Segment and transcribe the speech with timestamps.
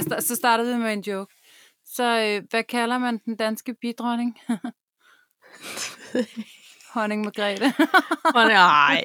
[0.00, 1.34] Sta- så startede vi med en joke.
[1.84, 4.38] Så øh, hvad kalder man den danske bidronning?
[6.94, 7.72] Honning Margrethe.
[8.36, 9.04] Åh, nej.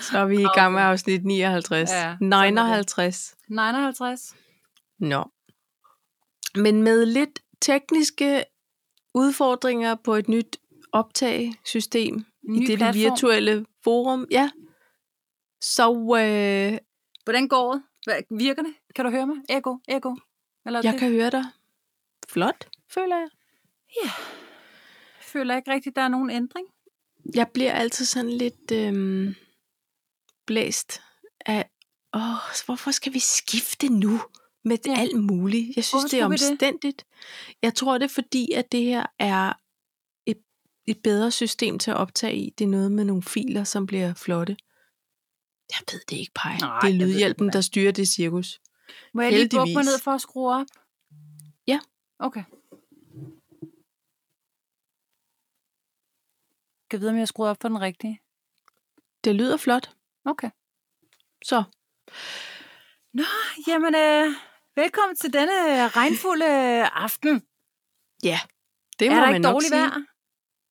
[0.00, 1.90] Så er vi i gang med afsnit 59.
[1.90, 2.54] Ja, Ja, sådan er det.
[2.54, 3.34] 59.
[3.48, 4.34] 59.
[4.98, 5.30] Nå.
[6.54, 8.44] Men med lidt tekniske
[9.14, 10.56] udfordringer på et nyt
[10.92, 13.10] optagesystem Ny i platform.
[13.10, 14.26] virtuelle forum.
[14.30, 14.50] Ja.
[15.60, 16.78] Så øh,
[17.24, 17.82] Hvordan går det?
[18.04, 18.74] Hvad, virker det?
[18.94, 19.36] Kan du høre mig?
[19.48, 20.14] Ego, ego.
[20.66, 21.00] Eller jeg det?
[21.00, 21.44] kan høre dig.
[22.28, 23.28] Flot, føler jeg.
[24.04, 24.10] Jeg
[25.20, 26.66] føler ikke rigtigt, der er nogen ændring.
[27.34, 29.34] Jeg bliver altid sådan lidt øhm,
[30.46, 31.00] blæst
[31.46, 31.70] af,
[32.14, 32.20] åh,
[32.66, 34.20] hvorfor skal vi skifte nu
[34.64, 34.92] med Ja.
[34.92, 35.00] ja.
[35.00, 35.76] alt muligt?
[35.76, 36.50] Jeg synes, Hvorfor det er vi det?
[36.50, 37.06] omstændigt.
[37.62, 39.52] Jeg tror, det er fordi, at det her er
[40.26, 40.38] et,
[40.86, 42.50] et bedre system til at optage i.
[42.58, 44.56] Det er noget med nogle filer, som bliver flotte.
[45.70, 46.56] Jeg ved det ikke, Paj.
[46.60, 47.54] Nej, Det er det lydhjælpen, ikke.
[47.56, 48.60] der styrer det cirkus.
[49.14, 49.86] Må jeg lige bukke mig Heldigvis.
[49.86, 50.66] ned for at skrue op?
[51.66, 51.80] Ja.
[52.18, 52.44] Okay.
[56.90, 58.20] Kan jeg vide, om jeg skruer op for den rigtige?
[59.24, 59.90] Det lyder flot.
[60.24, 60.50] Okay.
[61.44, 61.62] Så,
[63.12, 63.22] Nå,
[63.66, 64.34] jamen, øh,
[64.76, 66.44] velkommen til denne regnfulde
[66.88, 67.42] aften.
[68.22, 68.40] ja.
[68.98, 69.80] Det er må der man ikke nok dårligt sige.
[69.80, 70.04] vejr?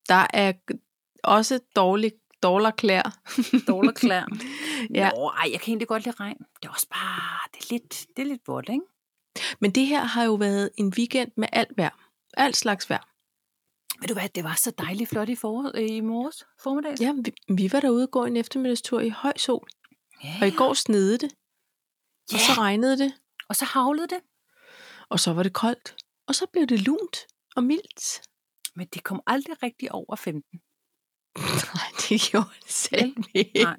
[0.08, 0.52] Der er
[1.24, 1.60] også.
[1.76, 2.16] Dårligt
[2.76, 3.12] klær.
[4.94, 4.94] Ja.
[5.00, 5.10] ja.
[5.16, 6.38] Nå, ej, jeg kan egentlig godt lide regn.
[6.62, 8.84] Det er også bare, det er lidt, det er lidt vådt, ikke?
[9.60, 12.10] Men det her har jo været en weekend med alt vejr.
[12.36, 13.08] Alt slags vejr.
[14.00, 16.94] Ved du hvad, det var så dejligt flot i, for, i morges formiddag.
[17.00, 19.68] Ja, vi, vi var derude og gå en eftermiddagstur i høj sol.
[20.24, 20.34] ja.
[20.40, 21.30] Og i går snede det.
[22.32, 22.58] Og så Ja.
[22.62, 23.12] regnede det.
[23.48, 24.20] og så havlede det.
[25.08, 25.96] Og så var det koldt.
[26.26, 28.22] Og så blev det lunt og mildt.
[28.76, 30.60] Men det kom aldrig rigtig over 15.
[31.74, 33.62] Nej, det gjorde det selv ikke.
[33.62, 33.76] Nej.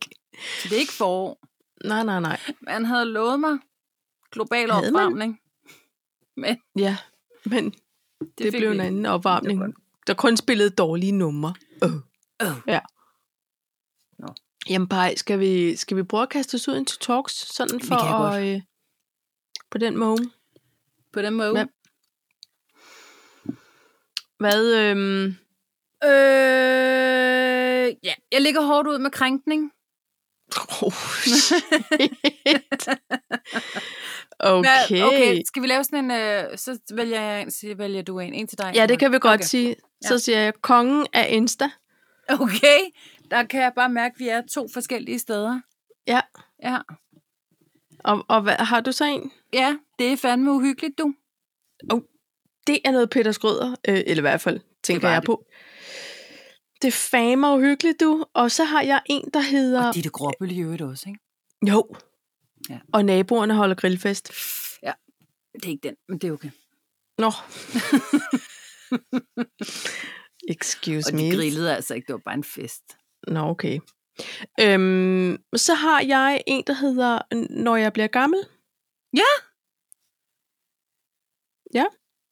[0.62, 1.40] Så det er ikke forår.
[1.86, 2.40] Nej, nej, nej.
[2.62, 3.58] Man havde lovet mig
[4.32, 5.02] global Havde man?
[5.02, 5.40] opvarmning.
[6.38, 6.98] Men Ja,
[7.46, 7.70] men
[8.20, 9.76] det, det blev en anden opvarmning.
[10.08, 11.54] Der kun spillede dårlige numre.
[11.84, 11.90] Øh.
[12.42, 12.48] Øh.
[12.68, 12.80] Ja.
[14.20, 14.28] Nå.
[14.70, 17.34] Jamen, Paj, skal vi, skal vi prøve at kaste os ud into talks?
[17.56, 18.48] Sådan for at...
[18.56, 18.62] Øh,
[19.72, 20.32] på den måde.
[21.14, 21.52] på den måde.
[21.52, 21.66] Hvad-
[24.40, 25.36] Hvad, øhm,
[26.04, 27.29] Øh,
[28.04, 29.72] ja, jeg ligger hårdt ud med krænkning.
[30.82, 30.94] Oh,
[34.40, 34.90] okay.
[34.90, 38.34] Hvad- okay, skal vi lave sådan en, øh, så vælger jeg så vælger du en,
[38.34, 38.72] en til dig.
[38.76, 39.46] Ja, det kan vi godt Okay.
[39.48, 39.76] sige.
[40.06, 40.18] Så Ja.
[40.18, 41.70] siger jeg, kongen af Insta.
[42.30, 42.80] Okay,
[43.32, 45.60] der kan jeg bare mærke, at vi er to forskellige steder.
[46.08, 46.22] Ja.
[46.64, 46.78] Ja,
[48.04, 49.32] Og, og hvad, har du så en?
[49.54, 51.14] ja det er fandme uhyggeligt, du.
[52.68, 55.26] Det er noget Peter Skrøder, øh, eller i hvert fald, tænker jeg det.
[55.26, 55.46] på.
[55.48, 55.56] Det
[56.88, 58.26] er fandme uhyggeligt, du.
[58.34, 59.88] Og så har jeg en, der hedder...
[59.88, 61.20] Og Ditte Gråbøl i øvrigt også, ikke?
[61.70, 61.96] Jo.
[62.70, 62.80] Ja.
[62.94, 64.32] Og naboerne holder grillfest.
[65.54, 66.52] Det er ikke den, men det er okay.
[67.18, 67.32] Nå.
[70.54, 71.22] Excuse Og me.
[71.22, 72.84] de grillede altså ikke, det var bare en fest.
[73.28, 73.80] Nå, okay.
[74.62, 78.40] Øhm, så har jeg en, der hedder Når jeg bliver gammel.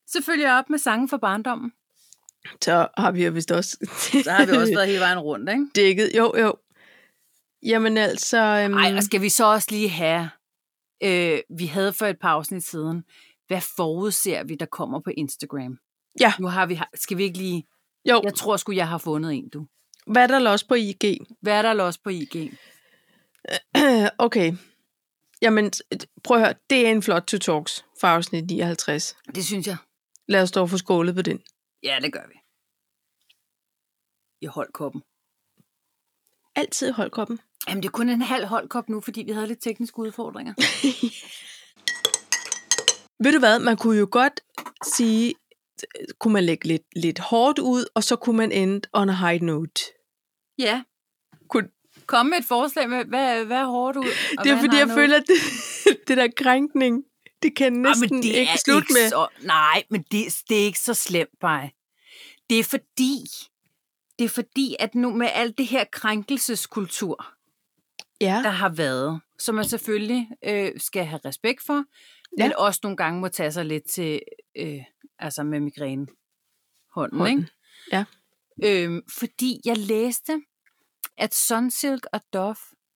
[0.08, 1.72] Så følger jeg op med sange for barndommen.
[2.62, 3.78] Så har vi jo vist også
[4.24, 5.68] Så har vi også været hele vejen rundt, ikke?
[5.76, 6.12] dækket.
[6.18, 6.56] Jo, jo.
[7.64, 8.38] Jamen altså...
[8.38, 10.30] Øhm, Ej, og skal vi så også lige have,
[11.04, 13.04] øh, vi havde for et par afsnit siden,
[13.48, 15.78] hvad forudser vi, der kommer på Instagram?
[16.20, 16.34] Ja.
[16.40, 17.68] Nu har vi, skal vi ikke lige,
[18.10, 19.66] jo, jeg tror sgu, jeg har fundet en, du.
[20.08, 21.18] hvad er der også på IG?
[21.42, 22.52] Hvad er der los på IG?
[24.18, 24.54] okay.
[25.42, 25.72] Jamen,
[26.24, 26.54] prøv at høre.
[26.70, 29.18] Det er en flot to talks fra afsnit 59.
[29.36, 29.78] Det synes jeg.
[30.28, 31.40] Lad os dog få skålet på den.
[31.90, 32.38] Ja, det gør vi.
[34.42, 35.02] I holdkoppen.
[36.56, 37.40] Altid hold koppen.
[37.68, 40.54] Jamen, det er kun en halv holdkop nu, fordi vi havde lidt tekniske udfordringer.
[43.24, 44.42] Ved du hvad, man kunne jo godt
[44.84, 45.34] sige,
[46.20, 49.42] kunne man lægge lidt, lidt hårdt ud, og så kunne man ende on a high
[49.42, 49.82] note.
[50.58, 50.84] Ja.
[51.50, 51.70] Kunne,
[52.06, 54.10] Kom med et forslag med, hvad, hvad er hårdt ud?
[54.38, 55.00] Og det er fordi, jeg noget?
[55.00, 55.36] føler, at det,
[56.08, 57.04] det der krænkning,
[57.44, 59.10] det kan Ah, næsten men det ikke slutte ikke med.
[59.10, 61.70] Så, nej, men det, det er ikke så slemt, bare.
[62.50, 63.24] Det er fordi,
[64.20, 67.38] det er fordi, at nu med alt det her krænkelseskultur,
[68.22, 71.84] Ja, der har været, som man selvfølgelig øh, skal have respekt for,
[72.38, 72.46] ja.
[72.46, 74.22] men også nogle gange må tage sig lidt til,
[74.58, 74.84] øh,
[75.20, 76.08] altså med migræne.
[76.94, 77.52] Hånden, Hånden, ikke?
[77.92, 78.06] ja.
[78.64, 80.42] Øhm, fordi jeg læste,
[81.18, 82.56] at Sunsilk og Dove,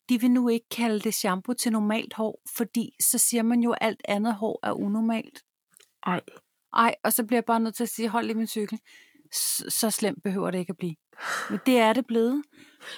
[0.10, 3.72] de vil nu ikke kalde det shampoo til normalt hår, fordi så siger man jo,
[3.72, 5.44] at alt andet hår er unormalt.
[6.06, 6.22] Ej.
[6.74, 8.80] Ej, og så bliver jeg bare nødt til at sige, hold lige min cykel.
[9.34, 10.96] Så, slemt behøver det ikke at blive.
[11.50, 12.44] Men det er det blevet.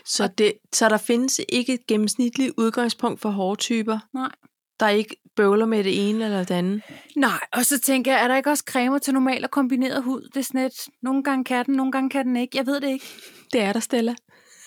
[0.05, 3.99] Så, det, så der findes ikke et gennemsnitligt udgangspunkt for hårtyper.
[4.13, 4.31] Nej.
[4.79, 6.81] Der er ikke bøvler med det ene eller det andet.
[7.15, 10.21] Nej, og så tænker jeg, er der ikke også cremer til normal og kombineret hud?
[10.21, 12.57] Det er sådan et, nogle gange kan den, nogle gange kan den ikke.
[12.57, 13.05] Jeg ved det ikke.
[13.53, 14.15] Det er der, Stella.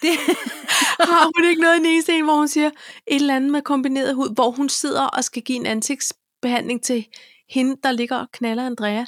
[0.02, 0.10] Det,
[1.10, 2.74] Har hun ikke noget i den ene scene, hvor hun siger et
[3.06, 7.06] eller andet med kombineret hud, hvor hun sidder og skal give en ansigtsbehandling til
[7.50, 9.04] hende, der ligger og knaller Andrea.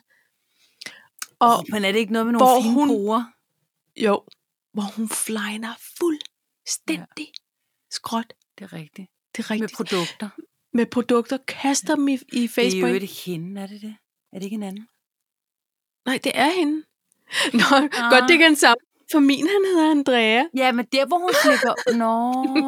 [1.40, 3.24] Og men er det ikke noget med nogle fine hun- porer?
[3.96, 4.22] jo,
[4.72, 7.40] hvor hun flyner fuldstændig ja.
[7.90, 8.32] skråt.
[8.58, 9.08] Det er rigtigt.
[9.36, 9.76] Det er Med rigtigt.
[9.76, 10.28] produkter.
[10.72, 12.88] Med produkter, kaster dem i, i Det er Facebook.
[12.90, 13.96] jo ikke hende, er det det?
[14.32, 14.86] Er det ikke en anden?
[16.06, 16.82] Nej, det er hende.
[17.60, 18.10] Nå, ah.
[18.10, 18.76] godt, det ikke er den samme.
[19.12, 20.42] For min, han hedder Andrea.
[20.56, 21.74] Ja, men der, hvor hun flipper...
[22.02, 22.12] Nå,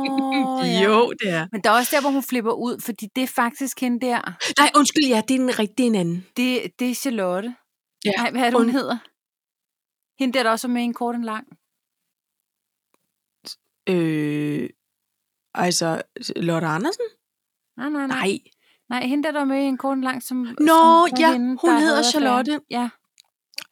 [0.67, 0.83] ja.
[0.85, 1.47] Jo, det er.
[1.53, 4.21] Men der er også der, hvor hun flipper ud, fordi det er faktisk hende der.
[4.59, 6.27] Nej, undskyld, ja, det er den rigtige en anden.
[6.37, 7.55] Det, det er Charlotte.
[8.05, 8.99] Ja, Nej, hvad er det, hun und- hedder?
[10.19, 11.47] Hende der, der også er med en kort en lang.
[13.89, 14.69] Øh,
[15.55, 16.03] altså,
[16.37, 17.05] Lotte Andersen?
[17.77, 18.19] Nej, nej, nej.
[18.27, 18.39] Nej.
[18.89, 20.37] Nej, hende der, der er med en kort en lang, som...
[20.37, 22.53] Nå, som ja, hende, hun der hedder Charlotte.
[22.53, 22.65] affæren.
[22.71, 22.91] Ja,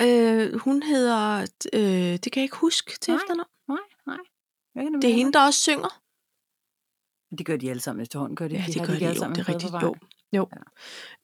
[0.03, 1.41] Øh, hun hedder,
[1.73, 1.81] øh,
[2.23, 3.21] det kan jeg ikke huske til Nej.
[3.23, 3.49] efternavn.
[3.69, 4.17] nej, nej.
[5.03, 6.03] Det er hende, der også synger.
[7.39, 8.55] Det gør de alle sammen efterhånden, gør de?
[8.55, 9.73] Ja, De det gør de alle jo, sammen det er rigtigt.
[9.83, 9.95] Jo.
[10.33, 10.49] Jo.
[10.53, 10.61] Ja.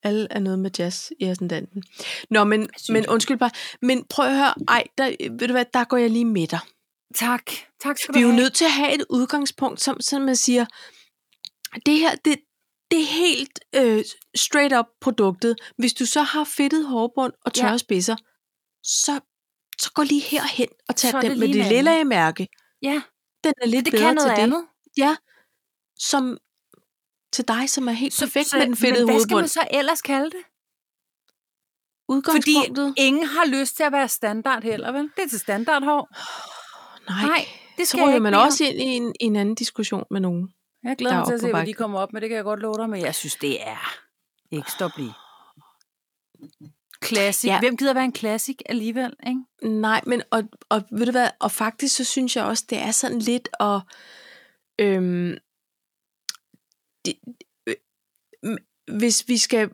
[0.09, 1.83] Alle er noget med jazz i ascendanten.
[2.31, 3.51] Nå, men, men undskyld bare.
[3.83, 6.59] Men prøv at høre, ej, der, ved du hvad, der går jeg lige med dig.
[7.15, 7.51] Tak.
[7.83, 8.43] Tak skal Vi er du jo have.
[8.43, 10.67] nødt til at have et udgangspunkt, som, som man siger,
[11.87, 12.39] det her, det,
[12.91, 14.05] det er helt øh,
[14.37, 15.57] straight up produktet.
[15.79, 17.77] Hvis du så har fedtet hårbund og tørre Ja.
[17.77, 18.17] spidser,
[18.83, 19.21] så,
[19.81, 22.49] så gå lige herhen og tag den med det lille mærke.
[22.83, 23.03] Ja,
[23.45, 24.43] Den er lidt det bedre kan noget til det.
[24.43, 24.65] andet.
[24.97, 25.17] Ja,
[25.99, 26.39] som
[27.35, 29.43] til dig, som er helt så, perfekt så, med den fedtede Men hvad skal hovedbund.
[29.43, 30.43] man så ellers kalde det?
[32.11, 32.95] Fordi Udgangspunktet?
[32.97, 35.11] ingen har lyst til at være standard heller, vel?
[35.17, 36.09] Det er til standardhår.
[37.11, 37.47] Nej, Nej,
[37.79, 38.43] det så skal jeg ryger man mere.
[38.43, 40.49] også ind i en, en anden diskussion med nogen.
[40.85, 42.21] Jeg glæder der mig til at se, hvad de kommer op med.
[42.21, 43.97] Det kan jeg godt love dig, men jeg synes, det er
[44.51, 45.13] ikke stop lige.
[47.05, 47.49] Classic.
[47.49, 47.59] Ja.
[47.61, 49.41] Hvem gider være en classic alligevel, ikke?
[49.63, 52.91] Nej, men og, og ved du hvad, og faktisk så synes jeg også, det er
[52.91, 53.81] sådan lidt at,
[54.79, 55.35] øhm,
[57.05, 57.15] det,
[57.69, 58.57] øh,
[58.99, 59.71] hvis vi skal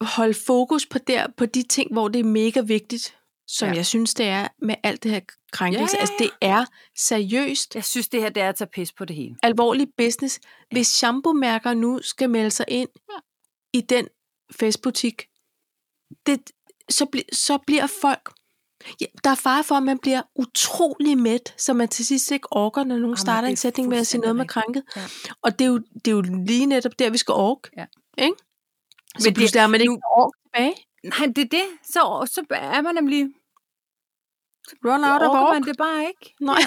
[0.00, 3.72] holde fokus på der, på de ting, hvor det er mega vigtigt, som Ja.
[3.72, 3.76] ja.
[3.76, 5.20] jeg synes, det er med alt det her
[5.52, 5.96] krænkelse.
[5.96, 6.64] Ja, ja, Altså, det er
[6.98, 9.36] seriøst Jeg synes, det her det er at tage pis på det hele.
[9.42, 10.40] alvorlig business.
[10.70, 13.18] Hvis shampoo-mærker nu skal melde sig ind Ja.
[13.78, 14.08] i den
[14.52, 15.22] festbutik,
[16.26, 16.50] det,
[16.90, 18.32] så, bli, så bliver folk...
[19.00, 22.48] Ja, der er fare for, at man bliver utrolig mæt, så man til sidst ikke
[22.52, 24.82] orker, når nogen Jamen, starter det en sætning med at sige noget med krænket.
[24.96, 25.02] Ja.
[25.42, 27.70] Og det er, jo, det er jo lige netop der, vi skal orke.
[27.76, 27.86] Ja.
[28.18, 28.34] Ikke?
[29.18, 30.74] Så det- pludselig er man ikke nu- ork tilbage.
[31.04, 31.64] Nej, det er det.
[31.84, 33.26] Så, så er man nemlig...
[34.84, 35.52] Run out of ork.
[35.54, 36.34] man det bare ikke.
[36.40, 36.60] Nej.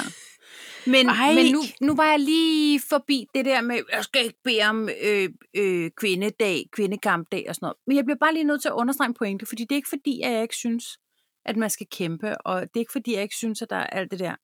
[0.87, 1.33] Men, Ej.
[1.33, 4.89] men nu, nu var jeg lige forbi det der med, jeg skal ikke bede om
[5.03, 7.77] øh, øh, kvindedag, kvindekampdag og sådan noget.
[7.87, 9.89] Men jeg bliver bare lige nødt til at understrege en pointe, fordi det er ikke
[9.89, 10.97] fordi, at jeg ikke synes,
[11.45, 13.87] at man skal kæmpe, og det er ikke fordi, jeg ikke synes, at der er
[13.87, 14.35] alt det der.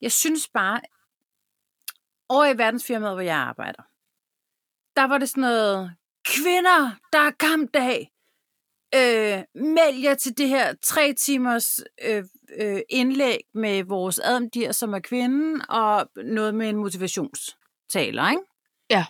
[0.00, 0.80] Jeg synes bare,
[2.28, 3.82] over i verdensfirmaet, hvor jeg arbejder,
[4.96, 8.12] der var det sådan noget, kvinder, der er kampdag,
[8.94, 12.24] øh, meld jer til det her tre timers øh,
[12.60, 18.42] øh, indlæg med vores admdir, som er kvinden, og noget med en motivationstaler, ikke?
[18.90, 19.06] Ja.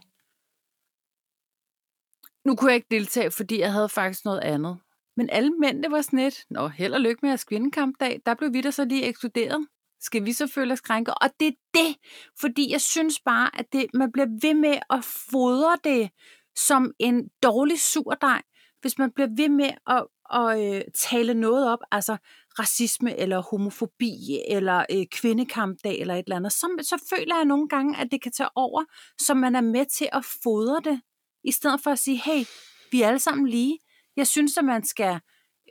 [2.44, 4.78] Nu kunne jeg ikke deltage, fordi jeg havde faktisk noget andet.
[5.18, 8.34] Men alle mænd, det var sådan lidt, nå, held og lykke med jeres kvindekampdag, der
[8.34, 9.66] blev vi da så lige ekskluderet.
[10.00, 11.14] Skal vi så føle os krænket?
[11.22, 11.96] Og det er det,
[12.40, 16.10] fordi jeg synes bare, at det, man bliver ved med at fodre det
[16.56, 18.42] som en dårlig surdej,
[18.80, 22.16] hvis man bliver ved med at, at at tale noget op, altså
[22.58, 27.68] racisme eller homofobi eller øh, kvindekampdag eller et eller andet, så, så føler jeg nogle
[27.68, 28.84] gange, at det kan tage over,
[29.18, 31.00] så man er med til at fodre det,
[31.44, 32.44] i stedet for at sige, hey,
[32.92, 33.78] vi er alle sammen lige.
[34.18, 35.20] Jeg synes, at man skal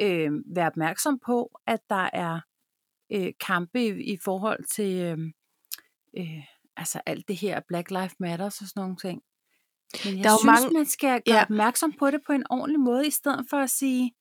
[0.01, 2.39] øh, være opmærksom på, at der er
[3.11, 5.17] øh, kampe i, i forhold til øh,
[6.17, 6.43] øh,
[6.77, 9.21] altså alt det her Black Lives Matter og sådan nogle ting.
[10.05, 11.41] Men jeg Der er synes, mange- man skal gøre Ja.
[11.41, 14.11] opmærksom på det på en ordentlig måde, i stedet for at sige,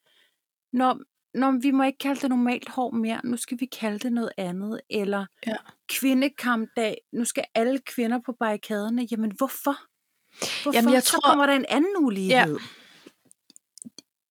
[0.72, 0.98] når,
[1.34, 4.30] når vi må ikke kalde det normalt hår mere, nu skal vi kalde det noget
[4.38, 5.56] andet, eller Ja.
[5.88, 9.06] kvindekampdag, nu skal alle kvinder på barrikaderne.
[9.10, 9.76] Jamen hvorfor?
[10.62, 10.76] Hvorfor?
[10.76, 12.58] Jamen, jeg så tror- kommer der en anden ulighed.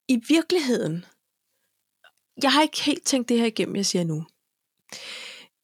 [0.07, 1.05] I virkeligheden,
[2.43, 4.25] jeg har ikke helt tænkt det her igennem, jeg siger nu.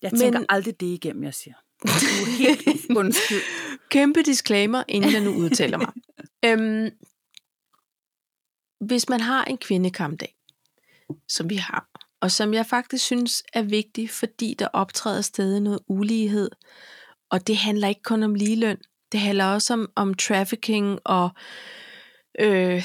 [0.01, 1.53] Jeg Men- tænker aldrig det igennem, jeg siger.
[1.83, 3.41] Du er helt undskyld.
[3.89, 5.91] Kæmpe disclaimer, inden jeg nu udtaler mig.
[6.45, 6.89] øhm,
[8.88, 10.36] hvis man har en kvindekampdag,
[11.27, 11.89] som vi har,
[12.21, 16.50] og som jeg faktisk synes er vigtig, fordi der optræder stadig noget ulighed,
[17.29, 18.77] og det handler ikke kun om ligeløn,
[19.12, 21.41] det handler også om, om trafficking og øh,
[22.39, 22.83] øh,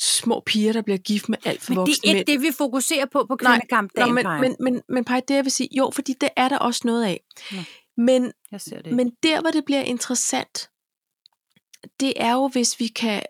[0.00, 2.18] små piger, der bliver gift med alt for Men det voksne er mænd.
[2.28, 5.34] ikke det, vi fokuserer på på Nej, kvindekampdagen, Nå, men, men, men, men Paj, det
[5.34, 7.20] jeg vil sige, jo, fordi det er der også noget af.
[7.52, 7.58] Nå.
[7.96, 8.92] Men, Jeg ser det.
[8.92, 10.70] men der, hvor det bliver interessant,
[12.00, 13.22] det er jo, hvis vi kan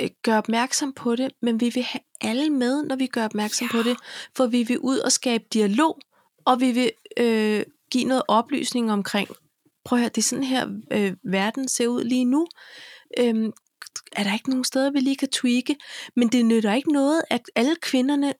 [0.00, 3.68] øh, gøre opmærksom på det, men vi vil have alle med, når vi gør opmærksom
[3.72, 3.76] ja.
[3.76, 3.96] på det,
[4.36, 5.98] for vi vil ud og skabe dialog,
[6.44, 9.28] og vi vil øh, give noget oplysning omkring,
[9.84, 12.46] prøv at høre, det er sådan her, øh, verden ser ud lige nu.
[13.18, 13.52] Øhm,
[14.12, 15.76] er der ikke nogen steder, vi lige kan tweake?
[16.16, 18.34] Men det nytter ikke noget, at alle kvinderne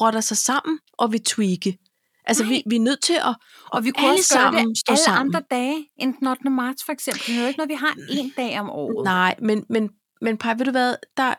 [0.00, 1.78] rotter sig sammen og vil tweake.
[2.24, 3.34] Altså, vi, vi er nødt til at
[3.72, 5.26] og vi kunne alle også gøre sammen det alle sammen.
[5.26, 6.50] andre dage end den 8.
[6.50, 7.26] marts, for eksempel.
[7.26, 9.04] Det er jo ikke noget, vi har en dag om året.
[9.04, 11.34] Nej, men, men, men Paj, ved du hvad, der,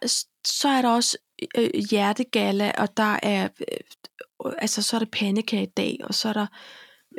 [0.45, 1.17] så er der også
[1.57, 6.47] øh, hjertegala, og der er, øh, altså så er der pandekagedag, og så er der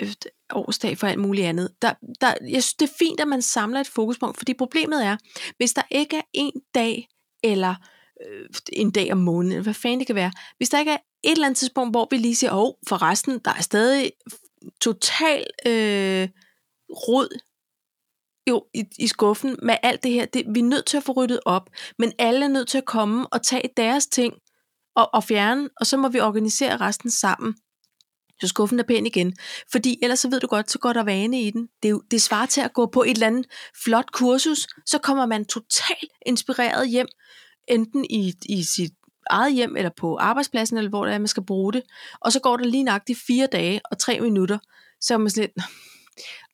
[0.03, 0.13] øh,
[0.53, 1.71] årsdag for alt muligt andet.
[1.83, 5.17] Der, der, jeg synes, det er fint, at man samler et fokuspunkt, fordi problemet er,
[5.57, 7.09] hvis der ikke er en dag,
[7.45, 7.75] eller
[8.27, 10.99] øh, en dag om måneden, eller hvad fanden det kan være, hvis der ikke er
[11.25, 14.13] et eller andet tidspunkt, hvor vi lige siger, åh, oh, forresten, der er stadig
[14.81, 16.29] total øh,
[16.91, 17.41] rod
[18.49, 20.27] jo i, i skuffen med alt det her.
[20.27, 22.85] Det, vi er nødt til at få ryddet op, men alle er nødt til at
[22.85, 24.35] komme og tage deres ting
[24.97, 27.55] og, og fjerne, og så må vi organisere resten sammen.
[28.41, 29.37] Så skuffen er pæn igen.
[29.73, 31.69] Fordi ellers så ved du godt, så går der vane i den.
[31.83, 33.47] Det, er jo, det svarer til at gå på et eller andet
[33.85, 37.07] flot kursus, så kommer man totalt inspireret hjem,
[37.69, 38.93] enten i, i sit
[39.31, 41.83] eget hjem, eller på arbejdspladsen, eller hvor det er, man skal bruge det.
[42.21, 44.59] Og så går der lige nøjagtigt fire dage og tre minutter,
[45.01, 45.63] så er man sådan lidt, "Nå,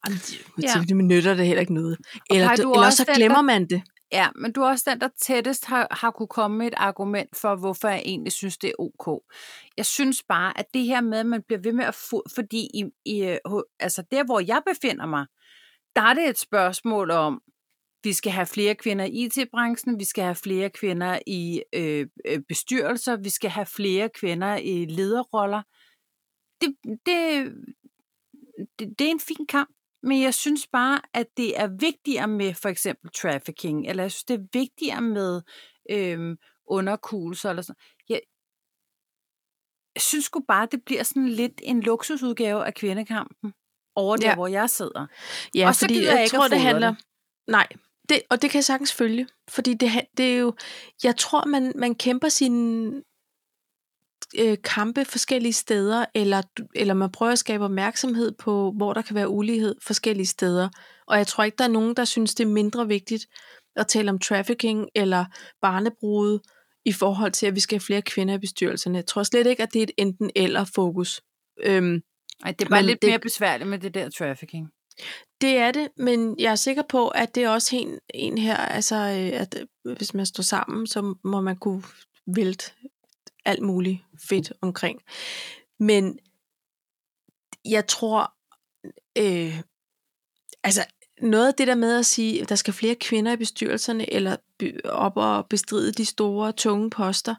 [0.07, 0.21] jamen,
[0.63, 0.73] Ja.
[0.79, 0.85] ja.
[0.89, 1.97] det nytter det heller ikke noget.
[2.31, 3.83] Eller, Paj, du, er eller så den, der- glemmer man det.
[4.13, 7.37] Ja, men du er også den, der tættest har, har kunne komme med et argument
[7.37, 9.23] for, hvorfor jeg egentlig synes, det er ok.
[9.77, 12.69] Jeg synes bare, at det her med, at man bliver ved med at få, fordi
[12.75, 13.39] i, i, øh,
[13.81, 15.27] altså der, hvor jeg befinder mig,
[15.97, 17.43] der er det et spørgsmål om,
[18.05, 22.41] vi skal have flere kvinder i IT-branchen, vi skal have flere kvinder i øh, øh,
[22.49, 25.63] bestyrelser, vi skal have flere kvinder i lederroller.
[26.61, 27.53] Det, det,
[28.79, 29.76] det, det er en fin kamp,
[30.07, 34.25] men jeg synes bare, at det er vigtigere med for eksempel trafficking, eller jeg synes,
[34.25, 35.43] det er vigtigere med
[35.91, 36.37] øhm,
[36.67, 37.81] underkugelser, eller sådan.
[38.09, 38.21] Jeg,
[39.95, 43.53] jeg synes sgu bare, det bliver sådan lidt en luksusudgave af kvindekampen,
[43.97, 44.35] over der, Ja.
[44.35, 45.07] hvor jeg sidder.
[45.55, 46.89] Ja, Og så fordi jeg jeg ikke tror, det handler...
[46.91, 47.05] det.
[47.49, 47.67] Nej,
[48.09, 49.29] det, og det kan jeg sagtens følge.
[49.49, 50.55] Fordi det, det er jo...
[51.05, 53.03] Jeg tror, man, man kæmper sine
[54.39, 56.43] øh, kampe forskellige steder, eller,
[56.75, 60.69] eller man prøver at skabe opmærksomhed på, hvor der kan være ulighed forskellige steder.
[61.07, 63.27] Og jeg tror ikke, der er nogen, der synes, det er mindre vigtigt
[63.77, 65.25] at tale om trafficking eller
[65.63, 66.39] barnebrud
[66.85, 68.97] i forhold til, at vi skal have flere kvinder i bestyrelserne.
[68.99, 71.23] Jeg tror slet ikke, at det er et enten-eller fokus.
[71.65, 72.01] Øhm,
[72.45, 74.69] Ej, det er bare lidt det- mere besværligt med det der trafficking.
[75.41, 78.57] Det er det, men jeg er sikker på, at det er også en, en her,
[78.57, 81.83] altså øh, at øh, hvis man står sammen, så må man kunne
[82.37, 82.71] vælte
[83.47, 83.99] alt muligt
[84.29, 85.03] fedt omkring.
[85.79, 86.19] Men
[87.65, 88.35] jeg tror,
[89.19, 89.61] øh,
[90.63, 90.85] altså
[91.23, 94.37] noget af det der med at sige, at der skal flere kvinder i bestyrelserne, eller
[94.85, 97.35] op og bestride de store, tunge poster,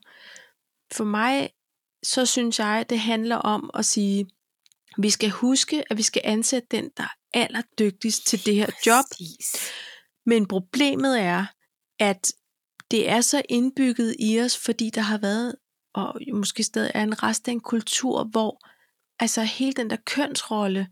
[0.93, 1.49] for mig,
[2.03, 4.29] så synes jeg, det handler om at sige,
[4.97, 9.05] vi skal huske, at vi skal ansætte den, der er allerdygtigst til det her job.
[9.11, 9.71] Præcis.
[10.25, 11.45] Men problemet er,
[11.99, 12.33] at
[12.91, 15.55] det er så indbygget i os, fordi der har været,
[15.97, 18.59] og måske stadig er en rest af en kultur, hvor
[19.19, 20.87] altså hele den der kønsrolle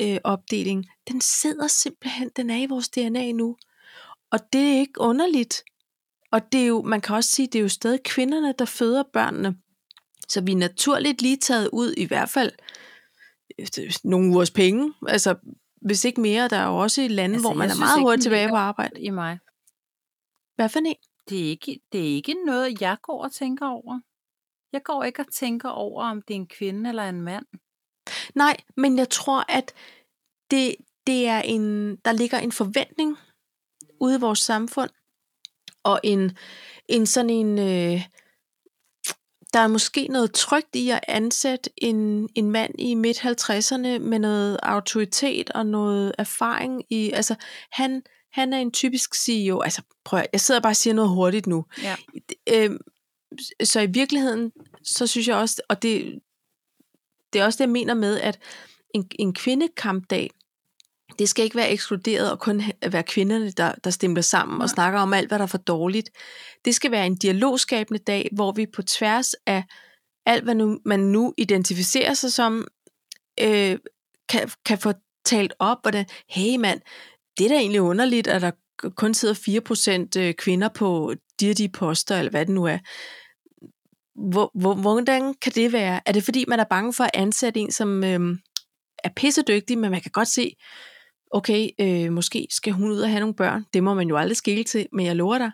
[0.00, 3.56] øh, opdeling, den sidder simpelthen, den er i vores DNA nu.
[4.30, 5.64] Og det er ikke underligt.
[6.32, 9.02] Og det er jo, man kan også sige, det er jo stadig kvinderne, der føder
[9.12, 9.56] børnene.
[10.28, 12.52] Så vi er naturligt lige taget ud, i hvert fald
[13.58, 14.94] øh, nogle ugers penge.
[15.08, 15.34] Altså,
[15.82, 18.22] hvis ikke mere, der er jo også i lande, Altså, hvor man er meget hurtigt
[18.22, 19.00] tilbage på arbejde.
[19.00, 19.38] I mig.
[20.56, 20.94] Hvad for en?
[21.28, 24.00] Det er, ikke, det er ikke noget, jeg går og tænker over.
[24.76, 27.46] Jeg går ikke og tænker over, om det er en kvinde eller en mand.
[28.34, 29.74] Nej, men jeg tror, at
[30.50, 33.16] det, det er en, der ligger en forventning
[34.00, 34.90] ude i vores samfund,
[35.84, 36.36] og en,
[36.88, 38.02] en sådan en, øh,
[39.52, 44.18] der er måske noget trygt i at ansætte en, en mand i midt 50'erne med
[44.18, 47.34] noget autoritet og noget erfaring i, altså
[47.72, 48.02] han,
[48.32, 51.64] han er en typisk CEO, altså prøv jeg sidder bare og siger noget hurtigt nu,
[51.82, 51.96] Ja.
[52.54, 52.70] øh,
[53.64, 54.52] så i virkeligheden,
[54.84, 56.18] så synes jeg også, og det,
[57.32, 58.38] det er også det, jeg mener med, at
[58.94, 60.30] en, en kvindekampdag,
[61.18, 64.66] det skal ikke være ekskluderet og kun være kvinderne, der, der stemmer sammen og Nej.
[64.66, 66.10] snakker om alt, hvad der er for dårligt.
[66.64, 69.64] Det skal være en dialogskabende dag, hvor vi på tværs af
[70.26, 72.66] alt, hvad nu, man nu identificerer sig som,
[73.40, 73.78] øh,
[74.28, 74.92] kan, kan få
[75.24, 76.80] talt op, hvordan, hey mand,
[77.38, 78.50] det er da egentlig underligt, at der
[78.96, 82.78] kun sidder 4% øh, kvinder på dirtige poster, eller hvad det nu er.
[84.18, 86.00] Hvor, hvor, hvordan kan det være?
[86.06, 88.38] Er det fordi, man er bange for at ansætte en, som øhm,
[89.04, 90.56] er pissedygtig, men man kan godt se,
[91.30, 93.64] okay, øh, måske skal hun ud og have nogle børn.
[93.74, 95.50] Det må man jo aldrig skille til, men jeg lover dig,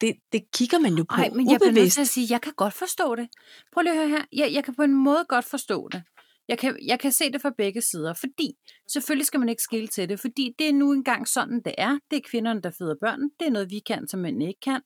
[0.00, 2.40] det, det kigger man jo på Ej, men jeg bliver nødt til at sige, jeg
[2.40, 3.28] kan godt forstå det.
[3.72, 4.24] Prøv lige at høre her.
[4.32, 6.02] Jeg, jeg kan på en måde godt forstå det.
[6.48, 8.54] Jeg kan, jeg kan se det fra begge sider, fordi
[8.92, 11.98] selvfølgelig skal man ikke skille til det, fordi det er nu engang sådan, det er.
[12.10, 13.20] Det er kvinderne, der føder børn.
[13.40, 14.80] Det er noget, vi kan, som mænd ikke kan.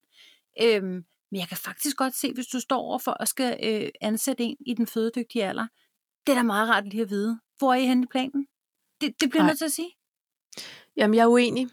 [0.63, 3.89] Øhm, men jeg kan faktisk godt se, hvis du står over for at skal øh,
[4.01, 5.67] ansætte en i den fødedygtige alder,
[6.27, 7.41] det er da meget rart lige at vide.
[7.59, 8.47] Hvor er I henne i planen?
[9.01, 9.91] Det, det bliver jeg nødt til at sige.
[10.97, 11.69] Jamen, jeg er uenig.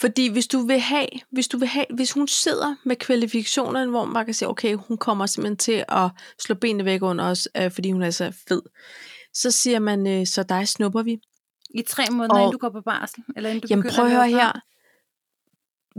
[0.00, 4.04] Fordi hvis du vil have, hvis du vil have, hvis hun sidder med kvalifikationerne, hvor
[4.04, 7.70] man kan sige, okay, hun kommer simpelthen til at slå benene væk under os, øh,
[7.70, 8.62] fordi hun er så fed,
[9.32, 11.18] så siger man, øh, så dig snupper vi.
[11.70, 13.24] I tre måneder, Og- inden du går på barsel?
[13.36, 14.52] Eller inden du Jamen prøv at høre her.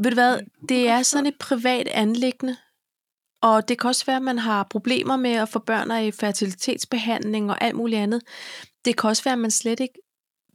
[0.03, 2.57] Ved du hvad, det er sådan et privat anlæggende,
[3.41, 6.12] og det kan også være, at man har problemer med at få børn og i
[6.12, 8.22] fertilitetsbehandling og alt muligt andet.
[8.86, 10.00] Det kan også være, at man slet ikke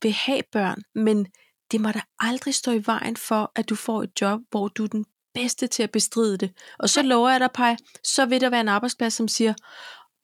[0.02, 1.26] vil have børn, men
[1.72, 4.84] det må da aldrig stå i vejen for, at du får et job, hvor du
[4.84, 6.52] er den bedste til at bestride det.
[6.78, 9.54] Og så lover jeg dig, Paj, så vil der være en arbejdsplads, som siger,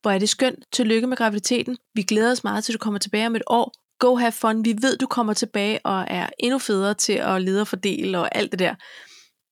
[0.02, 3.26] hvor er det skønt, tillykke med graviditeten, vi glæder os meget til, du kommer tilbage
[3.26, 6.94] om et år, go have fun, vi ved, du kommer tilbage og er endnu federe
[6.94, 8.74] til at lede og fordele og alt det der.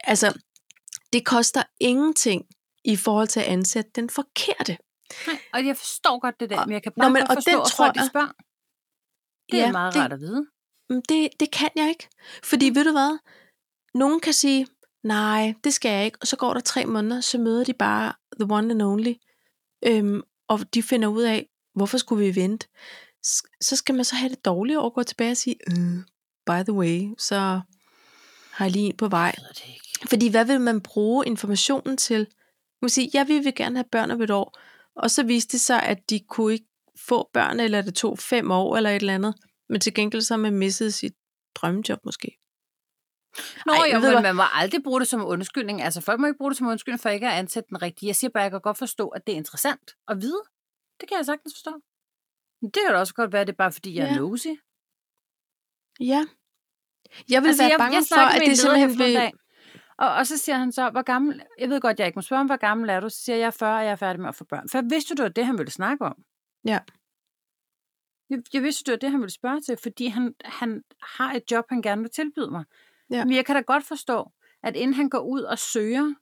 [0.04, 0.38] Altså,
[1.12, 2.44] det koster ingenting
[2.86, 4.78] i forhold til at ansætte den forkerte.
[5.26, 7.30] Nej, og jeg forstår godt det der, Og- men jeg kan Nå, bare men- godt
[7.30, 8.32] og forstå, tror folk de jeg- spørger.
[9.52, 10.46] Det Ja, er meget det- rart at vide.
[10.88, 12.08] Men det, det kan jeg ikke.
[12.44, 13.18] Fordi ved du hvad?
[13.94, 14.66] Nogen kan sige,
[15.04, 16.18] nej, det skal jeg ikke.
[16.20, 19.14] Og så går der tre måneder, så møder de bare the one and only.
[19.86, 22.66] Øhm, og de finder ud af, hvorfor skulle vi vente?
[23.60, 25.76] Så skal man så have det dårligt at gå tilbage og sige, øh,
[26.46, 27.60] by the way, så
[28.50, 29.34] har jeg lige en på vej.
[29.38, 29.76] Jeg.
[30.08, 32.26] Fordi hvad vil man bruge informationen til?
[32.82, 34.58] Man kan sige, ja, vi vil gerne have børn om et år.
[34.96, 36.66] Og så viste det sig, at de kunne ikke
[37.08, 39.34] få børn, eller det tog fem år, eller et eller andet.
[39.68, 41.14] Men til gengæld så har man misset sit
[41.54, 42.38] drømmejob måske.
[43.66, 44.22] Nå Ej, jo, men hvad?
[44.22, 45.82] man må aldrig bruge det som undskyldning.
[45.82, 48.06] Altså, folk må ikke bruge det som undskyldning for ikke at ansætte den rigtige.
[48.06, 50.42] Jeg siger bare, at jeg kan godt forstå, at det er interessant at vide.
[51.00, 51.70] Det kan jeg sagtens forstå.
[52.60, 54.18] Men det kan da også godt være, at det er bare fordi, jeg er Ja.
[54.18, 54.46] nosy.
[56.00, 56.22] Ja.
[57.32, 59.32] Jeg vil altså, være jeg, bange jeg for, at det simpelthen vil...
[59.98, 62.38] og, og så siger han så, hvor gammel, jeg ved godt, jeg ikke må spørge
[62.38, 63.08] ham, hvor gammel er du?
[63.08, 64.68] Så siger jeg, jeg er 40, og jeg er færdig med at få børn.
[64.68, 66.24] For jeg vidste du, det var det, han ville snakke om.
[66.64, 66.78] Ja.
[68.30, 71.50] Jeg, jeg vidste, det var det, han ville spørge til, fordi han, han har et
[71.50, 72.64] job, han gerne vil tilbyde mig.
[73.10, 73.24] Ja.
[73.24, 74.32] Men jeg kan da godt forstå,
[74.62, 76.14] at inden han går ud og søger,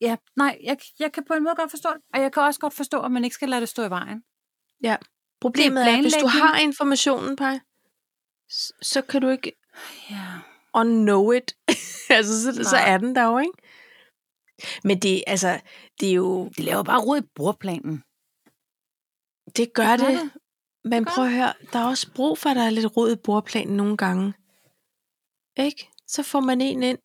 [0.00, 2.60] ja, nej, jeg, jeg kan på en måde godt forstå det, og jeg kan også
[2.60, 4.24] godt forstå, at man ikke skal lade det stå i vejen.
[5.40, 7.60] Problemet er, hvis du har informationen, Paj,
[8.82, 9.52] så kan du ikke
[10.10, 10.53] Ja.
[10.74, 11.56] Unknow it.
[12.16, 13.58] altså, så, så er den der jo, ikke?
[14.84, 15.60] Men det, altså,
[16.00, 16.48] det er jo...
[16.56, 18.02] De laver bare rod i bordplanen.
[19.56, 20.20] Det gør Det gør det.
[20.20, 20.30] det.
[20.84, 23.16] Men prøv at høre, der er også brug for, at der er lidt rod i
[23.16, 24.34] bordplanen nogle gange.
[25.56, 25.90] Ikke?
[26.06, 26.98] Så får man en ind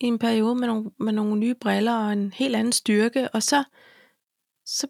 [0.00, 3.42] i en periode med nogle, med nogle nye briller og en helt anden styrke, og
[3.42, 3.64] så,
[4.66, 4.86] så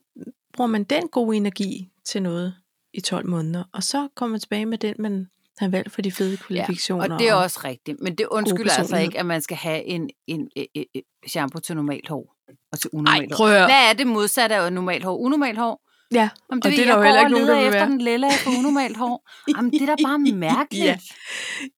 [0.53, 2.55] bruger man den gode energi til noget
[2.93, 6.13] i 12 måneder, og så kommer man tilbage med den, man har valgt for de
[6.13, 7.15] fede kvalifikationer.
[7.15, 7.99] Og det er også rigtigt.
[8.01, 11.77] Men det undskylder altså ikke, at man skal have en, en, en, en, shampoo til
[11.77, 12.35] normalt hår.
[12.73, 13.37] Og til unormalt hår.
[13.37, 13.67] prøv høre.
[13.67, 15.17] Hvad er det modsatte af normalt hår?
[15.17, 15.81] Unormalt hår?
[16.13, 17.91] Ja, Om Og det er der jo heller ikke nogen, der vil efter være.
[17.91, 19.29] den lilla for unormalt hår.
[19.57, 21.03] Jamen, det er da bare mærkeligt.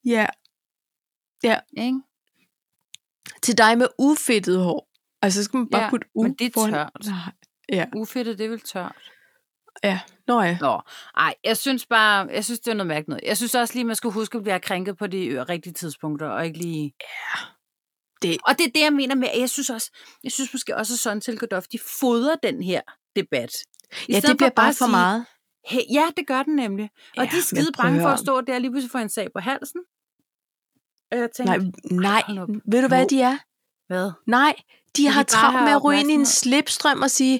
[0.05, 0.25] ja.
[1.43, 1.59] ja.
[1.77, 1.99] Ikke?
[3.41, 4.89] Til dig med ufedtet hår.
[5.21, 6.91] Altså, så skal man bare Ja, putte u men det er tørt.
[7.05, 7.15] Nej.
[7.71, 9.11] Ja, Ufedtet, det er vel tørt.
[9.83, 9.99] Ja.
[10.27, 10.57] Nå ja.
[10.61, 10.81] Nå,
[11.17, 13.23] ej, jeg synes bare, jeg synes, det er noget mærkeligt noget.
[13.23, 16.45] Jeg synes også lige, man skulle huske at blive krænket på de rigtige tidspunkter, og
[16.45, 16.93] ikke lige...
[18.21, 19.91] Det- Og det er det, jeg mener med, at jeg synes også,
[20.23, 22.81] jeg synes måske også, at Søren Tilkedorf, de fodrer den her
[23.15, 23.51] debat.
[24.07, 25.25] I Ja, det bliver bare at for sige, meget.
[25.65, 26.83] Hey, ja, det gør den nemlig.
[26.93, 29.09] Og Ja, ja, de er skide bange for at stå der lige pludselig få en
[29.09, 29.81] sag på halsen.
[31.11, 31.57] Og jeg tænkte,
[31.95, 32.45] Nej, nej.
[32.71, 33.37] Ved du, hvad de er?
[33.87, 34.11] hvad?
[34.27, 34.55] Nej,
[34.97, 37.39] de har bare travlt med at ryge ind i en slipstrøm og sige,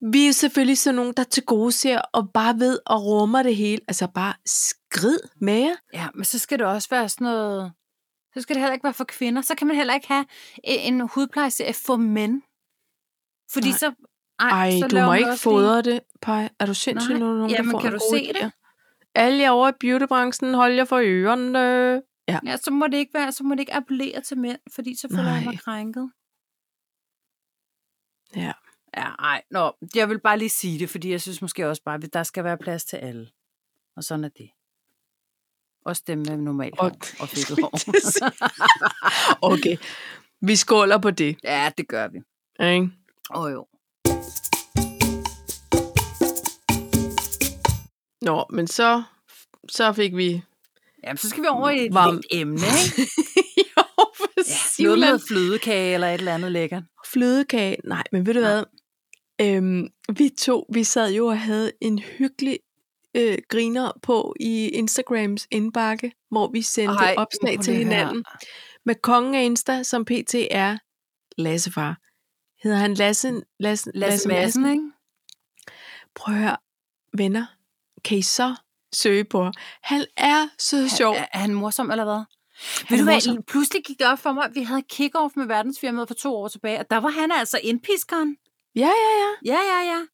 [0.00, 3.56] vi er selvfølgelig sådan nogen, der til gode ser og bare ved og rummer det
[3.56, 3.80] hele.
[3.88, 5.74] Altså bare skrid med jer.
[5.92, 7.72] Ja, men så skal det også være sådan noget...
[8.34, 9.42] Så skal det heller ikke være for kvinder.
[9.42, 10.26] Så kan man heller ikke have
[10.64, 12.42] en en hudplejeserie for mænd.
[13.52, 13.78] Fordi Nej.
[13.78, 13.92] så...
[14.40, 16.48] Ej, så du må ikke fodre det, Paj.
[16.60, 17.18] Er du sindssyg, Nej.
[17.18, 18.36] når nogen, Jamen, der får kan du se det?
[18.36, 18.50] idéer?
[19.14, 21.58] Alle jer over i beautybranchen, hold jer for ørerne.
[22.28, 22.38] Ja.
[22.44, 25.08] Ja, så må det ikke være, så må det ikke appellere til mænd, fordi så
[25.10, 26.10] føler jeg mig krænket.
[28.36, 28.52] Ja.
[28.96, 31.94] Ja, ej, nå, jeg vil bare lige sige det, fordi jeg synes måske også bare,
[32.04, 33.28] at der skal være plads til alle.
[33.96, 34.50] Og sådan er det.
[35.84, 36.86] Også dem med normalt hår
[37.20, 37.72] Og- fedtet hår.
[39.52, 39.76] okay.
[40.40, 41.36] Vi skåler på det.
[41.44, 42.18] Ja, det gør vi.
[42.66, 42.90] Ikke?
[43.34, 43.66] Åh oh, jo.
[48.22, 49.02] Nå, men så,
[49.68, 50.42] så fik vi...
[51.04, 53.10] Jamen, så skal vi over i et Varm- emne, ikke?
[53.76, 53.82] jo,
[54.16, 54.26] for
[54.82, 56.82] Ja, noget med flødekage eller et eller andet lækkert.
[57.12, 57.76] Flødekage.
[57.84, 58.50] Nej, men ved du Nej.
[58.50, 58.64] hvad?
[59.40, 62.58] Øhm, vi to, vi sad jo og havde en hyggelig
[63.16, 68.24] øh, griner på i Instagrams indbakke, hvor vi sendte Ej, opslag til hinanden.
[68.84, 70.34] Med kongen af Insta, som pt.
[70.50, 70.78] er
[71.38, 71.98] Lassefar.
[72.62, 74.82] Hedder han Lasse, Lasse, Lasse Madsen, ikke?
[76.14, 76.56] Prøv at høre,
[77.12, 77.46] venner.
[78.04, 78.54] Kan I så
[78.94, 79.50] søge på?
[79.82, 81.14] Han er så sjov.
[81.14, 82.22] Er, er han morsom, eller hvad?
[82.90, 86.08] Ved du hvad, pludselig gik det op for mig, at vi havde kick-off med verdensfirmaet
[86.08, 88.36] for to år tilbage, og der var han altså indpiskeren.
[88.76, 89.54] Ja, ja, ja.
[89.54, 90.06] Ja, ja, ja.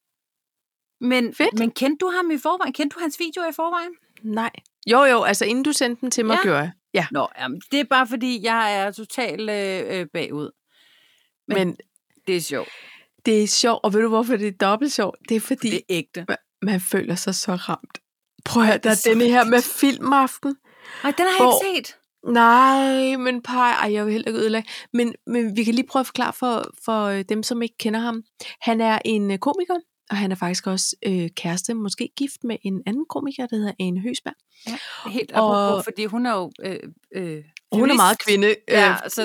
[1.01, 1.59] Men, Fedt.
[1.59, 2.72] men kendte du ham i forvejen?
[2.72, 3.94] Kendte du hans videoer i forvejen?
[4.22, 4.51] Nej.
[4.87, 6.38] Jo, jo, altså inden du sendte den til mig, Ja.
[6.38, 6.42] ja.
[6.42, 6.70] gjorde jeg.
[6.94, 10.51] Ja, Nå, jamen, det er bare fordi, jeg er totalt øh, øh, bagud.
[11.48, 11.77] Men- men,
[12.27, 12.68] Det er sjovt.
[13.27, 15.16] det er sjovt, og ved du hvorfor det er dobbelt sjovt?
[15.29, 16.27] Det er fordi, Det er ægte.
[16.62, 17.98] man føler sig så ramt.
[18.44, 20.57] Prøv at høre, der er er denne her med filmaften.
[21.03, 21.98] Nej, den har Hvor- jeg ikke set.
[22.28, 24.68] Nej, men pej, ej, jeg vil heller ikke ødelægge.
[24.92, 28.00] Men, men vi kan lige prøve at forklare for, for øh, dem, som ikke kender
[28.00, 28.22] ham.
[28.61, 29.74] Han er en øh, komiker,
[30.11, 33.72] og han er faktisk også øh, kæreste, måske gift med en anden komiker, der hedder
[33.80, 34.35] Ane Høsberg.
[35.12, 36.52] Helt Og- apropos, fordi hun er jo...
[36.64, 36.78] Øh,
[37.14, 39.20] øh, hun er meget kvinde, øh, Ja, ja, så så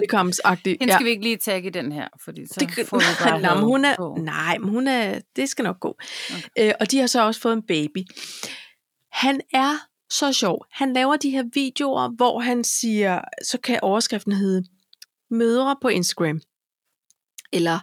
[0.79, 3.55] Hende skal vi ikke lige tagge i den her, fordi så det, får vi bare
[3.55, 4.17] men hun er, på.
[4.19, 5.97] nej, men hun er, det skal nok gå.
[6.31, 6.67] Okay.
[6.67, 7.99] Øh, og de har så også fået en baby.
[9.11, 9.73] Han er
[10.09, 10.65] så sjov.
[10.71, 14.63] Han laver de her videoer, hvor han siger, så kan overskriften hedde
[15.31, 16.41] mødre på Instagram,
[17.53, 17.79] eller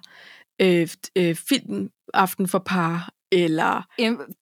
[0.60, 3.82] øh, øh, filmaften for par, eller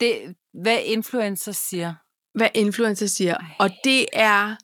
[0.01, 1.95] Det, hvad influencer siger.
[2.35, 3.35] hvad influencer siger.
[3.35, 3.47] Ej.
[3.59, 4.57] Og det er,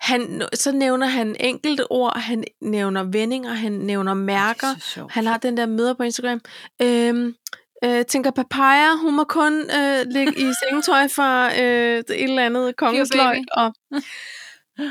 [0.00, 5.06] han, så nævner han enkelte ord, han nævner vendinger, han nævner mærker, er.
[5.10, 6.40] Han har den der møder på Instagram.
[6.82, 7.34] Øhm,
[7.84, 12.76] øh, tænker papaya, hun må kun øh, ligge i sengetøj fra øh, et eller andet
[12.76, 13.44] kongesløg.
[13.52, 13.74] Og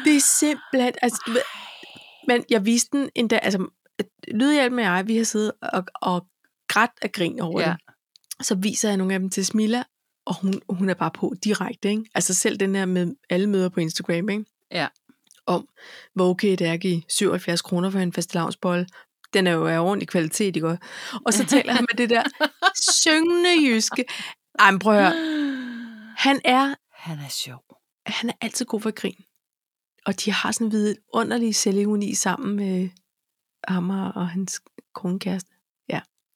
[0.06, 0.94] det er simpelthen...
[1.02, 1.42] Altså,
[2.28, 3.38] men jeg viste den endda...
[3.38, 3.68] Altså,
[4.28, 6.28] Lydhjælp og jeg, vi har siddet og, og
[6.68, 7.68] grædt af grin over ja.
[7.68, 7.78] det.
[8.46, 9.84] Så viser jeg nogle af dem til Smilla,
[10.26, 11.90] og hun, hun er bare på direkte.
[11.90, 12.06] Ikke?
[12.16, 14.30] Altså selv den her med alle møder på Instagram.
[14.30, 14.46] Ikke?
[14.72, 14.88] Ja.
[15.46, 15.68] Om,
[16.14, 18.88] hvor okay det er at give 77 kroner for en fastelavnsbolle.
[19.36, 20.78] Den er jo af ordentlig kvalitet, ikke?
[21.26, 22.24] Og så taler han med det der
[22.94, 24.06] syngende jyske.
[24.60, 26.14] Ej, men prøv at høre.
[26.18, 27.64] Han er, Han er sjov.
[28.06, 29.24] han er altid god for at grine.
[30.06, 32.90] Og de har sådan en vidunderlig selvironi sammen med
[33.68, 34.62] ham og hans
[34.96, 35.52] konekæreste.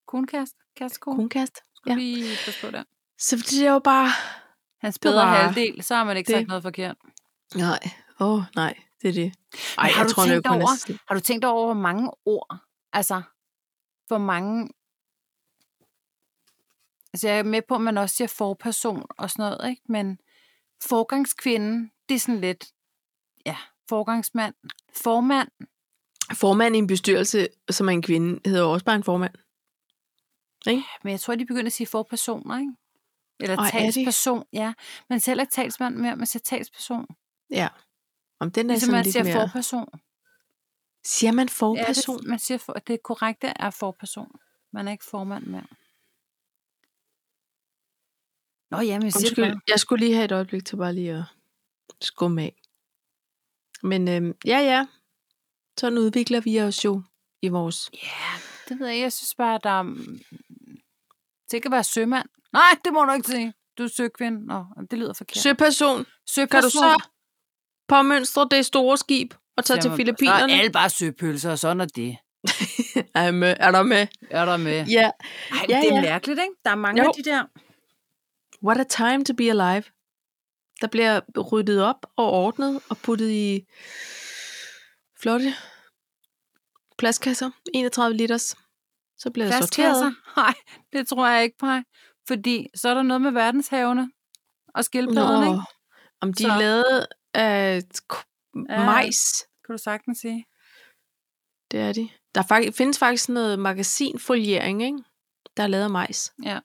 [0.08, 0.56] Konekæreste?
[0.78, 1.16] Kærestekone?
[1.16, 1.62] Konekæreste?
[1.76, 1.96] Skal ja.
[1.96, 2.84] vi lige passe på der?
[3.20, 4.10] Så det er jo bare...
[4.82, 6.36] Hans Det bedre bare- halvdel, så har man ikke det.
[6.40, 6.96] sagt noget forkert.
[7.56, 7.80] Nej,
[8.20, 9.34] åh oh, nej, det er det.
[9.78, 12.58] Ej, har jeg du tror tænkt over- er Har du tænkt over, hvor mange ord,
[12.94, 13.22] altså,
[14.08, 14.70] hvor mange...
[17.14, 19.82] Altså, jeg er med på, at man også siger forperson og sådan noget, ikke?
[19.90, 20.20] Men
[20.84, 22.68] forgangskvinde, det er sådan lidt,
[23.46, 23.58] ja,
[23.90, 24.56] forgangsmand,
[24.94, 25.50] formand,
[26.34, 29.34] Formand i en bestyrelse, som er en kvinde, hedder også bare en formand.
[31.04, 32.74] men jeg tror, de begynder at sige forpersoner, ikke?
[33.40, 33.72] Eller er de?
[33.72, 34.74] talsperson, ja.
[35.10, 37.06] Man siger heller ikke talsmand mere, man siger talsperson.
[37.50, 37.68] Ja.
[38.40, 39.34] Om den er Ligesom sådan man lidt siger mere...
[39.34, 39.88] forperson.
[41.10, 42.18] Siger man Ja, forperson?
[42.20, 44.32] det, man siger, for, det korrekte er forperson.
[44.74, 45.68] Man er ikke formand mere.
[48.72, 49.62] Nå ja, men Undskyld, bare.
[49.68, 51.24] jeg skulle lige have et øjeblik til bare lige at
[52.02, 52.62] skumme af.
[53.84, 54.88] Men øhm, ja, ja.
[55.80, 57.04] Sådan udvikler vi os jo
[57.42, 57.90] i vores...
[57.94, 58.32] Ja,
[58.70, 59.00] det ved jeg.
[59.00, 59.82] Jeg synes bare, at der er...
[59.82, 60.20] mm,
[61.52, 62.30] Det kan være sømand.
[62.54, 63.54] Nej, det må du ikke sige.
[63.78, 64.46] Du er søkvinde.
[64.46, 65.38] Nå, det lyder forkert.
[65.44, 66.48] Søperson, Søperson.
[66.48, 67.10] kan du så
[67.88, 70.50] påmønstre det store skib og tage til Filippinerne?
[70.50, 72.18] Så er alle bare søpølser, og sådan er det.
[73.16, 73.56] Er, med?
[73.60, 74.08] er der med?
[74.30, 74.86] Er der med?
[74.86, 75.02] Ja.
[75.52, 76.02] Ej, Ja, det er ja.
[76.02, 76.54] mærkeligt, ikke?
[76.66, 77.08] Der er mange Jo.
[77.08, 77.44] af de der.
[78.64, 79.84] What a time to be alive.
[80.82, 83.66] Der bliver ryddet op og ordnet og puttet i
[85.22, 85.54] flotte
[86.98, 87.50] plastkasser.
[87.74, 88.56] 31 liters.
[89.18, 90.16] Så bliver det sorteret.
[90.38, 90.54] Nej,
[90.94, 91.68] det tror jeg ikke på.
[92.28, 94.12] Fordi så er der noget med verdenshavene
[94.76, 95.62] og skildpadderne, ikke?
[96.22, 97.82] Om de Så- er lavet af
[98.70, 98.86] Ja.
[98.86, 99.18] majs.
[99.70, 100.46] Kan du sagtens sige.
[101.72, 102.10] Det er de.
[102.36, 104.98] Der er findes faktisk noget magasinfoliering, ikke?
[105.58, 106.34] der er lavet af majs.
[106.44, 106.60] Ja.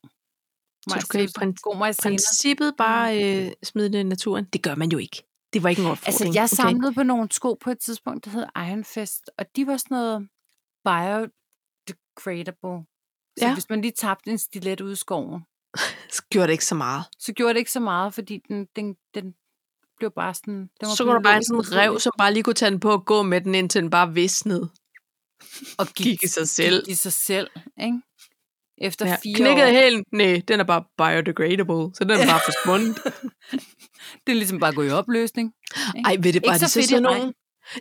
[0.88, 2.10] Så du kan i Majs- prin- God majsiner.
[2.10, 4.44] princippet bare øh, smide det i naturen.
[4.44, 5.22] Det gør man jo ikke.
[5.52, 6.34] Det var ikke en Altså, opfordring.
[6.34, 9.94] jeg samlede på nogle sko på et tidspunkt, der hed Ironfest, og de var sådan
[9.94, 10.28] noget
[10.84, 12.86] biodegradable.
[13.38, 13.52] Så Ja.
[13.54, 15.42] hvis man lige tabte en stilet ude i skoven,
[16.16, 17.04] Så gjorde det ikke så meget.
[17.18, 19.34] så gjorde det ikke så meget, fordi den, den, den
[20.04, 20.54] blev bare sådan...
[20.54, 22.02] Den var Så kunne der bare en sådan rev, ubrugelig.
[22.02, 24.68] som bare lige kunne tage den på og gå med den, indtil den bare visnede.
[25.78, 26.84] Og Gik i sig selv.
[26.84, 27.48] Gik i sig selv,
[27.82, 28.00] ikke?
[28.78, 29.16] Efter Ja.
[29.22, 29.70] fire Knækkede år.
[29.72, 30.04] hælen?
[30.12, 32.96] Nej, den er bare biodegradable, så den er bare forsvundet.
[34.26, 35.52] Det er ligesom bare at gå i opløsning.
[35.96, 36.08] ikke?
[36.08, 37.32] Ej, ved det, Ikke var så det så fedt sådan nogen...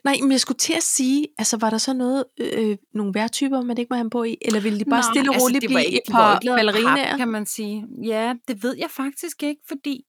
[0.03, 3.61] Nej, men jeg skulle til at sige, altså var der så noget, øh, nogle vejrtyper,
[3.61, 5.63] man ikke må have på i, eller ville de bare Nej, stille og altså, roligt
[5.63, 7.09] var blive ikke- et var par ikke ballerinaer?
[7.09, 7.85] pap, kan man sige.
[8.03, 10.03] Ja, det ved jeg faktisk ikke, fordi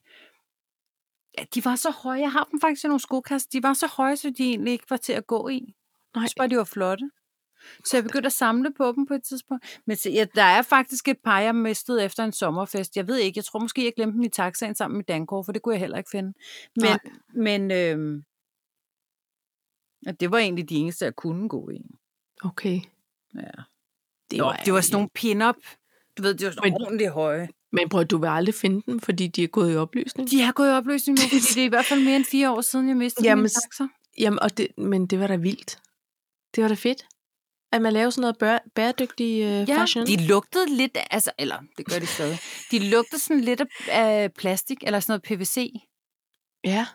[1.39, 2.21] ja, de var så høje.
[2.21, 3.49] Jeg har dem faktisk i nogle skokasser.
[3.53, 5.75] De var så høje, så de egentlig ikke var til at gå i.
[6.15, 6.23] Nej.
[6.23, 7.11] Synes bare, de var flotte.
[7.85, 9.81] Så jeg begyndte at samle på dem på et tidspunkt.
[9.87, 12.97] Men se, ja, der er faktisk et par, jeg mistede efter en sommerfest.
[12.97, 15.53] Jeg ved ikke, jeg tror måske, jeg glemte dem i taxaen sammen med Dankort, for
[15.53, 16.33] det kunne jeg heller ikke finde.
[16.77, 16.99] Men, Nej.
[17.35, 17.71] men
[20.07, 21.81] ja, det var egentlig de eneste, jeg kunne gå i.
[22.45, 22.81] Okay.
[23.35, 23.41] Ja.
[24.31, 25.57] Det Nå, var, det var sådan nogle pin-up.
[26.19, 27.49] Du ved, det var sådan Men- ordentligt høje.
[27.75, 30.31] Men prøv, du vil aldrig finde dem, fordi de er gået i opløsning?
[30.31, 32.61] De har gået i opløsning fordi det er i hvert fald mere end fire år
[32.61, 33.87] siden, jeg mistede Jamen, min taxa.
[34.19, 35.79] Jamen, og det, men det var da vildt.
[36.55, 37.07] Det var da fedt.
[37.73, 40.07] At man laver sådan noget bær, bæredygtig øh, Ja, fashion.
[40.07, 42.39] de lugtede lidt, altså, eller det gør de stadig.
[42.71, 45.73] De lugtede sådan lidt af, af plastik, eller sådan noget PVC.
[46.65, 46.87] Ja.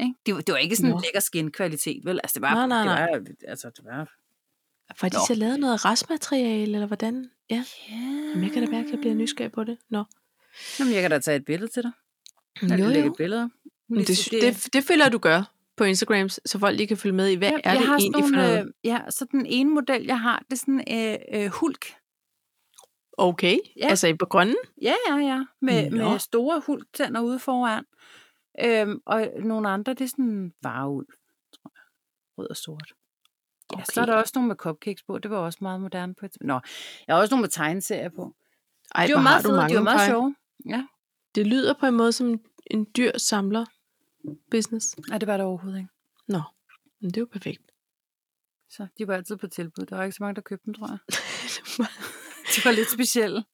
[0.00, 0.14] Ikke?
[0.26, 2.20] Det, var, det var ikke sådan en lækker skin-kvalitet, vel?
[2.22, 3.06] Altså, det var, Nej, nej, nej.
[3.06, 4.08] Det var, altså, det var...
[5.02, 5.20] Var de Nå.
[5.26, 7.30] så lavet noget restmateriale, eller hvordan?
[7.50, 7.64] Ja.
[7.90, 7.94] Ja.
[7.94, 9.78] Jamen, jeg kan da mærke, at jeg bliver nysgerrig på det.
[9.90, 10.04] Nå.
[10.78, 11.92] Jamen, jeg kan da tage et billede til dig.
[12.62, 13.12] Jeg Jo, lægge jo.
[13.12, 13.50] et billede.
[13.88, 15.42] Men det, det, det føler du gør
[15.76, 18.24] på Instagram, så folk lige kan følge med i, hvad ja, er det har egentlig
[18.24, 18.66] sådan for nogle, noget?
[18.66, 21.86] øh, Ja, så den ene model, jeg har, det er sådan øh, øh, hulk.
[23.18, 23.88] Okay, ja.
[23.88, 24.54] altså i på grønne?
[24.82, 25.44] Ja, ja, ja.
[25.60, 26.10] Med, Nå.
[26.10, 27.84] med store hulktænder ude foran.
[28.64, 31.06] Øhm, og nogle andre, det er sådan vareuld,
[31.54, 31.82] tror jeg.
[32.38, 32.92] Rød og sort.
[33.72, 33.84] Ja, okay.
[33.92, 35.18] så er der også nogle med cupcakes på.
[35.18, 36.60] Det var også meget moderne på et Nå,
[37.06, 38.34] jeg har også nogle med tegneserier på.
[38.94, 40.34] Ej, De var meget fede, de var meget sjove.
[40.68, 40.84] Ja.
[41.34, 43.64] Det lyder på en måde som en dyr samler
[44.50, 44.96] business.
[45.08, 45.90] Nej, det var der overhovedet ikke.
[46.28, 46.40] Nå,
[47.00, 47.62] men det er jo perfekt.
[48.70, 49.86] Så de var altid på tilbud.
[49.86, 50.98] Der var ikke så mange, der købte dem, tror jeg.
[52.56, 53.44] De var lidt specielle.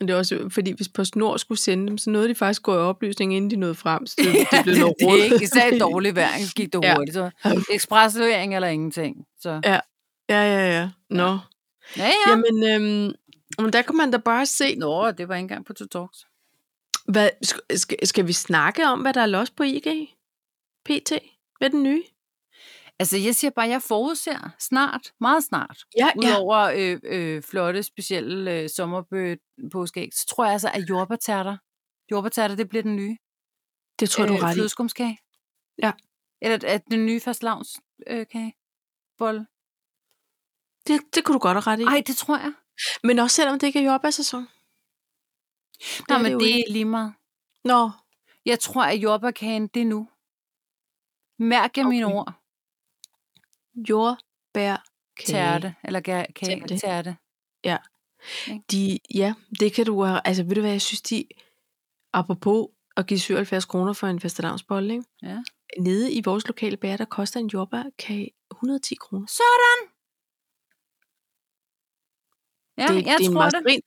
[0.00, 2.78] Det er også fordi, hvis PostNord skulle sende dem, så nåede de faktisk gå i
[2.78, 4.06] oplysning, inden de nåede frem.
[4.06, 5.16] Så det, Ja, det blev noget det, råd.
[5.16, 6.96] det er ikke især i dårlig vejr, så gik det Ja.
[6.96, 7.14] hurtigt.
[7.14, 7.30] Så
[7.72, 9.16] ekspreslevering eller ingenting.
[9.40, 9.60] Så.
[9.64, 9.80] Ja,
[10.28, 10.42] ja,
[10.78, 10.90] ja.
[11.10, 11.38] Nå.
[11.96, 12.10] Ja, ja.
[12.30, 12.64] Jamen,
[13.06, 13.12] øhm,
[13.58, 16.26] men der kan man da bare se, Nå, det var ikke engang på To Talks.
[17.08, 17.30] hvad,
[17.76, 20.16] skal, skal, vi snakke om, hvad der er los på IG?
[20.84, 21.12] PT?
[21.58, 22.02] Hvad er den nye?
[22.98, 28.60] Altså, jeg siger bare, jeg forudser snart, meget snart, Ja, udover øh, øh, flotte, specielle
[28.60, 31.56] øh, sommerbøgepåskæg, så tror jeg altså, at jordbærtærter,
[32.10, 33.16] jordbærtærter, det bliver den nye
[34.00, 34.54] det tror jeg, du ret i.
[34.54, 35.18] flødeskumskage.
[35.82, 35.92] Ja.
[36.42, 38.54] Eller at den nye fastelavns øh, kage.
[39.18, 39.46] Bolle.
[40.86, 41.82] Det, det kunne du godt have ret i.
[41.82, 42.52] Ej, det tror jeg.
[43.02, 44.48] Men også selvom det ikke er jordbærsæson.
[46.08, 46.60] Det men det ikke.
[46.68, 47.14] er lige meget.
[47.64, 47.90] Nå,
[48.46, 50.08] Jeg tror, at jordbærkagen, det er nu.
[51.38, 51.94] Mærk jeg okay.
[51.94, 52.32] mine ord.
[53.88, 54.84] jordbær
[55.26, 56.78] Tærte, eller kage, Tærte.
[56.78, 57.16] tærte.
[58.70, 60.20] De, ja, det kan du have.
[60.24, 61.24] Altså, ved du hvad, jeg synes, de,
[62.12, 65.04] apropos at give 77 kroner for en fastelavnsbolle, ikke?
[65.22, 65.42] Ja.
[65.78, 69.26] Nede i vores lokale bager, der koster en jordbærkage 110 kroner.
[69.26, 69.93] Sådan!
[72.78, 73.34] Ja, det, jeg det er tror det.
[73.54, 73.80] marcerin,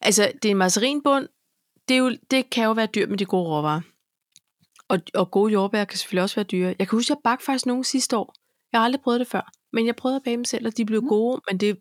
[0.00, 1.28] Altså, det er en marcerinbund.
[1.88, 3.80] Det, er jo, det kan jo være dyrt med de gode råvarer.
[4.88, 6.74] Og, og gode jordbær kan selvfølgelig også være dyre.
[6.78, 8.34] Jeg kan huske, at jeg bagte faktisk nogle sidste år.
[8.72, 9.50] Jeg har aldrig prøvet det før.
[9.72, 11.08] Men jeg prøvede at bage dem selv, og de blev Mm.
[11.08, 11.40] gode.
[11.50, 11.78] Men det,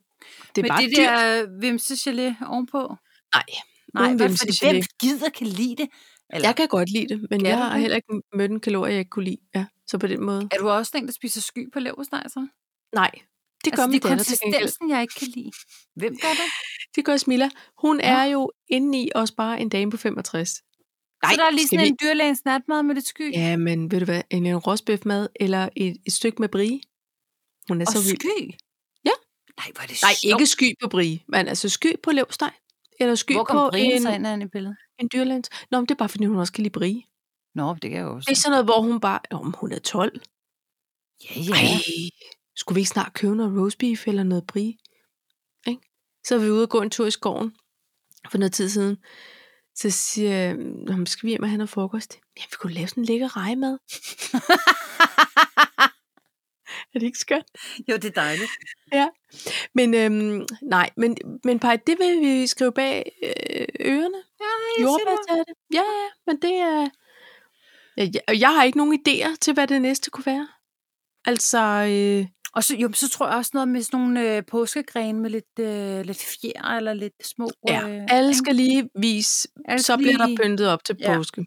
[0.56, 1.08] det er Med bare det dyrt.
[1.08, 2.96] der vimsegelé ovenpå.
[3.36, 3.44] Nej,
[3.94, 4.60] Nej, vimsegelé.
[4.60, 5.90] fordi, hvem gider kan lide det?
[6.34, 7.82] Eller, Jeg kan godt lide det, men Kan jeg har det?
[7.82, 9.38] heller ikke mødt en kalorie, jeg ikke kunne lide.
[9.56, 10.48] Ja, så på den måde.
[10.52, 12.48] Er du også den, der spiser sky på leverpostej, så?
[12.96, 13.12] Nej,
[13.66, 15.52] det gør altså, det er konsistensen, jeg ikke kan lide.
[15.96, 16.50] Hvem gør det?
[16.96, 17.50] Det gør Smilla.
[17.78, 18.02] Hun Nå.
[18.04, 20.62] er jo inde i også bare en dame på 65.
[21.24, 23.34] Nej, så der er lige sådan vi- en dyrlægens natmad med lidt sky.
[23.34, 26.80] Ja, men ved du hvad, en, en rosbøfmad eller et, et stykke med brie.
[27.70, 28.20] Hun er og så vild.
[28.20, 28.58] sky?
[29.06, 29.12] Ja.
[29.60, 30.42] Nej, hvor er det Nej, sjovt.
[30.42, 32.52] ikke sky på brie, men altså sky på levsteg.
[33.00, 34.78] Eller sky Hvor på en, så ind i billedet?
[35.00, 35.50] en dyrlæns.
[35.72, 37.02] Nå, men det er bare fordi, hun også kan lide brie.
[37.56, 38.26] Nå, det kan jeg jo også.
[38.30, 40.22] Det er sådan noget, hvor hun bare, om hun er 12.
[41.24, 41.54] Ja, ja.
[41.54, 41.68] Ej,
[42.56, 44.78] skulle vi ikke snart købe noget roastbeef eller noget brie?
[45.68, 45.82] Ikke?
[46.26, 47.56] Så er vi ude og gå en tur i skoven
[48.32, 48.98] for noget tid siden.
[49.76, 50.54] Så siger jeg,
[50.88, 52.20] "Nå, men skal vi hjem og have noget frokost?
[52.38, 53.72] Ja, vi kunne lave sådan en lækker rejemad.
[56.94, 57.46] er det ikke skønt?
[57.90, 58.52] jo, det er dejligt.
[59.76, 64.24] Men øhm, nej, men, men Paj, det vil vi skrive bag øh, ørerne.
[64.42, 64.46] Ja,
[64.80, 64.88] jeg
[65.46, 65.54] det.
[65.74, 66.90] Ja, ja, men det er...
[67.98, 70.48] Ja, jeg, jeg har ikke nogen idéer til, hvad det næste kunne være.
[71.26, 75.20] Altså, øh, Og så, jo, så tror jeg også noget med sådan nogle øh, påskegrene
[75.20, 77.50] med lidt, øh, lidt fjer eller lidt små...
[77.68, 81.16] ja, øh, alle skal lige vise, Alle så bliver der pyntet op til Ja.
[81.16, 81.46] påske.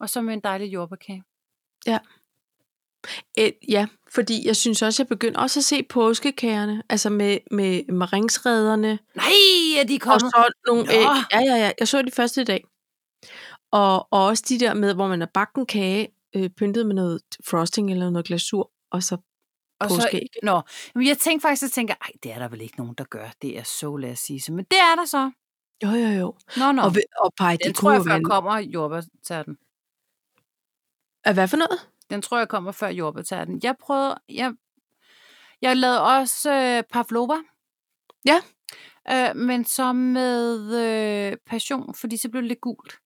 [0.00, 1.22] Og så med en dejlig jordbærkage.
[1.86, 1.98] Ja.
[3.36, 7.84] Et, ja, fordi jeg synes også, jeg begynder også at se påskekagerne, altså med, med
[7.92, 9.26] maringsrederne, Nej,
[9.80, 10.20] er de og kommet?
[10.20, 10.90] så nogle Nå.
[10.92, 10.98] æg.
[11.32, 12.64] Ja, ja, ja, jeg så de første i dag.
[13.70, 16.94] Og, og også de der med, hvor man har bagt en kage, øh, pyntet med
[16.94, 19.16] noget frosting eller noget glasur, og så
[19.80, 20.26] Og så, påskeæg.
[20.42, 20.62] nå,
[20.94, 23.30] men jeg tænkte faktisk, at tænke, ej, det er der vel ikke nogen, der gør.
[23.42, 24.52] Det er så, lad os sige.
[24.52, 25.30] Men det er der så.
[25.82, 26.34] Jo, jo, jo.
[26.56, 26.82] Nå, nå.
[26.82, 28.24] Og, og pej, den det tror jeg før man...
[28.24, 29.58] kommer jordbærtærten.
[31.24, 31.88] Er hvad for noget?
[32.10, 33.60] Den tror jeg kommer før jordbærtærten.
[33.62, 34.52] Jeg prøvede, jeg,
[35.62, 37.36] jeg lavede også øh, pavlova.
[38.24, 38.40] Ja.
[39.10, 42.98] Øh, men så med øh, passion, fordi så blev det lidt gult.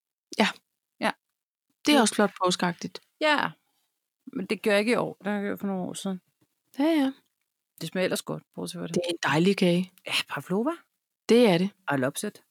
[1.86, 3.00] Det er også flot påskeagtigt.
[3.20, 3.50] Ja.
[4.26, 5.16] Men det gør jeg ikke i år.
[5.24, 6.20] Det har jeg gjort for nogle år siden.
[6.78, 7.12] Ja, ja.
[7.80, 8.94] Det smager ellers godt, bortset fra det.
[8.94, 9.92] Det er en dejlig kage.
[10.06, 10.70] Ja, pavlova.
[11.28, 11.70] Det er det.
[11.92, 12.42] I love it.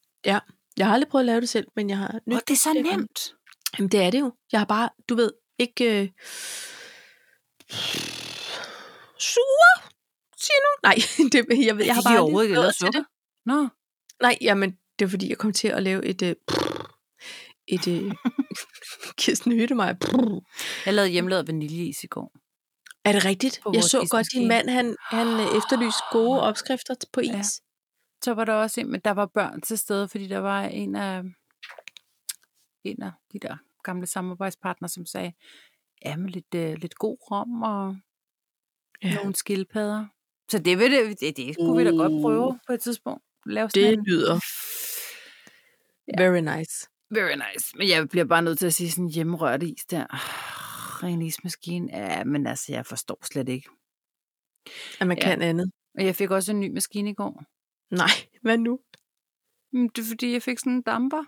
[0.77, 2.73] Jeg har aldrig prøvet at lave det selv, men jeg har Nå, det er så
[2.73, 3.35] det nemt.
[3.77, 4.33] Jamen, det er det jo.
[4.51, 6.01] Jeg har bare, du ved, ikke...
[6.01, 6.09] Øh...
[9.19, 9.73] Sure,
[10.37, 10.71] siger nu.
[10.83, 10.95] Nej,
[11.31, 13.03] det, jeg, ved, jeg har Fordi bare I aldrig overhovedet ikke lavet sukker.
[13.45, 13.67] Nå.
[14.21, 16.21] Nej, jamen, det er fordi, jeg kom til at lave et...
[16.21, 16.35] Øh...
[17.67, 17.87] Et...
[17.87, 18.11] Øh...
[19.19, 19.97] Kirsten Hytte mig.
[20.85, 22.31] Jeg lavede hjemmelavet vaniljeis i går.
[23.05, 23.59] Er det rigtigt?
[23.63, 27.29] På Jeg så godt, din mand, han, han øh, efterlyste gode opskrifter på is.
[27.29, 27.41] Ja.
[28.23, 30.95] Så var der også en, men der var børn til stede, fordi der var en
[30.95, 31.23] af,
[32.83, 35.33] en af de der gamle samarbejdspartnere, som sagde,
[36.05, 37.97] ja, med lidt, øh, lidt god rom og
[39.03, 39.15] ja.
[39.15, 40.05] Nogle skildpadder.
[40.51, 43.23] Så det, vil det, det, det kunne vi da godt prøve på et tidspunkt.
[43.45, 44.39] Lave Det en, lyder
[46.07, 46.23] Ja.
[46.23, 46.87] very nice.
[47.11, 47.77] very nice.
[47.77, 50.05] Men jeg bliver bare nødt til at sige sådan hjemmerørt is der.
[51.03, 51.87] Ren ismaskine.
[51.97, 53.69] Ja, men altså, jeg forstår slet ikke.
[54.99, 55.23] At man Ja.
[55.23, 55.71] kan andet.
[55.97, 57.43] Og jeg fik også en ny maskine i går.
[57.95, 58.07] Nej,
[58.41, 58.79] hvad nu?
[59.73, 61.23] Det er fordi, jeg fik sådan en damper.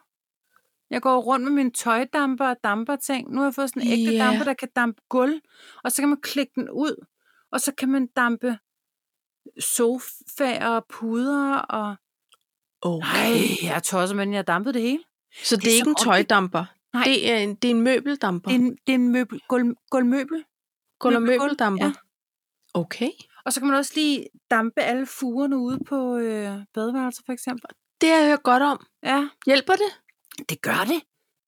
[0.89, 3.31] Jeg går rundt med min tøjdamper og damper ting.
[3.31, 4.25] Nu har jeg fået sådan en ægte Ja.
[4.25, 5.41] damper, der kan dampe gulv.
[5.83, 7.05] Og så kan man klikke den ud.
[7.51, 8.57] Og så kan man dampe
[9.59, 11.57] sofaer og puder.
[11.57, 11.95] Og...
[12.81, 13.07] Okay.
[13.07, 15.03] Nej, jeg er tosset, men jeg har dampet det hele.
[15.43, 16.65] Så det, Det er ikke en tøjdamper?
[16.93, 17.03] Nej.
[17.03, 18.49] Det er en, det er en møbeldamper?
[18.51, 20.43] Det er en, det er en møbel, gulv, gulvmøbel.
[20.99, 21.85] Gulv- og møbeldamper?
[21.85, 21.93] ja.
[22.73, 23.09] Okay.
[23.45, 27.69] Og så kan man også lige dampe alle fugerne ude på øh, badeværelser, for eksempel.
[28.01, 28.85] Det har jeg hørt godt om.
[29.03, 29.99] Ja, Hjælper det?
[30.49, 31.01] Det gør det.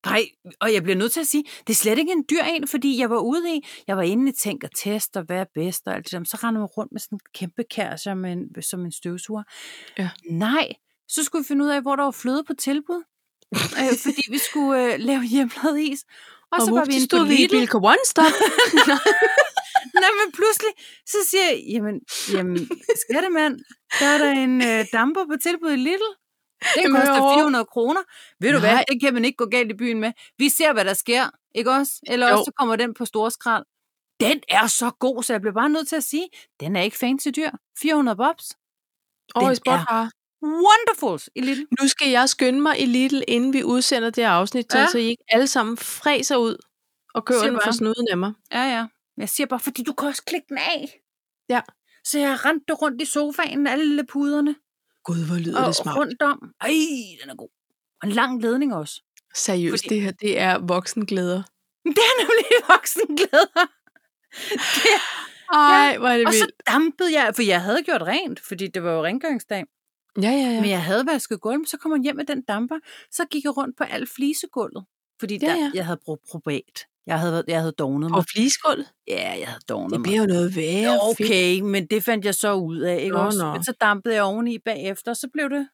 [0.05, 0.23] Nej,
[0.59, 2.99] og jeg bliver nødt til at sige, det er slet ikke en dyr en, fordi
[2.99, 5.87] jeg var ude i, jeg var inde i tænk og test og hvad er bedst
[5.87, 6.23] og alt det der.
[6.23, 9.43] Så render man rundt med sådan en kæmpe kær som en, som en støvsuger.
[9.97, 10.09] Ja.
[10.29, 10.73] Nej,
[11.07, 13.03] så skulle vi finde ud af, hvor der var fløde på tilbud.
[13.79, 16.01] Øh, fordi vi skulle øh, lave hjemmelavet is.
[16.51, 17.55] Og, så var vi inde på stod vi i Lidl.
[17.55, 18.33] Bilka One Stop.
[20.01, 20.71] Nej, men pludselig,
[21.05, 22.01] så siger jeg, jamen,
[22.33, 22.69] jamen
[23.05, 23.59] skattemand,
[23.99, 26.09] der er der en øh, damper på tilbud i Lidl.
[26.75, 27.37] Den koster hør over.
[27.37, 28.01] 400 kroner.
[28.39, 28.83] Ved du hvad, Nej.
[28.89, 30.11] det kan man ikke gå galt i byen med.
[30.37, 31.93] Vi ser, hvad der sker, ikke også?
[32.07, 32.33] Eller Jo.
[32.33, 33.65] også så kommer den på storskrald.
[34.19, 36.27] Den er så god, så jeg bliver bare nødt til at sige,
[36.59, 37.49] den er ikke fancy dyr.
[37.81, 38.47] 400 bobs.
[39.35, 40.11] Den i Sportbar.
[40.43, 41.63] Wonderfuls i Lidl.
[41.81, 44.79] Nu skal jeg skynde mig i Lidl, inden vi udsender det her afsnit, ja.
[44.79, 44.87] Ja.
[44.91, 46.57] så I ikke alle sammen fræser ud
[47.13, 48.33] og køber Siger den for snuden af mig.
[48.51, 48.85] Ja, ja.
[49.17, 50.99] Jeg siger bare, fordi du kan også klikke den af.
[51.49, 51.61] Ja.
[52.03, 54.55] Så jeg har rendt det rundt i sofaen, alle puderne.
[55.03, 55.97] Gud, hvor lyder og det smart.
[55.97, 56.51] rundt om.
[56.61, 56.67] Ej,
[57.21, 57.49] den er god.
[58.01, 59.01] Og en lang ledning også.
[59.35, 61.43] Seriøst, Fordi- det her, det er voksenglæder.
[61.95, 63.65] Det er nemlig voksenglæder.
[65.53, 66.61] Ej, hvor er det Og så vildt.
[66.67, 69.63] dampede jeg, for jeg havde gjort rent, fordi det var jo rengøringsdag.
[70.21, 70.61] Ja, ja, Ja.
[70.61, 72.75] Men jeg havde vasket gulv, så kom jeg hjem med den damper.
[73.11, 74.85] Så gik jeg rundt på alt flisegulvet.
[75.19, 75.71] Fordi Ja, der, ja.
[75.73, 76.85] jeg havde brugt probat.
[77.07, 78.25] Jeg havde, jeg havde dognet Og mig.
[78.35, 78.85] flisgulv.
[79.07, 80.03] Ja, jeg havde dognet Det mig.
[80.03, 80.99] bliver jo noget værre.
[81.01, 83.39] Okay, men det fandt jeg så ud af, ikke Nå, også?
[83.45, 83.53] nå.
[83.53, 85.67] Men så dampede jeg oveni bagefter, og så blev det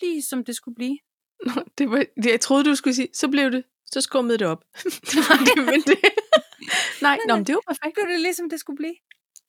[0.00, 0.98] lige som det skulle blive.
[1.46, 4.46] Nå, det var, det, jeg troede, du skulle sige, så blev det, så skummede det
[4.46, 4.64] op.
[4.84, 5.18] det
[5.56, 5.98] det, men det.
[7.02, 7.94] Nej, nå, men det var perfekt.
[7.94, 8.94] Blev det lige som det skulle blive.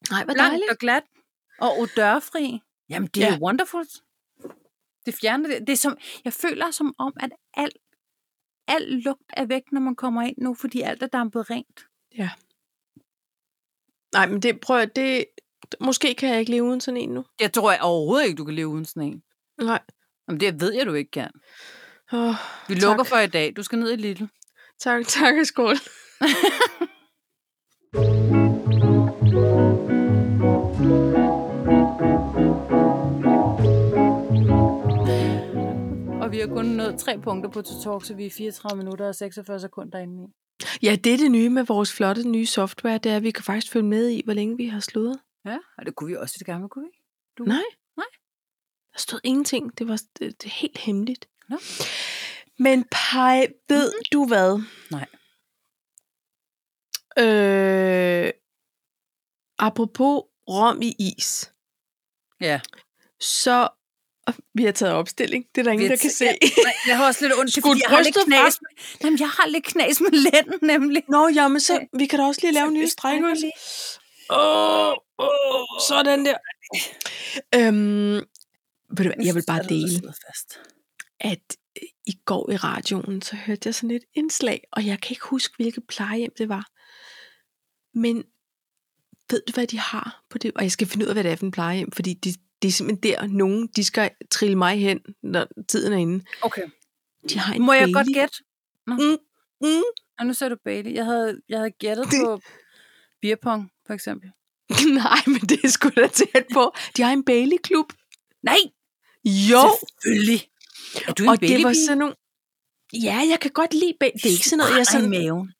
[0.09, 0.71] Nej, hvor Langt dejligt.
[0.71, 1.03] og glat.
[1.59, 2.59] Og odørfri.
[2.89, 3.33] Jamen, det er Ja.
[3.33, 3.39] ja.
[3.39, 3.85] wonderful.
[5.05, 5.59] Det fjerner det.
[5.67, 7.77] det er som, jeg føler som om, at alt,
[8.67, 11.79] al lugt er væk, når man kommer ind nu, fordi alt er dampet rent.
[14.13, 15.25] Nej, men det, prøv at det,
[15.79, 17.25] måske kan jeg ikke leve uden sådan en nu.
[17.39, 19.23] Jeg tror jeg overhovedet ikke, du kan leve uden sådan en.
[19.61, 19.81] Nej.
[20.27, 21.31] Jamen, det ved jeg, du ikke kan.
[22.11, 22.33] Oh,
[22.67, 22.83] Vi Tak.
[22.83, 23.53] lukker for i dag.
[23.55, 24.23] Du skal ned i Lidl.
[24.79, 25.75] tak, tak og skål.
[36.43, 39.59] har kun nået tre punkter på to talk, så vi er 34 minutter og 46
[39.59, 40.27] sekunder inde i.
[40.83, 43.43] Ja, det er det nye med vores flotte nye software, det er, at vi kan
[43.43, 45.19] faktisk følge med i, hvor længe vi har slået.
[45.45, 47.03] Ja, og det kunne vi også i det gamle, kunne vi ikke?
[47.37, 47.43] Du?
[47.43, 47.63] Nej.
[47.97, 48.05] Nej.
[48.93, 49.77] Der stod ingenting.
[49.77, 51.29] Det var det, det helt hemmeligt.
[51.49, 51.57] Nå.
[52.59, 54.03] Men Pej, ved mm-hmm.
[54.11, 54.61] du hvad?
[54.91, 55.07] Nej.
[57.19, 58.31] Øh,
[59.59, 61.53] apropos rom i is,
[62.41, 62.61] Ja.
[63.19, 63.69] så
[64.53, 65.45] vi har taget opstilling.
[65.55, 66.25] Det er der ingen, der kan se.
[66.25, 66.37] Jeg,
[66.87, 68.59] jeg har også lidt ondt, fordi jeg har lidt knas.
[68.61, 68.69] Med,
[69.03, 71.03] jamen, jeg har lidt knas med lænden, nemlig.
[71.09, 72.87] Nå, jamen så, vi kan da også lige lave en ny
[73.35, 73.51] lige.
[74.29, 76.37] Åh, åh, sådan der.
[77.55, 78.13] Øhm,
[78.89, 80.13] ved du hvad, jeg vil bare dele,
[81.19, 85.11] at øh, i går i radioen, så hørte jeg sådan et indslag, og jeg kan
[85.11, 86.67] ikke huske, hvilket plejehjem det var.
[87.93, 88.23] Men
[89.29, 90.51] ved du, hvad de har på det?
[90.55, 92.69] Og jeg skal finde ud af, hvad det er for en plejehjem, fordi det, det
[92.69, 96.23] er simpelthen der, nogen, de skal trille mig hen, når tiden er inde.
[96.41, 96.61] Okay.
[97.29, 97.93] De har en Må jeg Bailey.
[97.93, 98.35] godt gætte?
[98.87, 99.17] Mm,
[99.61, 99.83] mm.
[100.19, 100.93] Og nu ser du Bailey.
[100.93, 102.41] Jeg havde, jeg havde gættet på
[103.21, 104.29] beerpong, for eksempel.
[105.03, 106.73] Nej, men det er sgu da tæt på.
[106.97, 107.93] De har en Bailey-klub.
[108.43, 108.57] Nej!
[109.25, 109.61] Jo!
[110.01, 110.49] Selvfølgelig.
[111.07, 112.15] Er du en Og det var sådan nogle...
[112.93, 114.19] Ja, jeg kan godt lide Bailey.
[114.23, 115.13] Det er ikke sådan noget, jeg sådan...
[115.13, 115.53] i maven.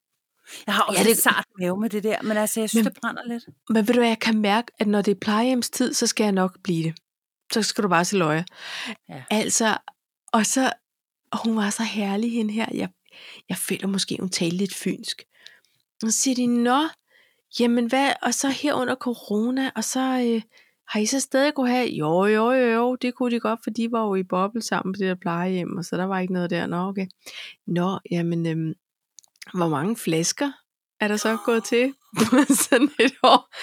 [0.68, 1.18] Jeg har også Ja, det...
[1.18, 3.44] sart mave med det der, men altså, jeg synes, Men- det brænder lidt.
[3.70, 6.32] Men ved du hvad, jeg kan mærke, at når det er plejehjemstid, så skal jeg
[6.32, 6.96] nok blive det.
[7.54, 8.46] Så skal du bare se løje.
[9.10, 9.24] Ja.
[9.32, 9.78] Altså,
[10.32, 10.72] og så...
[11.32, 12.66] Og hun var så herlig, hende her.
[12.74, 12.90] Jeg,
[13.50, 15.24] jeg føler måske, hun talte lidt fynsk.
[16.04, 16.80] Og så siger de, nå,
[17.60, 20.42] jamen hvad, og så her under corona, og så øh,
[20.88, 23.70] har I så stadig kunne have, jo, jo, jo, jo, det kunne de godt, for
[23.70, 26.34] de var jo i boble sammen på det der plejehjem, og så der var ikke
[26.34, 27.08] noget der, nå, okay.
[27.68, 28.74] Nå, jamen, øhm,
[29.54, 30.52] hvor mange flasker
[31.00, 32.24] er der så gået til på
[32.70, 33.56] sådan et år?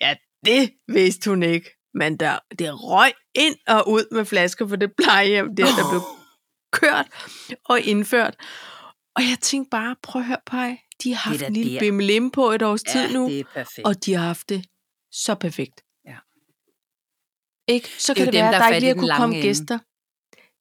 [0.00, 0.14] Ja,
[0.44, 1.70] det vidste hun ikke.
[1.94, 6.00] Men der, det røg ind og ud med flasker på det plejehjem, der, der blev
[6.72, 7.06] kørt
[7.64, 8.36] og indført.
[9.16, 12.50] Og jeg tænkte bare, prøv at høre, Paj, de har haft en lille bimmelim på
[12.50, 13.46] et års tid nu, det
[13.84, 14.66] og de har haft det
[15.12, 15.82] så perfekt.
[16.04, 16.16] Ja.
[17.68, 17.88] Ikke?
[17.98, 19.34] Så Det kan jo det, dem, være, der at er der ikke lige kunne komme
[19.34, 19.46] ende.
[19.46, 19.78] gæster.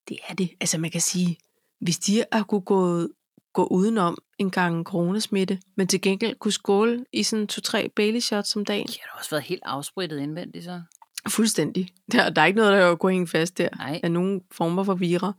[0.08, 0.50] Det er det.
[0.62, 1.38] Altså man kan sige,
[1.82, 3.08] hvis de har kunne gå,
[3.54, 8.56] gå udenom en gang coronasmitte, men til gengæld kunne skåle i sådan to-tre Bailey shots
[8.56, 8.88] om dagen.
[8.88, 10.82] De har da også været helt afsprittet indvendigt, så.
[11.30, 11.90] Fuldstændig.
[12.12, 13.70] Der, der er ikke noget, der kunne hænge fast der.
[13.78, 14.00] Nej.
[14.04, 15.34] Af nogen former for virer.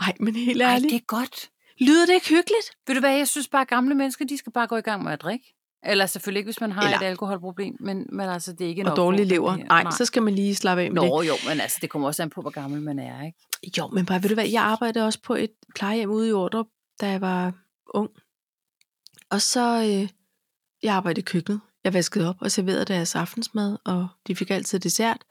[0.00, 0.90] Ej, men helt Ej, ærligt.
[0.90, 1.50] det er godt.
[1.80, 2.70] Lyder det ikke hyggeligt?
[2.86, 5.02] Ved du hvad, jeg synes bare, at gamle mennesker, de skal bare gå i gang
[5.04, 5.52] med at drikke.
[5.84, 8.80] Eller selvfølgelig ikke, hvis man har Eller- et alkoholproblem, men, men altså, det er ikke
[8.80, 9.56] en Og dårlig opfordring, lever.
[9.56, 9.66] det.
[9.84, 11.08] Nej, så skal man lige slappe af med det.
[11.10, 13.38] Nå, jo, men altså, det kommer også an på, hvor gammel man er, ikke?
[13.78, 16.66] Jo, men bare ved du hvad, jeg arbejdede også på et plejehjem ude i Ordrup,
[17.00, 17.52] da jeg var
[17.96, 18.10] ung.
[19.30, 20.08] Og så, øh,
[20.82, 21.60] jeg arbejdede i køkkenet.
[21.84, 25.24] Jeg vaskede op og serverede deres aftensmad, og de fik altid dessert.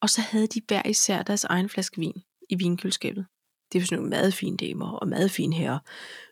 [0.00, 3.26] Og så havde de hver især deres egen flaske vin i vinkøleskabet.
[3.72, 5.78] Det var sådan nogle meget fine damer og meget fine herrer.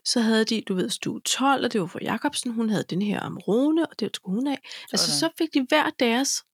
[0.05, 2.53] Så havde de, du ved, stue 12, og det var for Jacobsen.
[2.53, 4.59] Hun havde den her Amarone, og det skulle hun af.
[4.93, 5.19] Altså, Sådan.
[5.19, 6.45] så fik de hver deres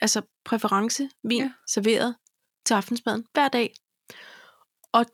[0.00, 1.52] altså præference vin ja.
[1.68, 2.16] Serveret
[2.66, 3.74] til aftensmaden hver dag.
[4.92, 5.06] Og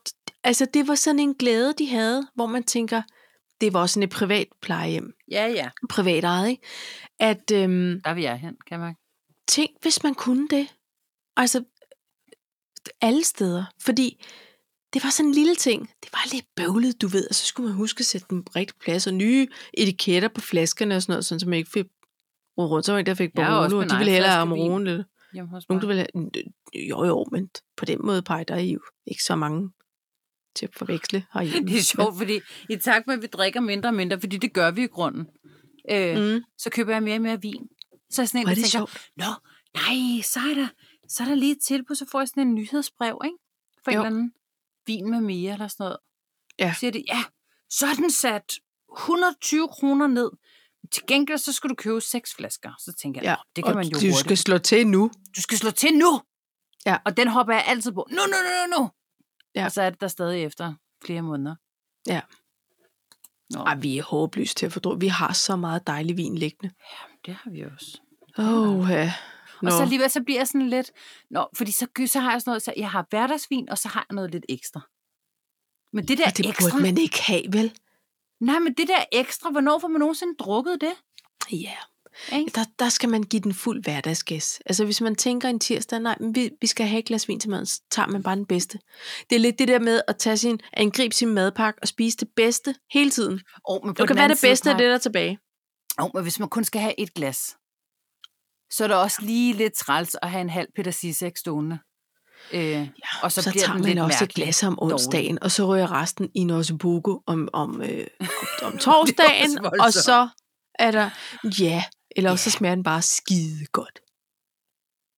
[0.45, 3.01] altså, det var sådan en glæde, de havde, hvor man tænker,
[3.61, 5.69] det var også sådan et privat plejehjem, Ja, ja.
[5.89, 6.63] privat ejet, ikke?
[7.19, 8.95] At øhm, Der vil jeg hen, kan man.
[9.47, 10.67] tænk, hvis man kunne det.
[11.37, 11.63] Altså,
[13.01, 13.65] alle steder.
[13.81, 14.25] Fordi
[14.93, 15.89] det var sådan en lille ting.
[16.03, 17.27] Det var lidt bøvlet, du ved.
[17.29, 19.07] Og så skulle man huske at sætte dem på rigtig plads.
[19.07, 21.85] Og nye etiketter på flaskerne og sådan noget, sådan, så man ikke fik
[22.57, 22.85] rundt.
[22.85, 24.33] Så var der, der fik Barolo, og de ville hellere.
[24.33, 25.05] Amarone.
[25.51, 25.87] Hos nogen, mig.
[25.87, 26.29] ville have...
[26.89, 29.69] Jo, jo, men på den måde peger der er jo ikke så mange
[30.55, 31.69] til at forveksle herhjemme.
[31.69, 32.39] Det er sjovt, fordi
[32.69, 35.27] i takt med, at vi drikker mindre og mindre, fordi det gør vi i grunden,
[35.91, 36.43] øh, mm.
[36.57, 37.67] Så køber jeg mere og mere vin.
[38.09, 39.09] Så er jeg sådan en, er der det tænker, sjovt.
[39.17, 39.25] Nå,
[39.75, 40.67] nej, så er der,
[41.09, 43.37] så er der lige et tilbud, så får jeg sådan en nyhedsbrev, ikke?
[43.83, 44.01] For en Jo.
[44.01, 44.31] eller anden
[44.87, 45.97] vin med mere eller sådan noget.
[46.59, 46.73] Ja.
[46.73, 47.23] Så siger de, ja,
[47.69, 48.53] så er den sat
[48.97, 50.29] 120 kroner ned.
[50.93, 52.71] Til gengæld, så skal du købe seks flasker.
[52.79, 54.17] Så tænker jeg, Ja, ja, det kan og man jo du hurtigt.
[54.17, 55.11] skal slå til nu.
[55.35, 56.21] Du skal slå til nu!
[56.85, 56.97] Ja.
[57.05, 58.07] Og den hopper jeg altid på.
[58.11, 58.89] Nu, nu, nu, nu, nu!
[59.55, 59.65] Ja.
[59.65, 60.73] Og så er det der stadig efter
[61.05, 61.55] flere måneder.
[62.07, 62.21] Ja.
[63.49, 64.95] Nå, Ej, vi er håbløst til at fordå.
[64.95, 66.73] Vi har så meget dejlig vin liggende.
[67.25, 68.01] det har vi også.
[68.37, 69.13] Åh, oh, ja.
[69.61, 70.91] Og så alligevel så bliver jeg sådan lidt...
[71.29, 72.61] Nå, fordi så, så har jeg sådan noget...
[72.61, 74.81] Så jeg har hverdagsvin, og så har jeg noget lidt ekstra.
[75.93, 76.69] Men det der Og det ekstra...
[76.69, 77.79] burde man ikke have, vel?
[78.39, 80.93] Nej, men det der ekstra, hvornår får man nogensinde drukket det?
[81.51, 81.77] Ja.
[82.33, 82.51] Ikke?
[82.55, 84.59] Der, der skal man give den fuld hverdagsgæs.
[84.65, 87.39] Altså hvis man tænker en tirsdag, nej, men vi, vi skal have et glas vin
[87.39, 88.79] til maden, så tager man bare den bedste.
[89.29, 92.27] Det er lidt det der med at tage sin, angribe sin madpakke og spise det
[92.35, 93.41] bedste hele tiden.
[93.65, 95.39] Oh, men Det kan være det bedste af det, der er tilbage.
[95.99, 97.55] Oh, men hvis man kun skal have et glas,
[98.71, 101.79] så er det også lige lidt træls at have en halv Peter Sisek stående.
[102.53, 102.87] Øh, ja,
[103.23, 104.93] og så, så bliver tager man lidt også et glas om dårlig.
[104.93, 108.27] onsdagen, og så rører resten i en ossobuco om, om, øh, om,
[108.61, 110.29] om torsdagen, og så
[110.79, 111.09] er der,
[111.59, 111.83] ja,
[112.15, 112.57] eller også så Ja.
[112.57, 113.99] smager den bare skide godt.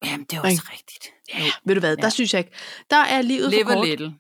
[0.06, 0.72] Jamen, det er også Ikke?
[0.74, 1.14] rigtigt.
[1.34, 2.10] Ja, ved du hvad, der Ja.
[2.10, 2.52] synes jeg ikke,
[2.90, 4.14] der er livet Live for kort little.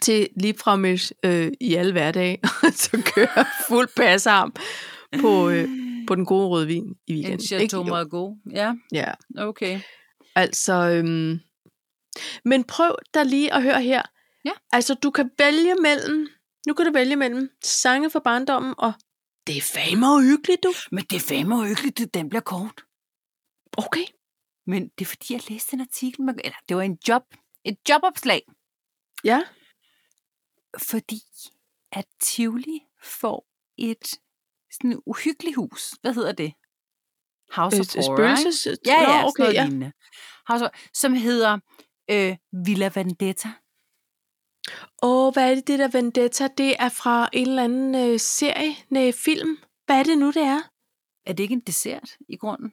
[0.00, 0.78] til lige fra
[1.24, 2.38] øh, i alle hverdage,
[2.82, 4.54] så kører fuld pasarm
[5.20, 5.68] på, øh,
[6.06, 7.46] på den gode rødvin i En weekenden.
[7.46, 7.90] Chateau Jo.
[7.94, 8.38] Margaux.
[8.52, 9.80] Ja, Ja, okay.
[10.34, 10.72] altså...
[10.72, 11.40] Øhm,
[12.44, 14.02] men prøv da lige at høre her.
[14.44, 14.50] Ja.
[14.72, 16.28] Altså, du kan vælge mellem...
[16.66, 18.92] Nu kan du vælge mellem sange fra barndommen og...
[19.46, 20.72] Det er fandme uhyggeligt, du.
[20.92, 22.84] Men det er fandme uhyggeligt, at den bliver kort.
[23.76, 24.04] Okay.
[24.66, 27.22] Men det er fordi, jeg læste en artikel, med, eller det var en job,
[27.64, 28.42] et jobopslag,
[29.24, 29.42] Ja.
[30.78, 31.20] fordi
[31.92, 33.46] at Tivoli får
[33.78, 34.06] et
[34.72, 35.90] sådan uhyggeligt hus.
[36.00, 36.52] Hvad hedder det?
[37.56, 38.16] House of Horror?
[38.16, 38.68] Spøgelses...
[38.86, 39.64] Ja, ja, okay, ja.
[39.64, 39.92] lignende.
[40.46, 41.58] House of, som hedder
[42.10, 42.36] øh,
[42.66, 43.48] Villa Vendetta.
[45.02, 46.48] Åh, hvad er det, det der Vendetta?
[46.58, 49.58] Det er fra en eller anden øh, serie, nej, film.
[49.86, 50.60] Hvad er det nu, det er?
[51.26, 52.72] Er det ikke en dessert i grunden?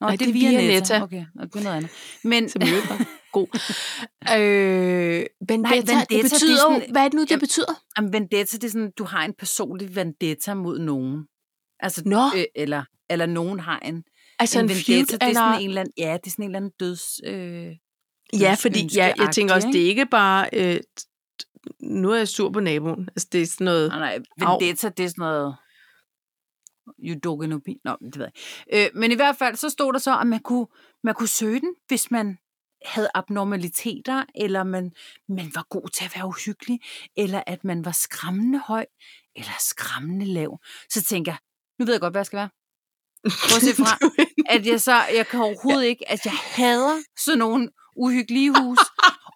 [0.00, 1.02] Nå, Nej, det er Vianetta.
[1.02, 1.90] Okay, nå, det er noget andet.
[2.24, 3.46] Men, Som øvrigt var god.
[4.38, 7.30] øh, Vendetta, Nej, det vendetta, det er betyder sådan- jo, hvad er det nu, det
[7.30, 7.82] Jamen, betyder?
[7.98, 11.26] jamen, vendetta, det er sådan, du har en personlig vendetta mod nogen.
[11.80, 12.22] Altså, Nå.
[12.36, 14.04] øh, eller, eller nogen har en,
[14.38, 14.92] Altså en en, vendetta.
[14.92, 15.40] feud, det er eller...
[15.40, 17.02] sådan en eller anden, ja, det er sådan en eller anden døds...
[17.26, 17.76] Øh,
[18.40, 20.80] Ja, fordi ja, jeg tænker også, det er ikke bare, øh,
[21.80, 23.08] nu er jeg sur på naboen.
[23.08, 25.56] Altså, det er sådan noget, Nej, nej, vendetta, det er sådan noget...
[26.98, 27.76] Eudogenobi.
[27.84, 28.28] Nå, det ved
[28.72, 30.66] jeg øh, Men i hvert fald, så stod der så, at man kunne,
[31.04, 32.38] man kunne søge den, hvis man
[32.84, 34.92] havde abnormaliteter, eller man,
[35.28, 36.80] man var god til at være uhyggelig,
[37.16, 38.86] eller at man var skræmmende høj,
[39.36, 40.58] eller skræmmende lav.
[40.90, 41.38] Så tænker jeg,
[41.78, 42.50] nu ved jeg godt, hvad jeg skal være.
[43.22, 43.98] Bortset fra,
[44.54, 48.78] at jeg så, jeg kan overhovedet ikke, at jeg hader sådan nogle uhyggelige hus.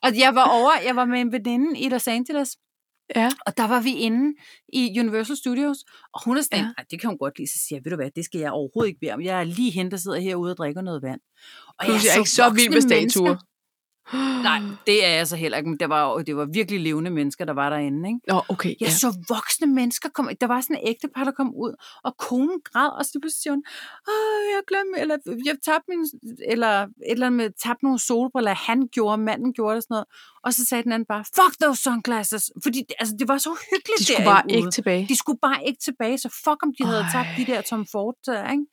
[0.06, 2.56] Og jeg var over, jeg var med en veninde i Los Angeles,
[3.16, 3.30] ja.
[3.46, 4.34] og der var vi inde
[4.72, 5.78] i Universal Studios,
[6.14, 6.82] og hun er sådan, Ja.
[6.90, 8.88] det kan hun godt lide, så siger jeg, ved du hvad, det skal jeg overhovedet
[8.88, 9.22] ikke bede om.
[9.22, 11.20] Jeg er lige hende, der sidder herude og drikker noget vand.
[11.78, 12.98] Og Plus, jeg er ikke så vild med statuer.
[13.30, 13.55] mennesker-
[14.12, 17.44] Nej, det er jeg så heller ikke, men det var, det var virkelig levende mennesker,
[17.44, 18.20] der var derinde, ikke?
[18.28, 18.90] Nå, okay, Jeg ja.
[18.90, 20.32] så voksne mennesker komme.
[20.40, 21.72] Der var sådan et ægtepar, der kom ud,
[22.04, 23.64] og konen græd, og så pludselig siger hun,
[24.08, 26.00] Åh, jeg glemte, eller jeg tabte min,
[26.48, 30.06] eller et eller andet med, tabte nogle solbriller, han gjorde, manden gjorde det, sådan noget.
[30.44, 33.50] Og så sagde den anden bare, fuck those sunglasses, fordi det, altså, det var så
[33.70, 35.06] hyggeligt De skulle bare ikke tilbage.
[35.08, 37.12] De skulle bare ikke tilbage, så fuck om de havde Ej.
[37.12, 38.66] tabt de der Tom Ford der, ikke?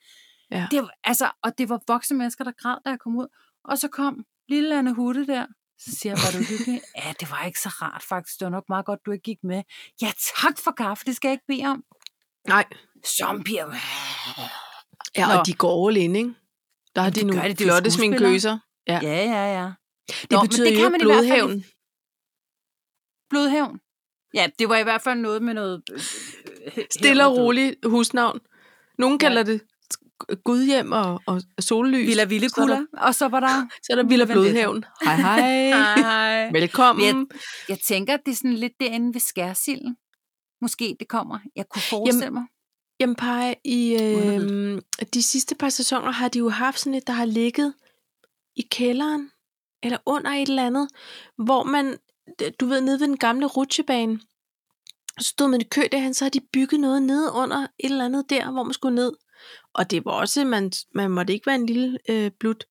[0.52, 0.68] Ja.
[0.72, 3.28] Det, altså, og det var voksne mennesker, der græd, da jeg kom ud.
[3.66, 5.46] Og så kom lille Anne Hutte der.
[5.80, 6.82] Så siger jeg, var du hyggelig?
[7.06, 8.40] Ja, det var ikke så rart faktisk.
[8.40, 9.64] Det var nok meget godt, du ikke gik med.
[10.02, 11.06] Ja, tak for kaffe.
[11.06, 11.84] Det skal jeg ikke bede om.
[12.48, 12.66] Nej.
[13.08, 13.68] Zombier.
[15.18, 15.40] Ja, Nå.
[15.40, 16.34] og de går all in, ikke?
[16.96, 18.58] Der har de det nogle de, det jo flotte sminkøser.
[18.88, 19.00] Ja.
[19.04, 19.72] Ja, ja, ja.
[20.22, 21.64] Det Nå, betyder det jo kan man i hvert fald blodhævn.
[23.30, 23.80] Blodhævn.
[24.34, 25.84] Ja, det var i hvert fald noget med noget...
[25.92, 26.00] øh,
[26.78, 28.40] øh, Stille og roligt husnavn.
[28.98, 29.18] Nogle Ja.
[29.18, 29.62] kalder det
[30.44, 32.08] gudhjem og, og sollys.
[32.08, 32.82] Villa Villekulla.
[32.98, 33.68] Og så var der...
[33.84, 34.34] så er der Villa Vendetta.
[34.44, 34.86] Blodhævn.
[35.06, 35.68] Hej hej.
[35.98, 36.52] Hej.
[36.52, 37.16] Velkommen.
[37.16, 37.28] Men
[37.70, 39.96] Jeg tænker, det er sådan lidt derinde ved skærsilden.
[40.62, 41.40] Måske det kommer.
[41.56, 42.44] Jeg kunne forestille mig.
[43.00, 44.82] Jamen, Paj, i øh,
[45.14, 47.74] de sidste par sæsoner har de jo haft sådan et, der har ligget
[48.56, 49.30] i kælderen,
[49.84, 50.90] eller under et eller andet,
[51.38, 51.98] hvor man,
[52.60, 54.20] du ved, nede ved den gamle rutsjebane,
[55.20, 58.06] så stod man i kø derhen, så har de bygget noget nede under et eller
[58.06, 59.12] andet der, hvor man skulle ned.
[59.74, 62.66] Og det var også, man, man måtte ikke være en lille øh, blut.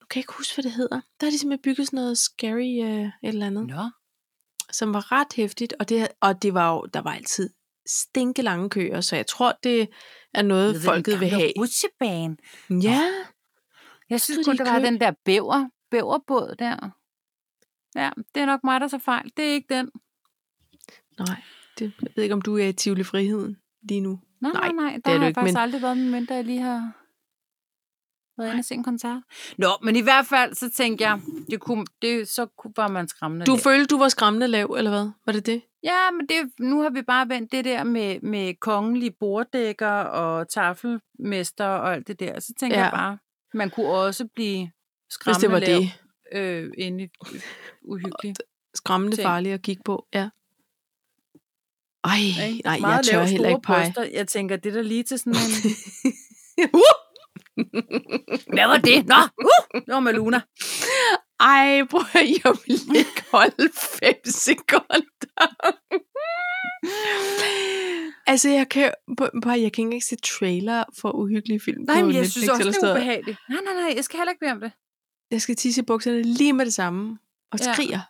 [0.00, 1.00] Nu kan jeg ikke huske, hvad det hedder.
[1.20, 3.90] Der har de simpelthen bygget sådan noget scary øh, et eller andet Nå.
[4.72, 7.50] som var ret hæftigt, og det, og det var jo, der var altid
[7.86, 9.88] stinke lange køer, så jeg tror, det
[10.34, 11.52] er noget, Ved folket vil have.
[11.58, 12.36] Rutsjebane.
[12.70, 13.00] Ja,
[14.10, 16.90] Jeg Stod synes de kun, i der var den der bæver, bæverbåd der.
[17.96, 19.32] Ja, det er nok mig, der så fejl.
[19.36, 19.90] Det er ikke den.
[21.18, 21.42] nej,
[21.78, 24.20] det, jeg ved ikke, om du er i Tivoli Friheden lige nu.
[24.40, 26.34] Nej, Nej, nej, det Der er har du jeg ikke, faktisk men- aldrig været, medmindre
[26.34, 26.92] jeg lige har
[28.38, 29.22] været inde og se en koncert.
[29.58, 31.20] Nå, men i hvert fald, så tænkte jeg,
[31.50, 33.46] det kunne, det, så kunne, var man skræmmende.
[33.46, 33.58] Du lav.
[33.60, 35.10] følte, du var skræmmende lav, eller hvad?
[35.26, 35.62] Var det det?
[35.82, 40.48] Ja, men det, nu har vi bare vendt det der med, med kongelige borddækker og
[40.48, 42.40] tafelmester og alt det der.
[42.40, 42.82] Så tænker Ja.
[42.82, 43.18] jeg bare,
[43.54, 44.70] man kunne også blive Hvis
[45.14, 45.92] skræmmende det var lav, det.
[46.64, 47.08] Øh, inde i
[47.82, 48.42] uhyggeligt.
[48.74, 49.26] Skræmmende ting.
[49.26, 50.28] farligt at kigge på, ja.
[52.04, 52.16] Ej,
[52.48, 52.62] Ikke?
[52.64, 53.84] nej, jeg Meget tør lav, heller ikke pege.
[53.86, 54.02] bryster.
[54.18, 56.68] Jeg tænker, det er da lige til sådan en...
[56.74, 56.80] uh!
[58.54, 59.06] Hvad var det?
[59.06, 60.40] Nå, uh, det var Maluna.
[61.40, 63.68] Ej, prøv at jeg vil ikke holde
[64.00, 65.00] fem sekunder.
[68.26, 68.92] altså, jeg kan,
[69.42, 72.64] bare, jeg kan ikke se trailer for uhyggelige film Nej, men jeg Netflix synes også,
[72.80, 73.38] det er ubehageligt.
[73.48, 74.72] Nej, nej, nej, jeg skal heller ikke bede om det.
[75.30, 77.18] Jeg skal tisse i bukserne lige med det samme.
[77.52, 77.72] Og Ja.
[77.72, 78.00] skriger.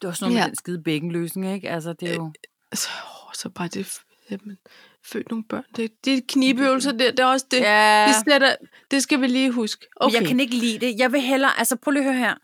[0.00, 0.40] Det var sådan noget ja.
[0.40, 0.44] Ja.
[0.46, 1.70] med den skide bækkenløsning, ikke?
[1.70, 2.32] Altså, det er jo...
[2.72, 4.00] Altså, åh, så bare det,
[4.30, 4.58] jamen,
[5.04, 5.64] født nogle børn.
[5.76, 7.60] Det, det er knibeøvelser, det, det er også det.
[7.60, 8.56] Ja, Det, sætter,
[8.90, 9.86] det skal vi lige huske.
[9.96, 10.20] okay.
[10.20, 10.98] Jeg kan ikke lide det.
[10.98, 11.58] Jeg vil hellere...
[11.58, 12.34] Altså, prøv lige at høre her.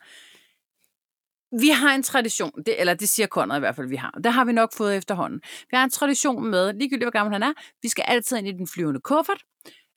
[1.60, 4.10] Vi har en tradition, det, eller det siger Conrad i hvert fald, vi har.
[4.24, 5.40] Det har vi nok fået efterhånden.
[5.70, 7.52] Vi har en tradition med, ligegyldigt hvor gammel han er,
[7.82, 9.42] vi skal altid ind i den flyvende kuffert,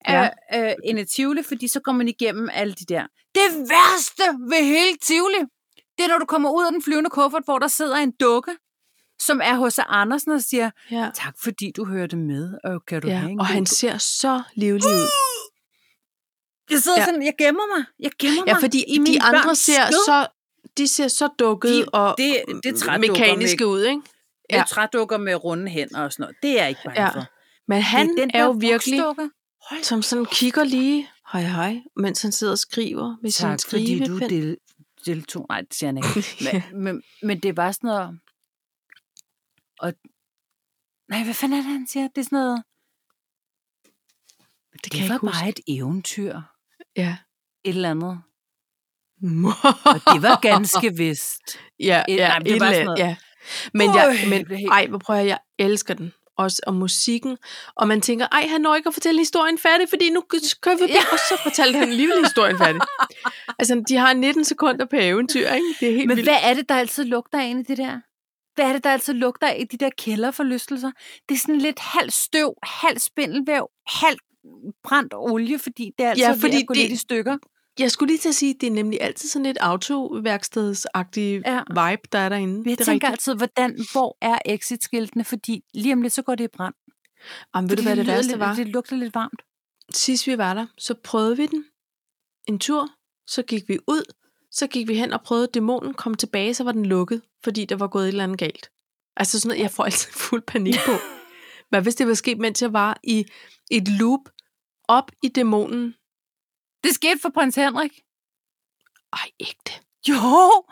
[0.08, 0.30] ja.
[0.56, 3.08] øh, øh, end et Tivoli, fordi så går man igennem alle de der.
[3.36, 5.40] Det værste ved hele Tivoli,
[5.98, 8.52] det er, når du kommer ud af den flyvende kuffert, hvor der sidder en dukke,
[9.20, 11.10] som er hos Andersen og siger, ja.
[11.16, 13.16] tak fordi du hørte med, og kan du ja.
[13.16, 15.08] have en Og han du- ser så livlig ud.
[16.72, 17.02] Jeg sidder Ja.
[17.02, 17.06] ja.
[17.06, 20.06] sådan, jeg gemmer mig, jeg gemmer Ja, mig fordi i de andre ser skød.
[20.06, 20.28] så,
[20.78, 24.02] de ser så dukket De- og det- det er mekaniske med- ud, ikke?
[24.50, 24.58] Ja.
[24.58, 24.64] Ja.
[24.68, 26.36] trædukker med runde hænder og sådan noget.
[26.44, 27.10] Det er jeg ikke bange Ja.
[27.10, 27.26] for.
[27.68, 29.02] Men han det er, den er jo virkelig.
[29.70, 33.60] Hold som sådan kigger lige, hej hej, mens han sidder og skriver med sin Tak,
[33.70, 34.30] fordi du skrivepen.
[34.30, 34.58] del,
[35.06, 35.46] deltog.
[35.50, 36.28] Nej, det siger han ikke.
[36.54, 36.62] Ja.
[36.74, 38.20] Men, men, men det er bare sådan noget...
[39.80, 39.94] Og,
[41.10, 42.08] nej, hvad fanden er det, han siger?
[42.08, 42.64] Det er sådan noget...
[44.84, 45.34] Det, kan det jeg var huske.
[45.40, 46.42] bare et eventyr.
[46.96, 47.18] Ja.
[47.64, 48.22] Et eller andet.
[49.92, 51.60] Og det var ganske vist.
[51.80, 53.16] ja, et- ja, nej, det et var sådan noget- ja.
[53.74, 56.14] Men, jeg, men ej, hvor prøver jeg, jeg elsker den.
[56.38, 57.38] Også og musikken.
[57.76, 60.22] Og man tænker, ej, han når ikke at fortælle historien færdig, fordi nu
[60.62, 61.00] kører vi ja.
[61.12, 62.82] og så fortalte han alligevel historien færdig.
[63.60, 65.76] altså, de har 19 sekunder per eventyr, ikke?
[65.80, 66.30] Det er helt Men vildt.
[66.30, 68.00] hvad er det, der altid lugter af i det der?
[68.58, 70.92] Hvad er det, der altid lugter af i de der kælderforlystelser?
[71.30, 74.18] Det er sådan lidt halv støv, halv spindelvæv, halv
[74.84, 77.38] brændt olie, fordi det er altid Ja, fordi ved at gå det- lidt i stykker.
[77.80, 81.60] Jeg skulle lige til at sige, det er nemlig altid sådan lidt autoværkstedsagtig Ja.
[81.70, 82.58] vibe, der er derinde.
[82.58, 83.12] Jeg det er tænker rigtigt.
[83.12, 85.24] altid, hvordan, hvor er exit-skiltene?
[85.24, 86.74] Fordi lige om lidt, så går det i brand.
[87.56, 88.56] Jamen, ved du, hvad det lyder værste lidt, var?
[88.56, 89.42] Det lugter lidt varmt.
[89.94, 91.66] Sidst vi var der, så prøvede vi den
[92.48, 92.90] en tur,
[93.28, 94.04] så gik vi ud,
[94.52, 97.76] så gik vi hen og prøvede dæmonen, kom tilbage, så var den lukket, fordi der
[97.76, 98.72] var gået et eller andet galt.
[99.18, 100.92] Altså sådan noget, jeg får altid fuld panik på.
[101.70, 103.26] Hvad hvis det var sket, mens jeg var i
[103.72, 104.30] et loop
[104.88, 105.96] op i dæmonen?
[106.84, 107.92] Det skete for prins Henrik.
[109.14, 109.72] Ej, ægte.
[110.10, 110.64] Jo,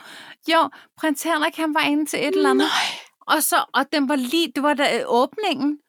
[0.51, 2.67] jo, prins Henrik, han var inde til et eller andet.
[2.67, 2.99] Nej.
[3.27, 5.79] Og, så, og den var lige, det var da øh, åbningen.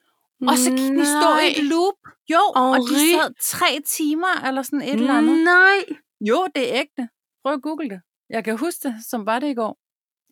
[0.49, 1.95] Og så gik de stå i et loop.
[2.33, 3.11] Jo, og de Henri.
[3.13, 5.45] sad tre timer, eller sådan et eller andet.
[5.45, 5.85] Nej.
[6.21, 7.09] Jo, det er ægte.
[7.47, 8.01] Prøv at google det.
[8.31, 9.79] Jeg kan huske det, som var det i går.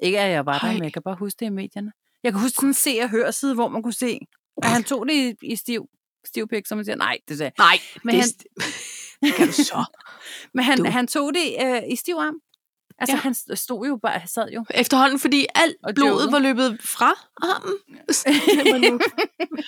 [0.03, 1.93] Ikke at jeg var der, men jeg kan bare huske det i medierne.
[2.23, 4.19] Jeg kan huske sådan en se- og hør side, hvor man kunne se,
[4.63, 5.87] at han tog det i, i stiv,
[6.27, 7.53] stiv pik, som man siger, nej, det sagde.
[7.59, 8.35] Nej, Men det,
[9.23, 9.85] han- kan du så.
[10.55, 10.85] Men han, Du.
[10.91, 12.35] han tog det øh, i stiv arm.
[12.99, 13.21] Altså, Ja.
[13.21, 14.65] han stod jo bare, sad jo.
[14.71, 16.33] Efterhånden, fordi alt Og blodet joket.
[16.33, 17.13] var løbet fra
[17.43, 17.75] armen.
[18.11, 18.29] Så
[18.91, 19.01] nu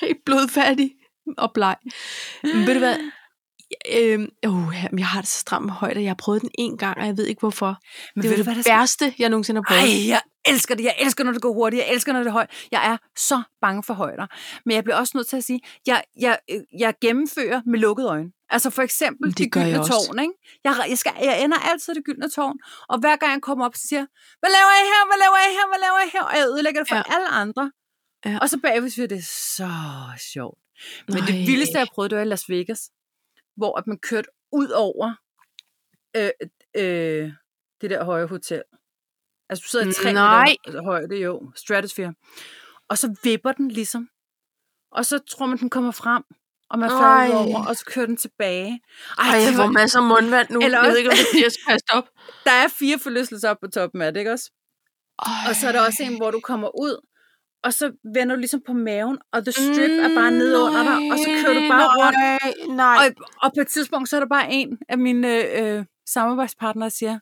[0.01, 0.94] helt blodfærdig
[1.38, 1.76] og bleg.
[2.42, 2.97] Men ved du hvad?
[3.93, 6.01] Øhm, uh, jeg har det så stramt med højde.
[6.03, 7.77] Jeg har prøvet den en gang, og jeg ved ikke hvorfor.
[8.14, 10.03] Men det hvad det der værste, jeg nogensinde har prøvet.
[10.05, 10.85] Ej, jeg elsker det.
[10.85, 11.81] Jeg elsker, når det går hurtigt.
[11.83, 12.51] Jeg elsker, når det er højt.
[12.73, 14.27] Jeg er så bange for højder.
[14.67, 18.09] Men jeg bliver også nødt til at sige, jeg, jeg, øh, jeg gennemfører med lukkede
[18.09, 18.31] øjne.
[18.51, 20.19] Altså for eksempel Det det, gyldne tårn.
[20.19, 20.33] Ikke?
[20.64, 22.57] Jeg, jeg, skal, jeg ender altid det gyldne tårn.
[22.89, 24.07] Og hver gang jeg kommer op, så siger jeg,
[24.41, 25.03] hvad laver jeg her?
[25.11, 25.67] Hvad laver jeg her?
[25.73, 26.23] Hvad laver jeg her?
[26.31, 27.03] Og jeg ødelægger det for Ja.
[27.14, 27.64] alle andre.
[28.27, 28.39] Ja.
[28.43, 29.71] Og så bagved jeg, det er så
[30.33, 30.59] sjovt.
[31.09, 31.27] Men Nej.
[31.27, 32.81] det vildeste, jeg prøvede, det var i Las Vegas.
[33.57, 35.15] Hvor at man kørte ud over
[36.17, 36.31] øh,
[36.77, 37.33] øh,
[37.81, 38.63] det der høje hotel.
[39.49, 40.57] Altså, du sidder i tre Nej.
[40.67, 42.15] meter højde, jo, stratosphere.
[42.89, 44.09] Og så vipper den ligesom.
[44.93, 46.23] Og så tror man, den kommer frem,
[46.71, 47.31] og man falder Ej.
[47.35, 48.81] over, og så kører den tilbage.
[49.19, 50.61] Ej, jeg det får masser af mundvand nu.
[50.61, 52.09] Eller jeg ved også- ikke, om det bliver kaste op.
[52.47, 54.51] der er fire forlystelser op på toppen af det, ikke også?
[55.19, 55.33] Ej.
[55.49, 57.07] Og så er der også en, hvor du kommer ud,
[57.65, 61.13] og så vender du ligesom på maven, og the strip er bare nede under dig,
[61.13, 62.19] og så kører du bare rundt.
[62.69, 62.97] Nej, nej.
[63.07, 66.91] Og, og på et tidspunkt, så er der bare en af mine øh, samarbejdspartnere, der
[66.91, 67.19] siger,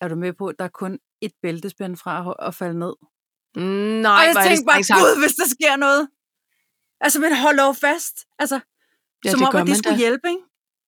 [0.00, 2.92] er du med på, at der er kun et bæltespænd fra at, at falde ned?
[4.02, 6.08] Nej, og jeg tænkte bare, gud, hvis der sker noget.
[7.00, 8.16] Altså, men hold dog fast.
[8.38, 8.60] Altså,
[9.24, 9.98] Ja, som om, at man skulle da.
[9.98, 10.42] hjælpe, ikke?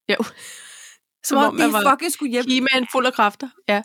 [0.09, 0.17] Jo.
[0.23, 0.35] Som,
[1.25, 2.51] Som om, om var fucking skulle hjælpe.
[2.51, 3.49] He-Man fuld af kræfter.
[3.69, 3.83] Ja.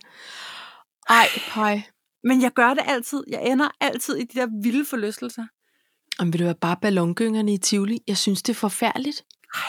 [1.10, 1.82] Ej, pej.
[2.26, 3.24] Men jeg gør det altid.
[3.28, 5.46] Jeg ender altid i de der vilde forlystelser.
[6.20, 8.00] Om vil du være bare ballongyngerne i Tivoli?
[8.08, 9.24] Jeg synes, det er forfærdeligt.
[9.56, 9.62] Ej,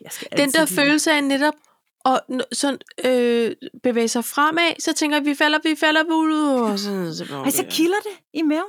[0.00, 1.54] jeg skal Den der lide- følelse af netop
[2.08, 3.52] n- sådan, øh,
[3.82, 7.50] bevæge sig fremad, så tænker jeg, vi falder, vi falder, ud, og så, så, Ej,
[7.50, 8.64] så kilder det i maven.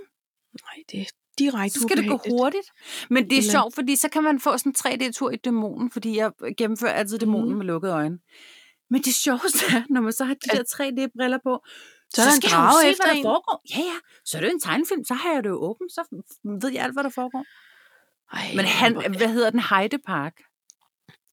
[0.63, 1.05] Nej, det er
[1.39, 2.41] direkte Så skal det gå ubehageligt.
[2.41, 2.67] hurtigt.
[3.09, 5.91] Men det er Eller- sjovt, fordi så kan man få sådan en 3D-tur i dæmonen,
[5.91, 7.57] fordi jeg gennemfører altid dæmonen Mhm.
[7.57, 8.17] med lukkede øjne.
[8.89, 11.63] Men det sjoveste er, når man så har de der 3D-briller på,
[12.13, 13.23] Så er en skal jeg jo se, efter hvad der en.
[13.23, 13.61] foregår.
[13.75, 13.97] Ja, ja.
[14.25, 16.01] Så er det jo en tegnefilm, så har jeg det jo åbent, så
[16.61, 17.45] ved jeg alt, hvad der foregår.
[18.35, 20.33] Ej, Men han, hvad hedder den, Heide Park?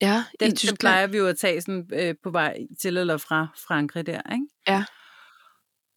[0.00, 0.78] ja, i Den, den Tyskland.
[0.78, 4.46] plejer vi jo at tage sådan, øh, på vej til eller fra Frankrig der, ikke?
[4.68, 4.84] Ja.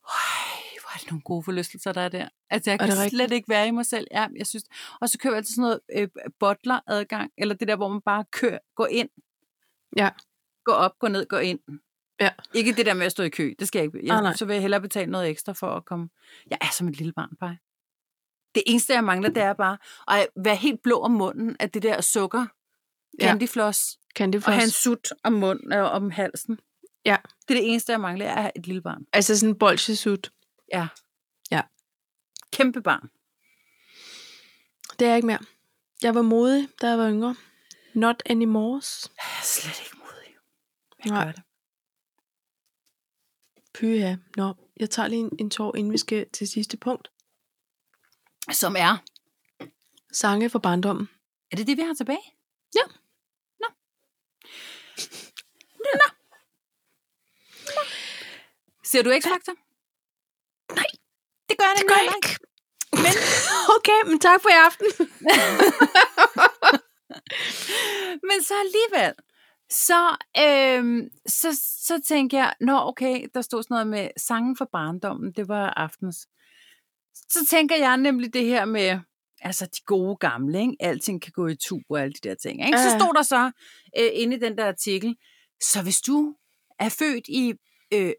[0.04, 2.30] Øj, hvor er det nogle gode forlystelser, der er der.
[2.50, 3.12] Altså, jeg kan det rigtigt?
[3.20, 4.08] slet ikke være i mig selv.
[4.12, 4.64] Ja, jeg synes,
[5.02, 6.08] og så kører jeg altid sådan noget øh,
[6.40, 9.10] bottler-adgang, eller det der, hvor man bare kører, går ind.
[9.98, 10.10] Ja.
[10.66, 11.60] Gå op, gå ned, gå ind.
[12.20, 12.30] Ja.
[12.54, 14.14] Ikke det der med at stå i kø, det skal jeg ikke.
[14.14, 14.24] Ah.
[14.24, 16.10] Jeg, så vil jeg hellere betale noget ekstra for at komme.
[16.50, 17.58] Jeg er som et lille barn, bare.
[18.56, 21.84] Det eneste, jeg mangler, det er bare at være helt blå om munden af det
[21.84, 22.46] der sukker
[23.20, 23.28] Ja.
[23.28, 26.60] candyfloss, Candy og have en sut om munden og om halsen.
[27.06, 27.18] Ja.
[27.48, 29.06] Det er det eneste, jeg mangler, er et lille barn.
[29.14, 30.32] Altså sådan en bolsjesut.
[30.74, 30.88] Ja.
[31.52, 31.62] Ja.
[32.52, 33.10] Kæmpe barn.
[35.00, 35.40] Det er jeg ikke mere.
[36.04, 37.36] Jeg var modig, da jeg var yngre.
[37.94, 38.82] Not anymore.
[39.18, 40.36] Jeg er slet ikke modig.
[41.06, 41.26] Jeg Nej.
[41.26, 41.42] gør det.
[43.80, 44.16] Pyha.
[44.36, 47.12] Nå, jeg tager lige en, en tår, inden vi skal til sidste punkt.
[48.52, 48.98] Som er.
[50.12, 51.10] Sange fra barndommen.
[51.52, 52.34] Er det det, vi har tilbage?
[52.76, 52.82] Ja.
[53.60, 53.68] Nå.
[55.78, 56.10] Nå.
[58.84, 59.56] Ser du X-Factor?
[60.76, 60.86] Nej.
[61.50, 62.38] Det gør jeg Det nemlig gør jeg ikke.
[62.92, 63.14] Men,
[63.76, 64.88] okay, men tak for i aften.
[68.30, 69.14] Men så alligevel,
[69.72, 74.70] så, øhm, så, så tænkte jeg, nå okay, der stod sådan noget med sangen for
[74.72, 76.28] barndommen, det var aftens.
[77.30, 79.00] Så tænker jeg nemlig det her med,
[79.42, 80.76] altså de gode gamle, ikke?
[80.80, 82.66] alting kan gå i tu og alle de der ting.
[82.66, 82.78] Ikke?
[82.80, 83.52] Så stod der så
[84.00, 85.16] øh, inde i den der artikel,
[85.62, 86.36] så hvis du
[86.80, 87.54] er født i
[87.94, 88.14] øh,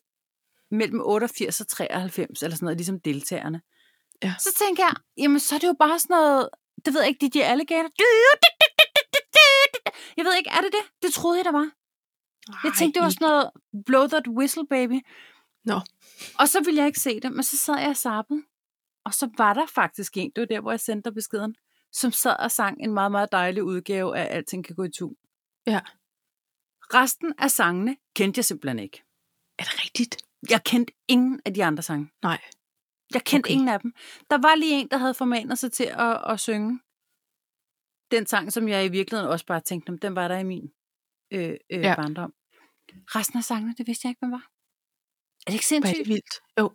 [0.71, 3.61] mellem 88 og 93, eller sådan noget, ligesom deltagerne,
[4.23, 4.35] Ja.
[4.39, 6.49] så tænker jeg, jamen så er det jo bare sådan noget,
[6.85, 7.91] det ved jeg ikke, DJ Alligator.
[10.17, 11.03] Jeg ved ikke, er det det?
[11.03, 11.71] Det troede jeg, der var.
[12.65, 13.51] Jeg tænkte, det var sådan noget
[13.87, 15.01] blow that whistle, baby.
[15.65, 15.81] Nå.
[16.39, 18.43] Og så ville jeg ikke se det, men så sad jeg og sappede.
[19.05, 21.57] Og så var der faktisk en, det var der, hvor jeg sendte dig beskeden,
[21.93, 25.13] som sad og sang en meget, meget dejlig udgave af Alting kan gå i tu.
[25.67, 25.81] Ja.
[26.95, 29.03] Resten af sangene kendte jeg simpelthen ikke.
[29.59, 30.17] Er det rigtigt?
[30.51, 32.11] Jeg kendte ingen af de andre sange.
[32.23, 32.41] Nej.
[33.15, 33.55] Jeg kendte okay.
[33.55, 33.95] ingen af dem.
[34.31, 36.81] Der var lige en, der havde formanet sig til at, at synge
[38.11, 40.71] den sang, som jeg i virkeligheden også bare tænkte, "Nå, den var der i min
[41.33, 41.95] øh, øh, Ja.
[41.97, 42.33] barndom.
[42.93, 44.47] Resten af sangene, det vidste jeg ikke, hvem var.
[45.47, 45.99] Er det ikke sindssygt?
[45.99, 46.35] det vildt.
[46.61, 46.71] Jo.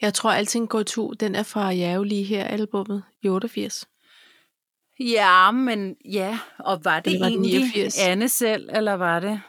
[0.00, 1.12] Jeg tror, alting går to.
[1.12, 3.86] Den er fra Jævlige her, albummet i 88.
[5.00, 7.98] Ja, men ja, og var det Eller var det egentlig 89?
[7.98, 9.42] Anne selv, eller var det,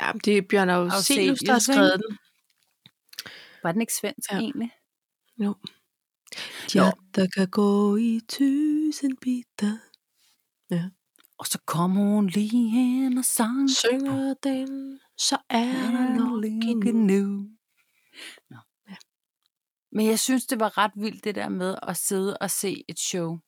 [0.00, 2.18] Ja, det er Bjørn Afzelius, der har skrevet den.
[3.62, 4.38] var den ikke svensk Ja.
[4.38, 4.70] egentlig?
[5.38, 5.54] Jo.
[6.74, 6.84] Nå.
[7.14, 9.78] der kan gå i tusind biter.
[11.38, 13.70] Og så kom hun lige hen og sang.
[13.70, 17.48] Synger den, så er der nok Lykke en nu.
[18.50, 18.56] Nå.
[18.88, 18.96] Ja.
[19.92, 22.98] Men jeg synes, det var ret vildt det der med at sidde og se et
[22.98, 23.38] show,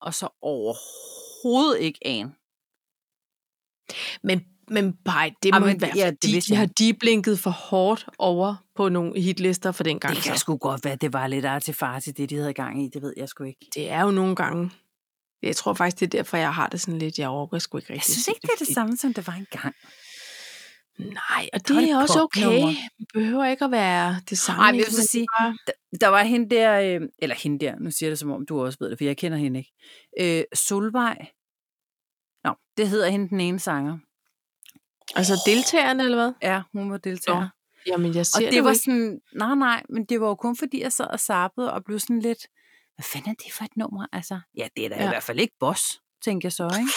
[0.00, 2.34] og så overhovedet ikke an.
[4.22, 4.40] Men,
[4.72, 6.58] men bare, det må men men, være, ja, de jeg.
[6.58, 10.14] har deblinket for hårdt over på nogle hitlister for den gang.
[10.14, 10.40] Det kan så.
[10.40, 12.88] sgu godt være, det var lidt artefar til det, de havde gang i.
[12.88, 13.66] Det ved jeg sgu ikke.
[13.74, 14.70] det er jo nogle gange...
[15.42, 17.86] Jeg tror faktisk, det er derfor, jeg har det sådan lidt, jeg overgår sgu ikke
[17.88, 18.12] Jeg rigtig.
[18.14, 19.74] synes ikke, det er det samme, som det var engang.
[20.98, 22.76] Nej, og det det er også okay.
[22.98, 24.62] Det behøver ikke at være det samme.
[24.62, 25.26] Ej, men jeg vil så sige,
[25.66, 28.46] der, der var hende der, øh, eller hende der, nu siger jeg det som om,
[28.46, 29.72] du også ved det, for jeg kender hende ikke.
[30.20, 31.26] Øh, Solvej.
[32.44, 33.98] Nå, det hedder hende den ene sanger.
[35.16, 36.32] Altså deltagerne, eller hvad?
[36.42, 37.40] Ja, hun var deltager.
[37.40, 37.46] Nå,
[37.86, 38.82] Jamen, jeg Og ser det, det, jo var ikke.
[38.84, 41.98] sådan, nej, nej, men det var jo kun fordi, jeg sad og sappede og blev
[41.98, 42.46] sådan lidt,
[42.94, 44.06] hvad fanden er det for et nummer?
[44.12, 45.04] Altså, ja, det er da ja.
[45.04, 46.92] I hvert fald ikke Boss, tænker jeg så, ikke?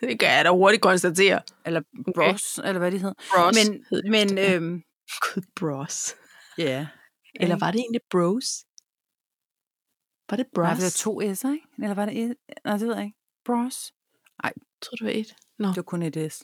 [0.10, 1.42] Det kan jeg da hurtigt konstatere.
[1.66, 2.12] Eller Okay.
[2.14, 3.14] Bros, eller hvad det hed.
[3.34, 3.54] Bros.
[3.68, 4.50] Men, hed det men vist.
[4.54, 4.82] øhm,
[5.20, 6.14] Gud, bros.
[6.58, 6.86] ja.
[7.34, 7.60] Eller Ikke?
[7.64, 8.64] var det egentlig bros?
[10.30, 10.62] Var det bros?
[10.64, 11.66] Nej, det var to S'er, ikke?
[11.82, 12.36] Eller var det et?
[12.64, 13.18] Nej, det ved jeg ikke.
[13.44, 13.92] Bros.
[14.44, 15.34] Jeg tror, det var et.
[15.58, 15.68] Nå.
[15.68, 16.42] Det var kun et S.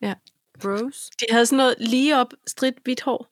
[0.00, 0.14] Ja.
[0.62, 1.10] Bros.
[1.20, 3.28] De havde sådan noget lige op, stridt hvidt hår.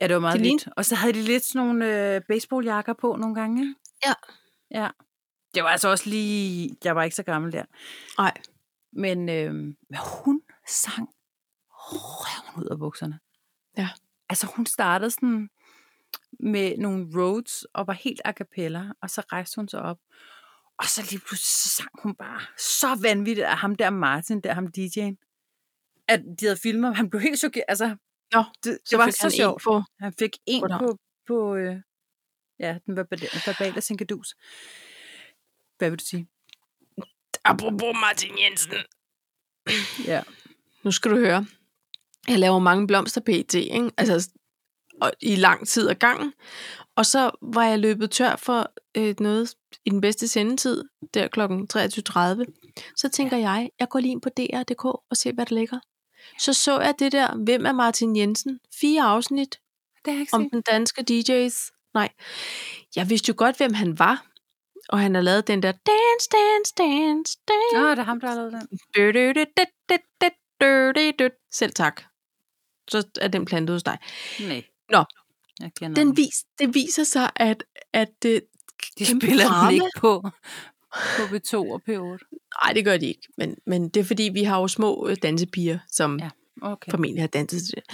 [0.00, 0.68] Ja, det var meget Det vildt.
[0.76, 3.74] Og så havde de lidt sådan nogle øh, baseballjakker på nogle gange.
[4.06, 4.12] Ja.
[4.70, 4.88] Ja.
[5.54, 6.76] Det var altså også lige...
[6.84, 7.64] Jeg var ikke så gammel der.
[8.18, 8.32] Nej.
[8.92, 9.74] Men øh,
[10.24, 11.08] hun sang
[11.70, 13.18] røven ud af bukserne.
[13.76, 13.88] Ja.
[14.28, 15.48] Altså hun startede sådan
[16.40, 19.98] med nogle roads og var helt a cappella, og så rejste hun sig op.
[20.78, 24.54] Og så lige pludselig så sang hun bare så vanvittigt af ham der Martin, der
[24.54, 25.29] ham DJ'en.
[26.10, 27.64] At de havde filmet, han blev helt chokeret.
[27.68, 27.96] Altså,
[28.32, 29.62] Nå, det, det var så sjovt.
[29.62, 29.82] en på.
[30.00, 30.78] Han fik en Goddag.
[30.78, 31.76] på, på øh,
[32.58, 34.34] ja, den verbale, verbale sinkadus.
[35.78, 36.28] Hvad vil du sige?
[37.44, 38.78] Apropos Martin Jensen.
[40.12, 40.22] Ja.
[40.82, 41.46] Nu skal du høre.
[42.28, 43.90] Jeg laver mange blomster pt, ikke?
[43.96, 44.30] Altså,
[45.00, 46.32] og i lang tid ad gangen.
[46.96, 49.54] Og så var jeg løbet tør for øh, noget
[49.84, 50.84] i den bedste sendetid,
[51.14, 51.40] der kl.
[51.40, 52.92] 23.30.
[52.96, 55.78] Så tænker jeg, jeg går lige ind på DR.dk og ser, hvad der ligger
[56.38, 58.60] så så jeg det der, hvem er Martin Jensen?
[58.80, 59.58] Fire afsnit
[60.04, 60.52] det ikke om set.
[60.52, 61.90] den danske DJ's.
[61.94, 62.08] Nej,
[62.96, 64.26] jeg vidste jo godt, hvem han var.
[64.88, 67.82] Og han har lavet den der dance, dance, dance, dance.
[67.82, 68.68] Nå, det er ham, der har lavet den.
[71.52, 72.02] Selv tak.
[72.88, 73.98] Så er den plantet hos dig.
[74.40, 74.64] Nej.
[74.90, 75.04] Nå,
[75.60, 78.42] jeg den vis, det viser sig, at, at det,
[78.98, 79.66] de spiller drama.
[79.66, 80.30] den ikke på
[80.90, 82.39] på B2 og P8.
[82.64, 83.28] Nej, det gør de ikke.
[83.36, 86.30] Men, men det er fordi, vi har jo små øh, dansepiger, som ja.
[86.62, 86.90] Okay.
[86.90, 87.84] formentlig har danset til det.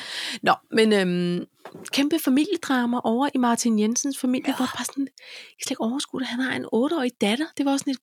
[0.42, 1.46] Nå, men øhm,
[1.92, 4.56] kæmpe familiedrama over i Martin Jensens familie, ja.
[4.56, 7.46] hvor bare sådan, jeg slet ikke overskue det, han har en 8-årig datter.
[7.56, 8.00] Det var også sådan et,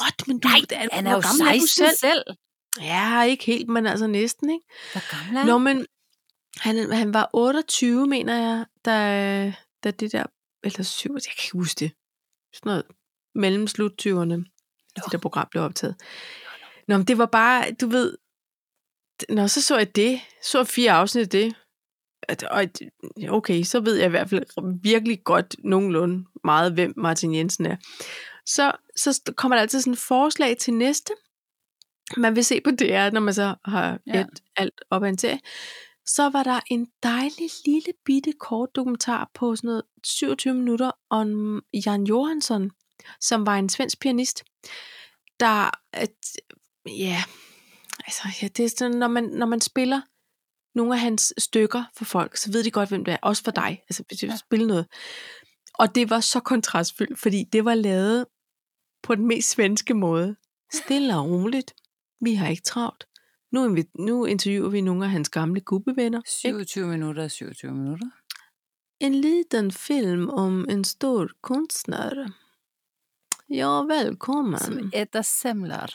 [0.00, 1.96] what, men du, Nej, er, han er jo gammel er du 16 selv.
[1.96, 2.24] selv.
[2.80, 4.64] Ja, ikke helt, men altså næsten, ikke?
[4.92, 5.46] Hvor gammel er han?
[5.46, 5.86] Nå, men
[6.56, 9.54] han, han var 28, mener jeg, da,
[9.84, 10.24] da det der,
[10.64, 11.92] eller 7, jeg kan ikke huske det.
[12.54, 12.84] Sådan noget
[13.34, 13.92] mellem slut
[14.98, 15.94] 20'erne, det der program blev optaget.
[16.88, 18.16] Nå, men det var bare, du ved,
[19.28, 20.20] Nå, så så jeg det.
[20.42, 21.54] Så fire afsnit af det.
[22.50, 22.64] Og,
[23.28, 27.76] okay, så ved jeg i hvert fald virkelig godt nogenlunde meget, hvem Martin Jensen er.
[28.46, 31.12] Så, så kommer der altid sådan et forslag til næste.
[32.16, 34.20] Man vil se på DR, når man så har Ja.
[34.20, 35.40] et alt op ad en serie.
[36.06, 41.60] Så var der en dejlig lille bitte kort dokumentar på sådan noget 27 minutter om
[41.86, 42.70] Jan Johansson,
[43.20, 44.44] som var en svensk pianist,
[45.40, 46.14] der, at,
[46.88, 47.24] ja,
[48.06, 50.00] altså, ja, det er sådan, når man, når man spiller
[50.74, 53.18] nogle af hans stykker for folk, så ved de godt, hvem det er.
[53.22, 53.82] Også for dig.
[53.88, 54.32] Altså, hvis du Ja.
[54.32, 54.36] ja.
[54.36, 54.86] spille noget.
[55.74, 58.26] Og det var så kontrastfyldt, fordi det var lavet
[59.02, 60.36] på den mest svenske måde.
[60.72, 61.74] Stille og roligt.
[62.20, 63.06] Vi har ikke travlt.
[63.52, 66.18] Nu, vi, nu interviewer vi nogle af hans gamle gubbevenner.
[66.18, 66.30] ikke?
[66.30, 68.06] 27 minutter er 27 minutter.
[69.00, 72.30] En liten film om en stor kunstner.
[73.48, 74.60] Ja, välkommen.
[74.60, 75.90] Som äter semlor.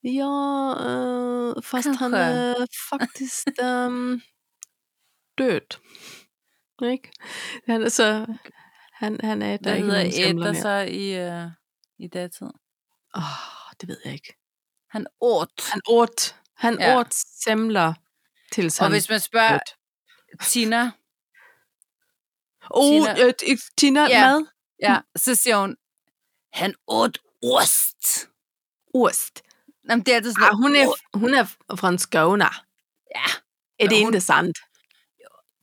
[0.00, 2.18] Ja, eh, fast han Kanske.
[2.18, 4.20] är faktiskt ehm,
[5.38, 5.74] död.
[6.82, 7.10] Ikke?
[7.66, 8.26] Han så...
[8.92, 10.62] Han, han er der Hvad ikke nogen semler mere.
[10.62, 11.50] så i, uh,
[11.98, 12.46] i datid?
[13.16, 14.34] Åh, det ved jeg ikke.
[14.88, 15.62] Han åt.
[15.72, 16.98] Han åt, han Ja.
[17.00, 17.94] åt semler
[18.52, 20.40] til Og han hvis man spørger død.
[20.42, 20.90] Tina,
[22.70, 24.20] Oh, Tina, øh, Tina Ja.
[24.32, 24.46] mad?
[24.82, 25.76] ja, så siger hun,
[26.54, 28.28] han åt ost.
[28.94, 29.42] Ost.
[29.90, 31.44] Jamen, det er altid sådan Ah, hun, er, hun er
[31.76, 32.44] fra Skåne.
[33.16, 33.24] Ja,
[33.78, 34.58] Er det hun- ikke sandt?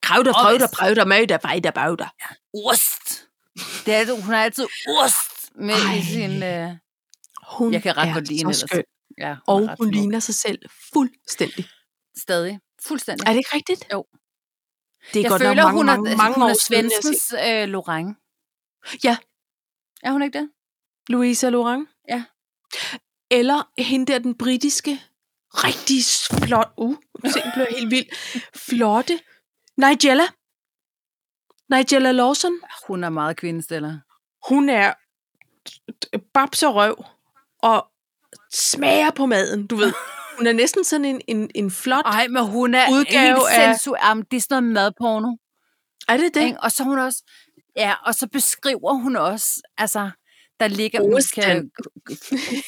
[0.01, 2.07] Krauter, Og hvis- prøvter, møder, fejder, bagter.
[2.69, 3.27] ost.
[3.85, 4.67] Det er, hun har altid
[5.03, 5.95] ost med Ej.
[5.97, 6.31] i sin...
[6.43, 6.77] Uh,
[7.57, 8.83] Hun Jeg kan ret godt lide hende
[9.17, 10.59] ja, Og er ret hun ligner sig selv
[10.93, 11.69] fuldstændig.
[12.17, 12.59] Stadig.
[12.87, 13.27] Fuldstændig.
[13.27, 13.85] Er det ikke rigtigt?
[13.93, 14.05] Jo.
[15.13, 17.67] Det er jeg godt føler, nok mange, hun er, mange, mange hun er svenskens øh,
[17.67, 18.17] Lorang.
[19.03, 19.17] Ja.
[20.03, 20.49] Er hun ikke det?
[21.11, 21.89] Louisa Laurent.
[22.09, 22.23] Ja.
[23.31, 25.01] Eller hende der, den britiske,
[25.53, 25.97] rigtig
[26.47, 26.89] flot, uh,
[27.23, 28.05] nu blev helt vild,
[28.55, 29.19] flotte,
[29.77, 30.23] Nigella.
[31.69, 32.51] Nigella Lawson.
[32.87, 33.99] Hun er meget kvindestiller.
[34.49, 34.93] Hun er
[36.33, 37.05] babs og røv,
[37.59, 37.87] og
[38.53, 39.93] smager på maden, du ved.
[40.37, 42.05] Hun er næsten sådan en, en, en flot...
[42.05, 43.95] Ej, men hun er Udgave helt af- sensu...
[44.03, 45.35] Jamen, det er sådan noget madporno.
[46.07, 46.57] Er det det?
[46.59, 47.23] Og så hun også...
[47.75, 49.61] Ja, og så beskriver hun også...
[49.77, 50.11] Altså,
[50.61, 50.99] der ligger...
[51.37, 51.63] Jeg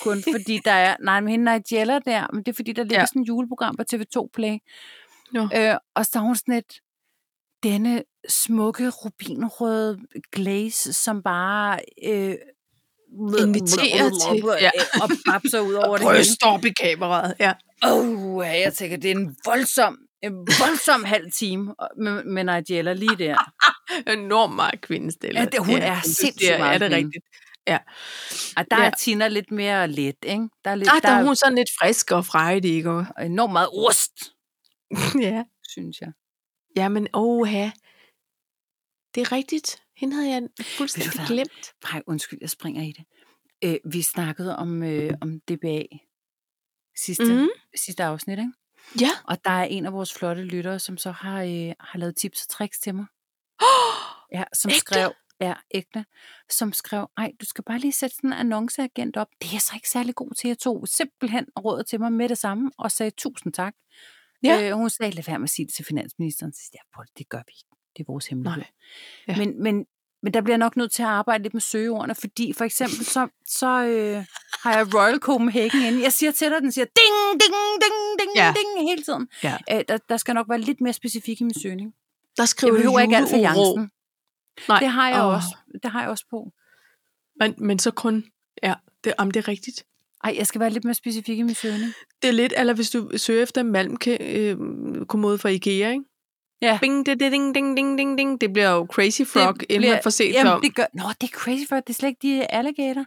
[0.02, 0.96] kun fordi der er...
[1.04, 3.02] Nej, men hende Nigella der, men det er fordi, der ligger ja.
[3.02, 3.06] Ja.
[3.06, 4.58] sådan et juleprogram på TV2 Play.
[5.32, 5.48] Nå.
[5.56, 6.74] Øh, og så er hun sådan et...
[7.64, 10.00] Denne smukke rubinrøde
[10.32, 11.80] glaze, som bare...
[12.04, 12.36] Øh,
[13.40, 14.70] Inviterer til- ja.
[15.02, 16.26] og babser ud over det hele.
[16.46, 17.54] Op i kameraet, ja.
[17.84, 23.16] Oh, jeg tænker, det er en voldsom, en voldsom halv time med, med Nigella lige
[23.18, 23.38] der.
[24.14, 25.42] Enormt meget kvindestiller.
[25.42, 27.20] Ja, det- hun er det sindssygt er- meget Er det kvinde.
[27.68, 27.80] Rigtigt?
[28.58, 28.82] Og der ja.
[28.84, 28.88] Ja.
[28.90, 30.50] er Tina lidt mere let, ikke?
[30.66, 32.90] Der er, lidt, Ah, der er hun sådan lidt frisk og frejdig, ikke?
[32.90, 34.12] Og- enormt meget ost,
[35.28, 35.44] ja.
[35.70, 36.12] synes jeg.
[36.76, 37.70] Jamen, oha.
[39.16, 39.82] Det er rigtigt.
[39.98, 40.42] Hende havde jeg
[40.78, 41.74] fuldstændig glemt.
[41.92, 43.06] Nej, undskyld, jeg springer i det.
[43.64, 45.84] Øh, vi snakkede om, øh, om DBA
[46.98, 47.50] sidste, mm.
[47.76, 48.54] Sidste afsnit, ikke?
[49.02, 49.10] Ja.
[49.24, 52.42] Og der er en af vores flotte lyttere, som så har, øh, har lavet tips
[52.44, 53.06] og tricks til mig.
[54.34, 54.80] Ja, som Ægte?
[54.80, 55.12] skrev,
[55.48, 56.06] ja, ægte,
[56.50, 59.28] som skrev, ej, du skal bare lige sætte sådan en annonceagent op.
[59.42, 60.48] Det er jeg så ikke særlig god til.
[60.48, 63.74] Jeg tog simpelthen rådet til mig med det samme, og sagde tusind tak.
[64.44, 64.70] Ja.
[64.70, 66.54] Øh, hun sagde, lad være med at sige det til finansministeren.
[66.54, 67.70] Så siger jeg, "Paul, det gør vi ikke.
[67.98, 68.58] Det er vores hemmelighed.
[69.28, 69.36] Nej.
[69.36, 69.38] Ja.
[69.38, 69.86] Men, men,
[70.24, 73.06] men der bliver jeg nok nødt til at arbejde lidt med søgeordene, fordi for eksempel
[73.06, 74.26] så, så øh,
[74.64, 76.04] har jeg Royal Copenhagen inde.
[76.04, 78.54] Jeg siger til dig, den siger ding, ding, ding, ding, Ja.
[78.58, 79.28] ding hele tiden.
[79.44, 79.58] Ja.
[79.72, 81.94] Øh, der, der skal nok være lidt mere specifik i min søgning.
[82.38, 83.38] Der Jeg skriver behøver ikke alt for.
[83.38, 83.90] Jansen.
[84.68, 84.80] Nej.
[84.80, 85.34] Det har jeg Åh.
[85.34, 85.58] også.
[85.84, 86.52] Det har jeg også på.
[87.40, 88.26] Men, men så kun...
[88.64, 88.74] Ja,
[89.04, 89.86] det, om det er rigtigt.
[90.24, 91.94] Ej, jeg skal være lidt mere specifik i min søgning.
[92.22, 94.58] Det er lidt, eller hvis du søger efter malmke øh,
[95.38, 96.04] fra Ikea, ikke?
[96.62, 96.78] Ja.
[96.82, 98.42] Bing, ding, ding, ding, ding, ding, ding.
[98.42, 100.62] Det bliver jo Crazy Frog, det inden man får set jamen, om.
[100.62, 103.06] det gør, Nå, det er crazy for, det er slet ikke de alligator.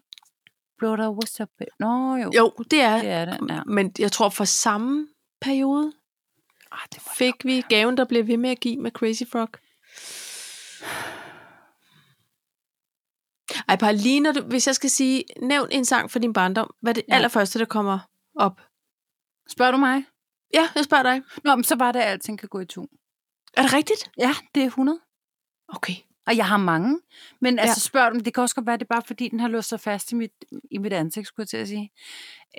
[0.79, 1.49] Blotter, what's up?
[1.81, 2.31] Nå, jo.
[2.37, 3.63] Jo, det er, Det er det, ja.
[3.67, 5.09] Men jeg tror for samme
[5.41, 5.93] periode
[6.73, 9.49] Ah, det det fik vi gaven, der bliver ved med at give med Crazy Frog.
[13.69, 16.75] Ej, bare lige når du, hvis jeg skal sige, nævn en sang for din barndom,
[16.81, 17.15] hvad er det Ja.
[17.15, 17.99] allerførste, der kommer
[18.35, 18.61] op?
[19.49, 20.05] Spørger du mig?
[20.55, 21.23] Ja, jeg spørger dig.
[21.45, 22.87] Nå, men så var det, at alting kan gå i to.
[23.57, 24.11] Er det rigtigt?
[24.19, 24.99] Ja, det er 100.
[25.69, 25.95] Okay.
[26.27, 27.01] Og jeg har mange.
[27.41, 27.81] Men altså, Ja.
[27.89, 29.81] spørg dem, det kan også godt være, det er bare fordi, den har låst sig
[29.81, 30.33] fast i mit,
[30.71, 31.93] i mit ansigt, skulle jeg til at sige.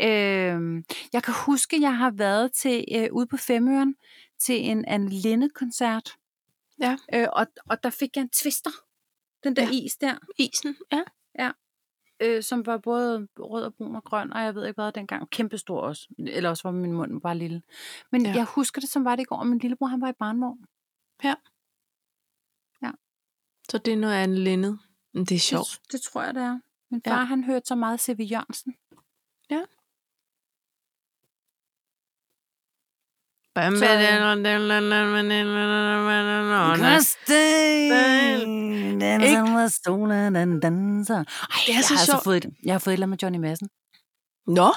[0.01, 0.83] Øhm,
[1.13, 3.95] jeg kan huske, jeg har været til øh, ude på Femøren
[4.39, 6.15] til en Anne Linde-koncert.
[6.81, 6.97] Ja.
[7.13, 8.71] Øh, og, og der fik jeg en twister.
[9.47, 9.69] Den der Ja.
[9.71, 9.83] ja.
[9.85, 10.15] is der.
[10.37, 10.75] Isen,
[11.39, 11.51] ja.
[12.19, 15.29] øh, som var både rød og brun og grøn, og jeg ved ikke hvad dengang.
[15.29, 16.07] Kæmpestor også.
[16.19, 17.61] Eller også var min mund bare lille.
[18.11, 18.29] Men Ja.
[18.29, 18.35] ja.
[18.35, 20.65] jeg husker det, som var det i går, og min lillebror, han var i barnvogn.
[23.69, 24.79] Så det er noget andet lindet.
[25.13, 25.79] Men det er sjovt.
[25.83, 26.59] Det, det tror jeg, det er.
[26.89, 27.11] Min Ja.
[27.11, 27.23] far, ja.
[27.25, 28.19] han hørte så meget C.V.
[28.31, 28.75] Jørgensen.
[37.87, 41.15] Kirsten, danser med solen, den danser.
[41.15, 41.23] Ej,
[41.67, 43.37] Det er jeg så har altså fået, et- jeg har fået et eller med Johnny
[43.37, 43.69] Madsen.
[44.47, 44.73] Nå,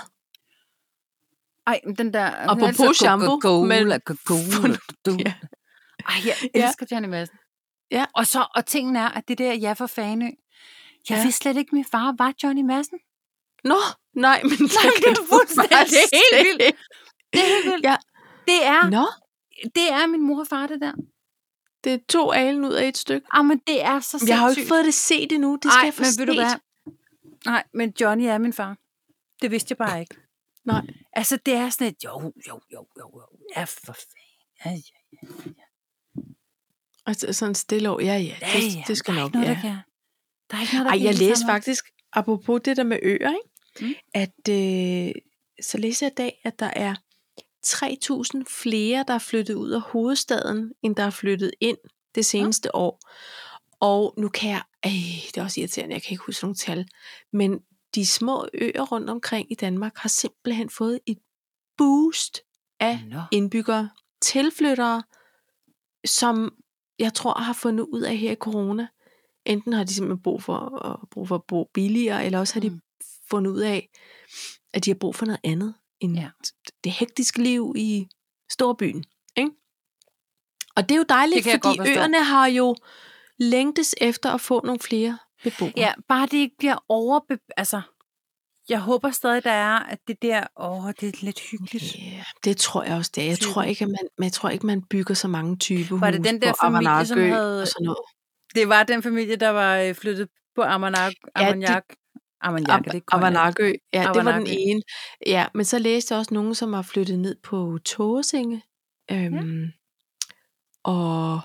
[1.66, 2.26] Ej, den der...
[2.50, 4.76] Apropos altså, shampoo, Coca-Cola, Coca-Cola.
[5.26, 5.32] Ja.
[6.08, 6.66] Ej, jeg Ja.
[6.66, 7.36] elsker Johnny Madsen.
[7.90, 8.04] Ja.
[8.14, 10.32] Og, så, og tingen er, at det der Ja for Fanø, jeg
[11.10, 11.16] Ja.
[11.16, 11.22] ja.
[11.24, 12.98] vidste slet ikke, min far var Johnny Madsen.
[13.64, 13.76] Nå,
[14.16, 14.58] nej, men det,
[15.04, 16.76] det er fuldstændig- er helt vildt.
[17.32, 17.84] Det er helt vildt.
[17.84, 17.96] Ja.
[18.48, 19.06] Det er, Nå,
[19.74, 20.92] det er min mor og far, det der.
[21.84, 23.26] det er to alen ud af et stykke.
[23.32, 24.28] Ah, men det er så sindssygt.
[24.28, 25.58] Jeg har jo ikke fået det set endnu.
[25.62, 26.54] Det skal Ej, jeg få men ved du hvad?
[27.46, 28.76] Nej, men Johnny er min far.
[29.42, 30.16] Det vidste jeg bare ikke.
[30.64, 30.82] Nej.
[31.12, 33.26] Altså, det er sådan et, jo, jo, jo, jo, jo.
[33.56, 34.20] Ja, for fanden.
[34.64, 35.52] Ja, ja,
[37.06, 38.00] Altså sådan stille over.
[38.00, 38.84] Ja, ja, ja, det, ja.
[38.86, 39.24] det skal nok.
[39.26, 39.54] ikke noget, ja.
[39.54, 39.76] der kan.
[40.50, 43.50] Der er ikke noget, der Ej, jeg læste faktisk, apropos det der med øer, ikke?
[43.80, 43.94] Mm.
[44.14, 45.12] at øh,
[45.62, 46.94] så læser jeg i dag, at der er
[47.66, 51.76] 3.000 flere, der er flyttet ud af hovedstaden, end der er flyttet ind
[52.14, 53.00] det seneste år.
[53.80, 54.92] Og nu kan jeg, øh,
[55.26, 56.88] det er også irriterende, jeg kan ikke huske nogle tal,
[57.32, 57.60] men
[57.94, 61.18] de små øer rundt omkring i Danmark har simpelthen fået et
[61.76, 62.40] boost
[62.80, 63.20] af Nå.
[63.32, 63.90] indbyggere,
[64.22, 65.02] tilflyttere,
[66.04, 66.54] som
[66.98, 68.86] jeg tror har fundet ud af her i corona.
[69.44, 72.60] Enten har de simpelthen brug for, at, brug for at bo billigere, eller også har
[72.60, 72.80] de Mm.
[73.30, 73.88] fundet ud af,
[74.72, 76.28] at de har brug for noget andet end Ja.
[76.84, 78.08] det hektiske liv i
[78.50, 79.04] storbyen.
[79.36, 79.50] Ikke?
[80.76, 82.76] Og det er jo dejligt, fordi øerne har jo
[83.38, 85.72] længtes efter at få nogle flere beboere.
[85.76, 87.38] Ja, bare det ikke bliver overbe...
[87.56, 87.80] Altså,
[88.68, 91.94] jeg håber stadig, der er, at det der, åh, det er lidt hyggeligt.
[91.98, 93.28] Ja, det tror jeg også det er.
[93.28, 96.10] Jeg tror ikke, at man, men jeg tror ikke, man bygger så mange typehuse Var
[96.10, 97.98] det den der familie, som havde- og sådan noget.
[98.54, 101.12] Det var den familie, der var øh, flyttet på Armagnac.
[101.36, 101.82] Ja, Armagnac.
[102.42, 103.02] Er det Cognac?
[103.12, 104.82] Avanakø, ja, det var den ene.
[105.26, 108.62] Ja, men så læste jeg også nogen, som har flyttet ned på Tåsinge.
[109.10, 109.72] Øhm,
[110.84, 111.40] Og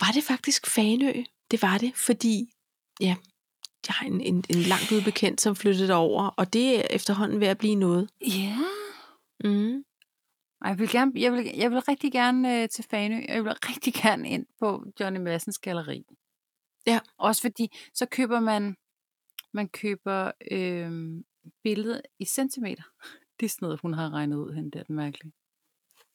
[0.00, 1.12] var det faktisk Fanø?
[1.50, 2.52] Det var det, fordi
[3.00, 3.16] ja,
[3.88, 7.40] jeg har en, en, en langt ude bekendt, som flyttede over, og det er efterhånden
[7.40, 8.10] ved at blive noget.
[8.20, 8.56] Ja.
[9.44, 9.84] Mm.
[10.64, 13.44] Ej, Jeg vil, gerne, jeg, vil, jeg vil rigtig gerne øh, til Fanø, og jeg
[13.44, 16.04] vil rigtig gerne ind på Johnny Massens galleri.
[16.86, 17.00] Ja.
[17.18, 18.76] Også fordi, så køber man,
[19.54, 21.22] man køber øh,
[21.62, 22.82] billedet i centimeter.
[23.40, 25.32] Det er sådan noget, hun har regnet ud, hende der, den mærkelige.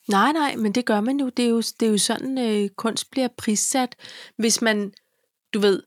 [0.10, 1.30] Nej, nej, men det gør man jo.
[1.30, 3.96] Det er jo, det er jo sådan, øh, kunst bliver prissat,
[4.38, 4.94] hvis man,
[5.54, 5.84] du ved,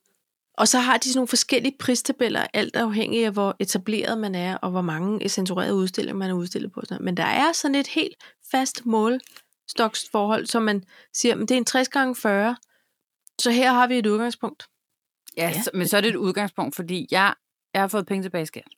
[0.55, 4.57] og så har de sådan nogle forskellige pristabeller, alt afhængig af, hvor etableret man er,
[4.57, 6.83] og hvor mange censurerede udstillinger man er udstillet på.
[7.01, 8.15] Men der er sådan et helt
[8.51, 10.85] fast målstoksforhold, som man
[11.15, 12.57] siger, men det er en 60 gange 40,
[13.39, 14.69] så her har vi et udgangspunkt.
[15.37, 15.63] Ja.
[15.63, 17.35] Så, men så er det et udgangspunkt, fordi jeg,
[17.75, 18.69] jeg har fået penge tilbage i skat.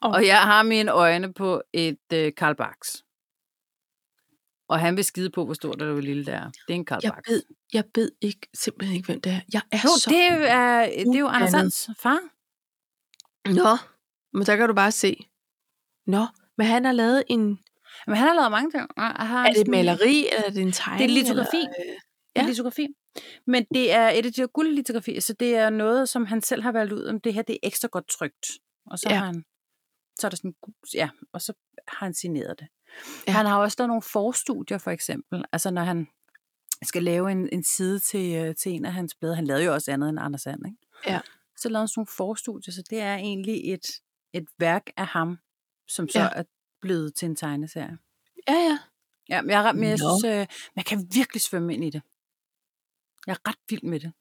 [0.00, 3.02] Og- Og jeg har mine øjne på et øh, Karl Barks.
[4.68, 6.44] Og han vil skide på, hvor stort eller hvor lille det er.
[6.50, 7.30] Det er en Karl Jeg Barks.
[7.30, 7.42] ved,
[7.72, 9.40] jeg ved ikke, simpelthen ikke, hvem det er.
[9.52, 10.10] Jeg er Jo, så...
[10.10, 11.50] det er, det er jo Anders.
[11.50, 12.18] Sands far.
[13.48, 13.76] Nå,
[14.32, 15.26] men der kan du bare se.
[16.06, 16.26] Nå,
[16.58, 17.58] men han har lavet en...
[18.06, 18.86] Men han har lavet mange ting.
[18.98, 20.98] Har Er det et maleri, eller er det en tegning?
[21.10, 21.56] Det er litografi.
[21.56, 21.94] Eller, øh,
[22.36, 22.40] Ja.
[22.42, 22.46] Ja.
[22.48, 22.86] Litografi.
[23.46, 26.92] Men det er de her guldlitografier, så det er noget, som han selv har valgt
[26.92, 28.46] ud, om det her det er ekstra godt trygt.
[28.86, 29.16] Og så Ja.
[29.16, 29.44] har han,
[30.18, 30.54] så er der sådan,
[30.94, 31.52] ja, og så
[31.88, 32.68] har han signeret det.
[33.26, 33.32] Ja.
[33.32, 35.44] Han har også lavet nogle forstudier, for eksempel.
[35.52, 36.06] Altså når han
[36.82, 39.36] skal lave en, en side til, øh, til en af hans blade.
[39.36, 40.78] Han lavede jo også andet end Anders Sand, ikke?
[41.06, 41.20] Ja.
[41.56, 43.86] Så lavede han sådan nogle forstudier, så det er egentlig et,
[44.32, 45.38] et værk af ham,
[45.88, 46.28] som så Ja.
[46.34, 46.42] er
[46.80, 47.98] blevet til en tegneserie.
[48.48, 48.78] Ja, ja.
[49.28, 50.18] Ja, men jeg, men jeg Nå.
[50.20, 50.46] synes, øh,
[50.76, 52.02] man kan virkelig svømme ind i det.
[53.26, 54.12] Jeg er ret vild med det.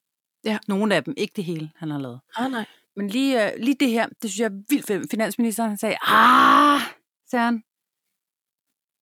[0.43, 0.57] Ja.
[0.67, 2.19] Nogle af dem, ikke det hele, han har lavet.
[2.35, 2.65] Ah, nej.
[2.95, 5.11] Men lige, øh, lige det her, det synes jeg er vildt fedt.
[5.11, 6.81] Finansministeren han sagde, ah,
[7.29, 7.63] sagde han.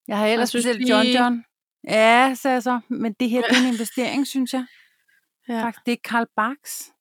[0.07, 1.43] Jeg har ellers specielt lige- John John.
[1.87, 2.79] Ja, sagde jeg så.
[2.89, 4.65] Men det her, det er en investering, synes jeg.
[5.47, 5.63] Ja.
[5.63, 6.91] Faktisk, det er Karl Barks.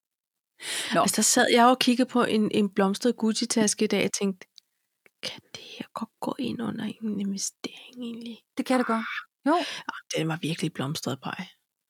[0.95, 1.01] Nå.
[1.01, 4.47] Altså, der sad jeg og kiggede på en, en blomstret Gucci-taske i dag, og tænkte,
[5.23, 8.39] kan det her godt gå ind under en investering egentlig?
[8.57, 9.05] Det kan det godt.
[9.47, 9.53] Jo.
[9.89, 11.31] Og den var virkelig blomstret på.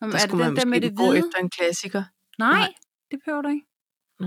[0.03, 1.19] Jamen, Der er det den der med det gå hvide?
[1.19, 2.05] efter en klassiker.
[2.39, 2.75] Nej, Nej.
[3.11, 3.67] det behøver du ikke.
[4.21, 4.27] Nå,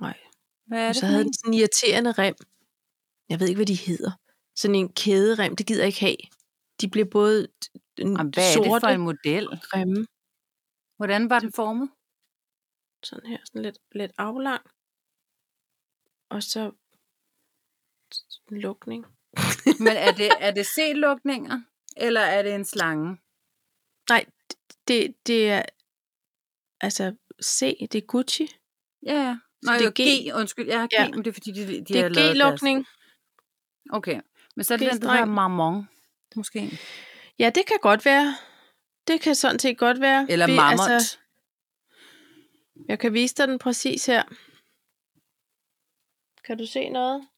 [0.00, 0.18] nej.
[0.66, 1.26] Hvad er det så havde en?
[1.26, 2.34] den sådan en irriterende rem.
[3.28, 4.10] Jeg ved ikke, hvad de hedder.
[4.56, 6.16] Sådan en kæderem, det gider jeg ikke have.
[6.80, 9.48] De bliver både t- Jamen, hvad er sorte det for en model?
[9.50, 10.06] og grimme.
[10.96, 11.88] Hvordan var den formet?
[13.04, 14.62] Sådan her, sådan lidt, lidt aflang.
[16.30, 16.72] Og så
[18.50, 19.06] en lukning.
[19.80, 21.58] Men er det, er det C-lukninger,
[21.96, 23.18] eller er det en slange?
[24.08, 24.24] Nej,
[24.88, 25.62] det, det er
[26.80, 27.14] altså
[27.44, 28.48] C, det er Gucci.
[29.06, 29.36] Ja, ja.
[29.62, 30.28] Nå, det er G.
[30.30, 30.34] G.
[30.34, 31.08] Undskyld, har G, Ja.
[31.08, 32.86] men det er fordi, de, de Det er G-lukning.
[33.92, 34.20] Okay,
[34.56, 35.88] men så er det den, der hedder Marmon,
[36.36, 36.78] måske.
[37.38, 38.36] Ja, det kan godt være.
[39.06, 40.26] Det kan sådan set godt være.
[40.30, 40.90] Eller Vi- Marmont.
[40.90, 41.18] Altså,
[42.88, 44.22] jeg kan vise dig den præcis her.
[46.44, 47.28] Kan du se noget?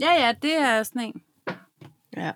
[0.00, 1.22] Ja, ja, det er sådan en.
[2.16, 2.32] Ja.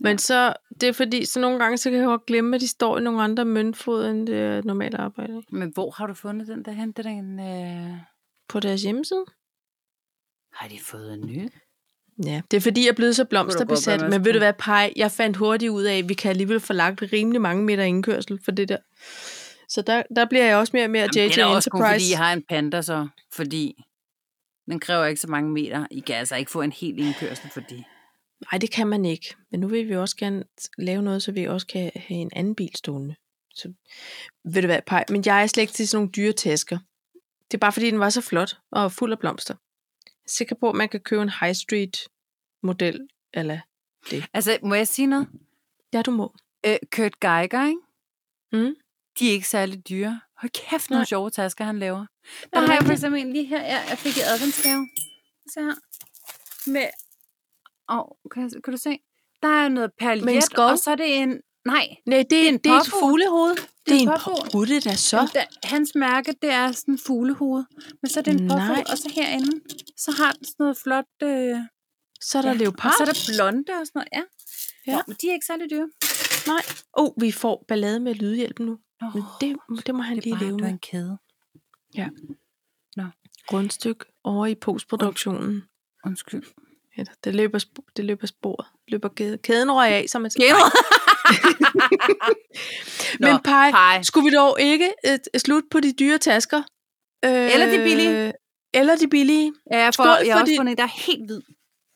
[0.00, 2.68] Men så, det er fordi, så nogle gange, så kan jeg jo glemme, at de
[2.68, 5.36] står i nogle andre møntfod, end det normalt arbejde.
[5.36, 5.56] ikke?
[5.56, 6.92] Men hvor har du fundet den der hen?
[6.92, 7.96] Det er en, øh...
[8.48, 9.24] På deres hjemmeside.
[10.52, 11.48] Har de fået en ny?
[12.24, 14.10] Ja, det er fordi, jeg er blevet så godt blomsterbesat.
[14.10, 16.72] Men ved du hvad, Pej, jeg fandt hurtigt ud af, at vi kan alligevel få
[16.72, 18.76] lagt rimelig mange meter indkørsel for det der.
[19.68, 21.80] Så der, der bliver jeg også mere og mere Jamen, JJ det er også kun,
[21.80, 22.04] Enterprise.
[22.04, 23.08] fordi I har en panda så.
[23.32, 23.84] Fordi
[24.66, 25.86] den kræver ikke så mange meter.
[25.90, 27.84] I kan altså ikke få en helt indkørsel for det.
[28.40, 29.34] Nej, det kan man ikke.
[29.50, 30.44] Men nu vil vi også gerne
[30.78, 33.14] lave noget, så vi også kan have en anden bil stående.
[33.54, 33.72] Så,
[34.44, 36.78] ved du hvad, Pej, men jeg er slet ikke til sådan nogle dyre tasker.
[37.50, 39.54] Det er bare fordi, den var så flot og fuld af blomster.
[40.06, 41.98] Jeg er sikker på, at man kan købe en high street
[42.62, 43.08] model.
[43.34, 43.60] Eller,
[44.34, 45.28] Altså, må jeg sige noget?
[45.92, 46.34] ja, du må.
[46.66, 47.80] Øh, Kurt Geiger, ikke?
[48.52, 48.74] Mm.
[49.18, 50.20] De er ikke særlig dyre.
[50.36, 52.06] Hold kæft, nogle sjove tasker, han laver.
[52.52, 54.88] Der Ja, har jeg for eksempel en lige her, jeg, jeg fik i adventsgave.
[55.52, 55.74] Så her.
[56.70, 56.86] Med...
[57.90, 58.98] Åh, oh, kan, kan du se?
[59.42, 60.24] Der er noget perlet,
[60.58, 61.40] og så er det en...
[61.64, 63.00] Nej, Nej, det, er, en det er et påfugl.
[63.00, 63.56] fuglehoved.
[63.86, 64.08] Det er en
[64.74, 65.16] en da så.
[65.16, 67.64] Jamen, der, hans mærke, det er sådan en fuglehoved.
[68.02, 69.60] Men så er det en påfugl, og så herinde,
[69.96, 71.04] så har den sådan noget flot...
[71.22, 71.56] Øh,
[72.20, 72.92] Så er der ja, ja, leopard.
[72.92, 74.22] Og så er der blonde og sådan noget, ja.
[74.86, 74.92] Ja.
[74.92, 74.96] ja.
[74.96, 75.88] Nå, men de er ikke særlig dyre.
[76.46, 76.62] Nej.
[76.92, 78.78] Oh, vi får ballade med lydhjælpen nu.
[79.02, 80.68] Oh, Men det, det må han det lige bare, leve er med.
[80.70, 81.18] en kæde.
[83.46, 85.62] Grundstykke over i postproduktionen.
[86.06, 86.42] Undskyld.
[87.00, 88.66] Ja, det løber, sp- det løber sporet.
[88.88, 89.38] Løber kæde.
[89.38, 90.46] Kæden røg af, som man siger.
[90.48, 90.60] Kæde?
[93.20, 94.02] Men Pej, Pej.
[94.02, 96.62] skulle vi dog ikke et, et slut på de dyre tasker?
[97.24, 98.32] Øh, Eller de billige.
[98.74, 99.52] Eller de billige.
[99.72, 101.40] Ja, jeg, får, Skål jeg har for også fundet en, der er helt hvid.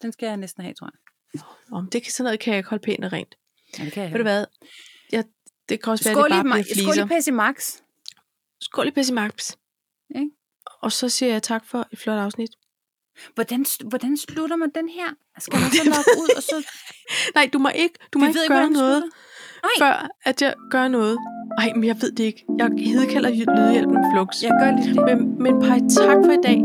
[0.02, 1.40] Den skal jeg næsten have, tror jeg.
[1.72, 3.34] Om det kan sådan noget kan jeg ikke holde pænt og rent.
[3.78, 4.46] Ja, det kan jeg Ved du hvad?
[5.12, 5.22] Ja,
[5.68, 7.04] det kan også være, Skål at det i, bare bliver ma- skål fliser.
[7.04, 7.72] i Pepsi Max.
[8.60, 9.52] Skål i Pepsi Max.
[10.16, 10.30] Ikke?
[10.82, 12.50] Og så siger jeg tak for et flot afsnit.
[13.34, 15.08] Hvordan, hvordan slutter man den her?
[15.38, 16.56] Skal man så logge ud, og så...
[17.36, 19.04] Nej, du må ikke, du må ikke ved ikke, gøre noget.
[19.62, 19.70] Nej.
[19.78, 21.18] før at jeg gør noget.
[21.58, 22.44] Nej, men jeg ved det ikke.
[22.58, 24.42] Jeg hedkalder lydhjælpen flux.
[24.42, 25.04] Jeg gør lige det.
[25.04, 26.62] Men, men Paj, tak for i dag.